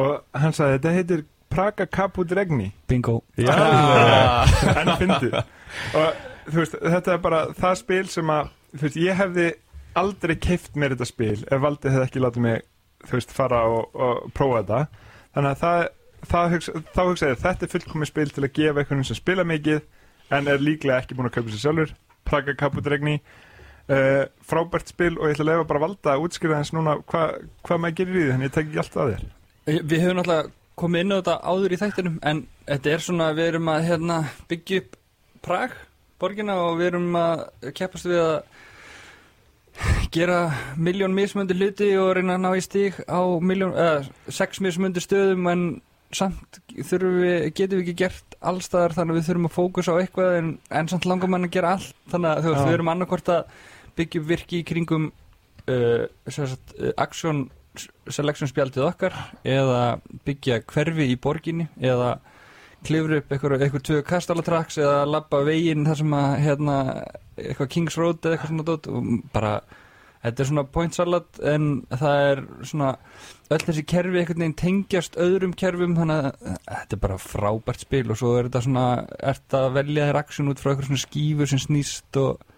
[0.02, 2.70] Og hann sagði þetta heitir Praga Caput Regni.
[2.88, 3.18] Bingo.
[3.44, 4.48] Ah,
[4.80, 9.18] en fyndið og þú veist, þetta er bara það spil sem að, þú veist, ég
[9.20, 9.48] hefði
[10.02, 12.62] aldrei keift mér þetta spil ef valdið hefði ekki látið mig,
[13.06, 15.08] þú veist, fara og, og prófa þetta.
[15.36, 15.82] Þannig að það,
[16.32, 19.46] það hugsa, þá hugsaði ég, þetta er fullkomið spil til að gefa einhvern sem spila
[19.48, 19.82] mikið
[20.32, 21.94] en er líklega ekki búin að kaupa sér sjálfur
[22.28, 26.26] Praga Caput Regni uh, frábært spil og ég ætla að lefa bara að valda að
[26.26, 27.36] útskýra þess núna hvað
[27.66, 29.30] hva maður gerir í því þannig ég tek ekki allt að þér.
[29.92, 30.50] Við höfum náttúrulega
[30.82, 34.18] komið inn á þetta áður í þættinum en þetta er svona, við erum að hérna,
[34.50, 34.98] byggja upp
[35.42, 35.72] Prag,
[36.22, 37.40] borgina og við erum að
[37.74, 38.36] keppast við að
[40.14, 40.38] gera
[40.76, 45.48] miljón mismöndi hluti og reyna að ná í stík á miljón, eða, sex mismöndi stöðum
[45.50, 45.64] en
[46.16, 50.00] samt þurfum við, getum við ekki gert allstaðar þannig að við þurfum að fókusa á
[50.02, 51.96] eitthvað en, en samt langar mann að gera allt.
[52.12, 53.56] Þannig að þú veist, við erum annarkvort að
[53.98, 57.46] byggja virki í kringum uh, sagt, uh, action
[58.12, 59.14] selection spjaldið okkar
[59.48, 62.18] eða byggja hverfi í borginni eða
[62.84, 66.76] klifra upp eitthvað, tvö kastalatraks eða labba veginn þar sem að hérna,
[67.38, 69.54] eitthvað Kings Road eða eitthvað svona dót og bara
[70.22, 72.92] þetta er svona point salad en það er svona
[73.52, 77.82] öll þessi kerfi einhvern veginn tengjast öðrum kerfum þannig að eh, þetta er bara frábært
[77.84, 78.86] spil og svo er þetta svona
[79.32, 82.48] ert að velja þér aksjón út frá eitthvað svona skífur sem snýst og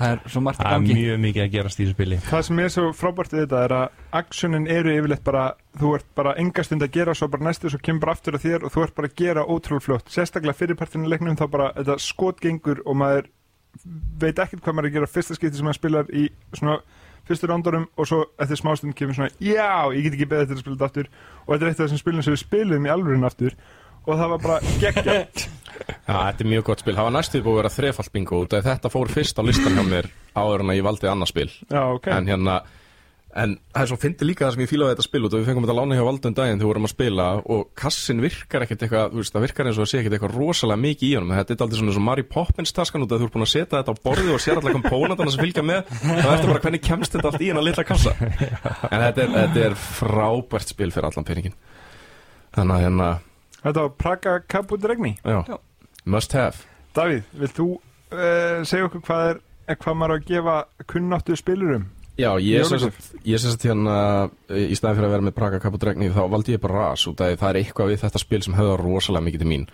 [0.00, 0.94] það er svo margt í Það er gangi.
[0.96, 2.18] mjög mikið að gerast í þessu spili.
[2.30, 5.42] Það sem er svo frábært við þetta er að actionin eru yfirleitt bara,
[5.76, 8.46] þú ert bara enga stund að gera svo bara næstu svo kemur bara aftur að
[8.46, 10.08] þér og þú ert bara að gera ótrúlega fljótt.
[10.14, 13.28] Sérstaklega fyrirpartinu leiknum þá bara þetta skotgengur og maður
[14.24, 16.24] veit ekkert hvað maður er að gera fyrsta skipti sem maður spilar í
[16.56, 16.78] svona
[17.30, 20.64] fyrstu rándurum og svo eftir smástund kemur svona já, ég get ekki beðið til að
[20.64, 21.10] spila þetta aftur
[21.46, 23.56] og þetta er eitt af þessum spilum sem við spilum í alvörun aftur
[24.06, 25.16] og það var bara geggja
[25.80, 26.94] Já, þetta er mjög gott spil.
[26.96, 30.08] Það var næstuð búið að vera þrefald bingo þetta fór fyrst á listan hjá mér
[30.36, 31.46] áður en að ég valdi annað spil.
[31.70, 32.56] Já, ok En hérna,
[33.30, 35.48] en það er svo fyndi líka það sem ég fílaði þetta spil út og við
[35.50, 38.82] fengum þetta lána hjá valdum daginn þegar við vorum að spila og kassin virkar ekkert
[38.86, 41.34] eitthvað, þú veist, það virkar eins og að sé ekkert eitthvað rosalega mikið í honum.
[41.38, 43.52] Þetta er aldrei svona eins og Mary Poppins taskan út að þú ert búin að
[43.54, 45.94] setja þetta á borðið og sér allar kompónatana sem fylgja með.
[46.02, 48.16] Það ertu bara hvernig kemst þetta allt í hennar litla kassa.
[48.90, 51.54] En þetta er, þetta er frábært spil fyrir allan peningin.
[52.56, 53.10] Þannig að hérna,
[53.60, 55.56] Þetta var Praga Caput Regni já, Já.
[56.04, 56.64] must have.
[56.96, 59.24] Davíð, vilt þú uh, segja okkur hvað
[59.70, 60.54] er hvað maður á að gefa
[60.90, 61.84] kunnáttu spilurum?
[62.20, 62.60] Já, ég
[63.24, 63.96] ég sem sagt hérna
[64.50, 67.20] eh, í staðin fyrir að vera með Praga Kaputregni þá valdi ég bara Ras út
[67.20, 69.66] af því það er eitthvað við þetta spil sem höfða rosalega mikið til mín.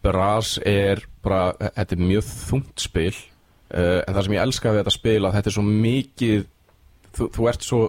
[0.00, 1.42] Ras er bara,
[1.76, 5.34] þetta er mjög þungt spil uh, en það sem ég elska við þetta spil að
[5.36, 6.46] þetta er svo mikið
[7.18, 7.82] þú, þú ert svo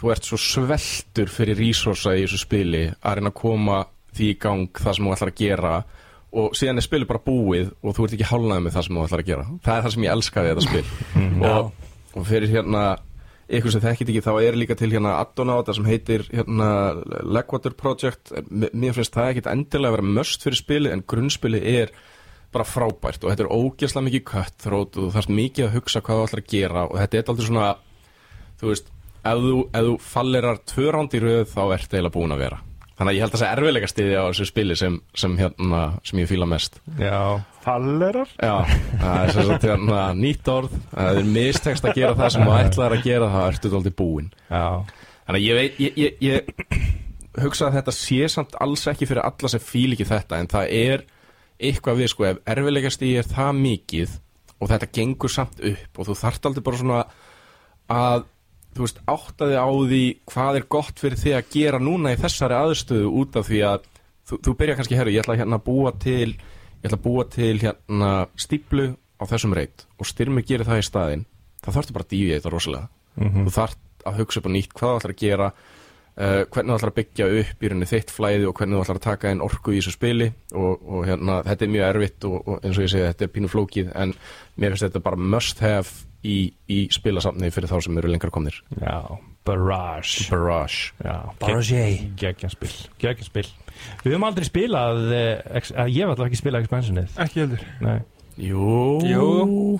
[0.00, 3.80] þú ert svo sveltur fyrir resursa í þessu spili að reyna að koma
[4.16, 5.74] því í gang það sem þú ætlar að gera
[6.40, 9.04] og síðan er spilið bara búið og þú ert ekki hálnaði með það sem þú
[9.06, 9.46] ætlar að gera.
[9.64, 10.84] Það er það sem ég elska við þetta spil.
[11.50, 11.70] Og,
[12.10, 12.82] og fyrir hérna
[13.58, 16.70] ykkur sem þekkit ekki þá er líka til hérna þetta sem heitir hérna
[17.26, 18.32] Legwater Project.
[18.50, 21.92] Mér finnst það ekkit endilega að vera möst fyrir spili en grunnspili er
[22.50, 26.18] bara frábært og þetta er ógeðslega mikið cutthroat og þú þarfst mikið að hugsa hvað
[26.18, 27.68] þú ætlar að gera og þetta er aldrei svona
[28.60, 28.90] þú veist,
[29.20, 32.60] ef þú, þú fallerar tvö ránd í röð þá ertu eiginlega búin að vera.
[33.00, 35.84] Þannig að ég held að það sé erfiðlega stiði á þessu spili sem, sem hérna,
[36.04, 36.76] sem ég fíla mest.
[37.00, 38.30] Já, Fallerar?
[38.40, 38.54] Já,
[39.02, 42.96] það er sagt hérna nýtt orð, þið er mistekst að gera það sem þú ætlaðir
[42.96, 44.64] að gera, þá ertu þú aldrei búin já.
[45.26, 49.22] Þannig að ég veit, ég, ég, ég hugsa að þetta sé samt alls ekki fyrir
[49.26, 51.06] alla sem fíl ekki þetta, en það er
[51.60, 54.16] eitthvað við, sko, ef erfiðlegast í er það mikið
[54.60, 57.00] og þetta gengur samt upp og þú þarft aldrei bara svona
[57.90, 58.24] að,
[58.76, 62.56] þú veist, áttaði á því hvað er gott fyrir þig að gera núna í þessari
[62.56, 63.86] aðstöðu út af því að
[64.30, 66.34] þú, þú byrja kannski, herru, ég ætla hérna að búa til
[66.80, 68.86] ég ætla að búa til hérna stíplu
[69.20, 71.26] á þessum reit og styrmi gerir það í staðinn,
[71.60, 72.88] þá þarftu bara að dýfja þetta rosalega.
[73.20, 76.76] Þú þarft að hugsa upp á nýtt hvað þú ætlar að gera uh, hvernig þú
[76.78, 79.42] ætlar að byggja upp í rauninni þitt flæði og hvernig þú ætlar að taka inn
[79.44, 80.28] orku í þessu spili.
[80.54, 83.34] Og, og hérna, þetta er mjög erfitt og, og eins og ég segi, þetta er
[83.34, 84.14] pínu flókið en
[84.56, 86.38] mér finnst þetta bara must have í,
[86.72, 88.62] í spilasamni fyrir þá sem eru lengra komnir.
[88.80, 89.00] Já,
[89.44, 90.28] Barrage.
[90.32, 90.94] Barrage.
[91.04, 91.84] Já, Barrage.
[93.00, 93.50] Geggjaspil
[94.04, 97.14] Við höfum aldrei spilað eh, ex- að Ég hef alltaf ekki spilað expansionið.
[97.26, 97.64] Ekki heldur.
[97.84, 97.98] Nei.
[98.40, 98.66] Jú,
[99.04, 99.24] Jú,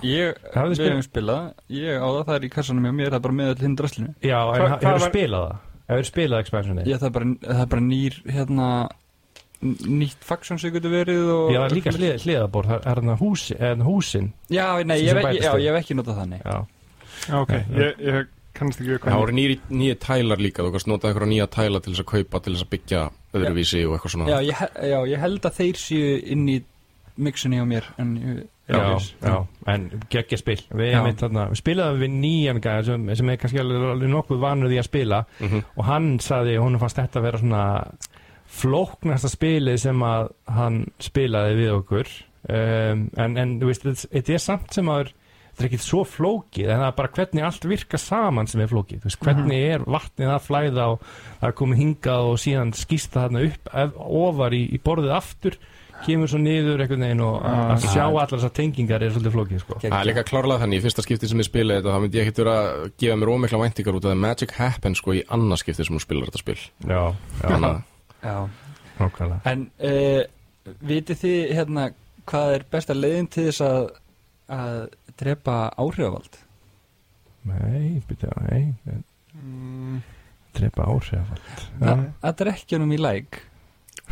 [0.05, 1.45] ég, við hefum spilað?
[1.73, 3.75] Ég á það, það er í kassanum hjá mér, það er bara með öll hinn
[3.79, 5.55] draslinu Já, en hefur var- spilað það?
[5.91, 6.89] Hefur spilað expansionið?
[6.91, 8.67] Ég, það, er bara, það er bara nýr, hérna
[9.61, 13.81] nýtt faction sem getur verið og Já, líka hlið, hliðabór, það er þarna húsi, er
[13.85, 14.29] húsin.
[14.49, 16.55] Já, nei, sem ég, sem hef- já, ekki notað þannig Já,
[17.29, 20.89] Já, ok, ég, ég kannast ekki við það voru nýri, nýja tælar líka þú kannst
[20.89, 23.03] nota einhverja nýja tæla til þess að kaupa til þess að byggja
[23.33, 24.29] öðruvísi og eitthvað svona.
[24.29, 26.57] Já ég, já, ég held að þeir séu inn í
[27.21, 28.11] mixunni á mér En
[28.71, 28.79] já,
[29.21, 29.35] já,
[29.67, 29.85] en
[30.71, 30.99] Við, Já.
[31.01, 34.71] einmitt þarna, við spilaðum við nýjan gæð sem, sem er kannski alveg alveg nokkuð vanur
[34.71, 35.19] því að spila.
[35.41, 35.63] Mhm.
[35.75, 37.63] og hann saði, hún fannst þetta að vera svona
[38.51, 42.09] flóknasta spilið sem að hann spilaði við okkur.
[42.51, 45.11] Um, en, en þú veist, þetta- þetta er samt sem að
[45.61, 48.71] þetta er ekkit svo flókið en það er bara hvernig allt virka saman sem er
[48.71, 51.03] flókið, þú veist, hvernig er vatnið að flæða og
[51.41, 53.93] það er komið hingað og síðan skýsta þarna upp ef,
[54.25, 55.57] ofar í, í borðið aftur
[56.01, 57.75] kemur svo niður einhvern veginn og Ah.
[57.75, 59.75] að sjá allar þessar tengingar er svolítið flókið sko.
[59.83, 62.25] Það er líka klárlega þannig, í fyrsta skipti sem ég spila þetta þá myndi ég
[62.25, 65.61] ekkert vera að gefa mér ómikla væntingar út af það Magic Happen sko í annað
[65.61, 66.57] skipti sem hún spilar þetta spil
[66.89, 67.03] Já,
[67.43, 67.83] já, að
[68.25, 68.37] Já.
[68.97, 70.23] nákvæmlega En uh,
[70.89, 71.85] vitið þið hérna
[72.31, 73.87] hvað er besta leiðin til þess að,
[74.51, 74.79] að
[75.21, 76.41] drepa áhrifavald?
[77.49, 78.75] Nei, byrja, nei
[79.31, 80.01] Mm,
[80.51, 81.29] Drepa áhrif
[81.79, 83.37] Að að drekja honum í læk.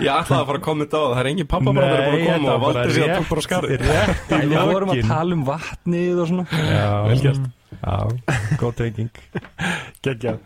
[0.00, 2.26] Ég ætlaði að fara að kommenta á það, það er engin pappa bara búin að
[2.26, 5.44] koma og valdi sér að tók bara skarði Rétt í Við vorum að tala um
[5.48, 6.44] vatnið og svona.
[6.70, 7.44] Já, Vel gert.
[7.80, 7.96] Já,
[8.60, 9.12] góð tenging.
[10.04, 10.38] Geggjað.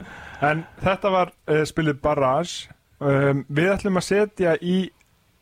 [0.44, 2.54] En þetta var uh, spilið Barrage.
[3.04, 4.78] Um, við ætlum að setja í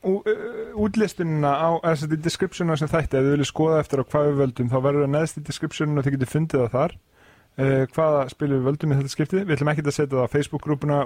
[0.03, 4.29] útlistunina á þess að í descriptionu sem þætti ef þið viljið skoða eftir á hvað
[4.29, 6.97] við völdum þá verður það neðst í descriptioninu og þið getur fundið það þar.
[7.53, 9.43] Uh, hvaða spilið við völdum í þetta skipti.
[9.45, 10.99] Við ætlum ekki að setja það á Facebook-grúpuna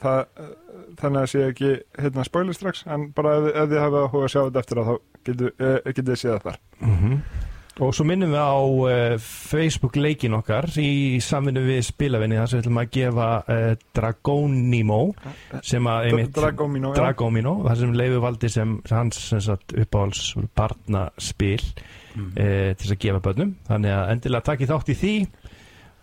[0.00, 0.50] það uh,
[0.96, 4.32] þannig að sé ekki hérna spoiler strax en bara ef, ef þið hafa áhuga að
[4.32, 4.94] sjá þetta eftir á þá
[5.28, 6.60] getur þið séð það þar.
[6.80, 7.22] Mhm.
[7.80, 12.58] Og svo minnum við á uh, Facebook leikin okkar í samvinnu við spilavinni þar sem
[12.58, 14.98] við ætlum að gefa uh, Dragonimo
[15.62, 16.98] sem að einmitt Dragomino já.
[16.98, 21.62] Dragomino, þar sem Leifur valdi sem hans sem sagt, uppáhalds barnaspil
[22.10, 22.32] Mm.
[22.34, 25.12] uh, til að gefa börnum þannig að endilega takk þátt í því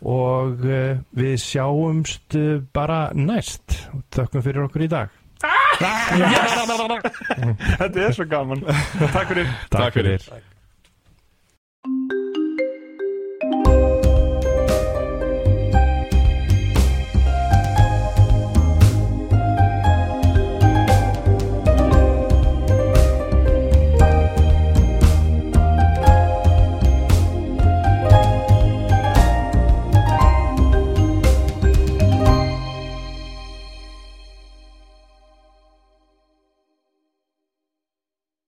[0.08, 5.12] og uh, við sjáumst uh, bara næst og þökkum fyrir okkur í dag
[7.78, 10.24] þetta er svo gaman takk fyrir Takk fyrir.
[10.24, 10.48] fyrir.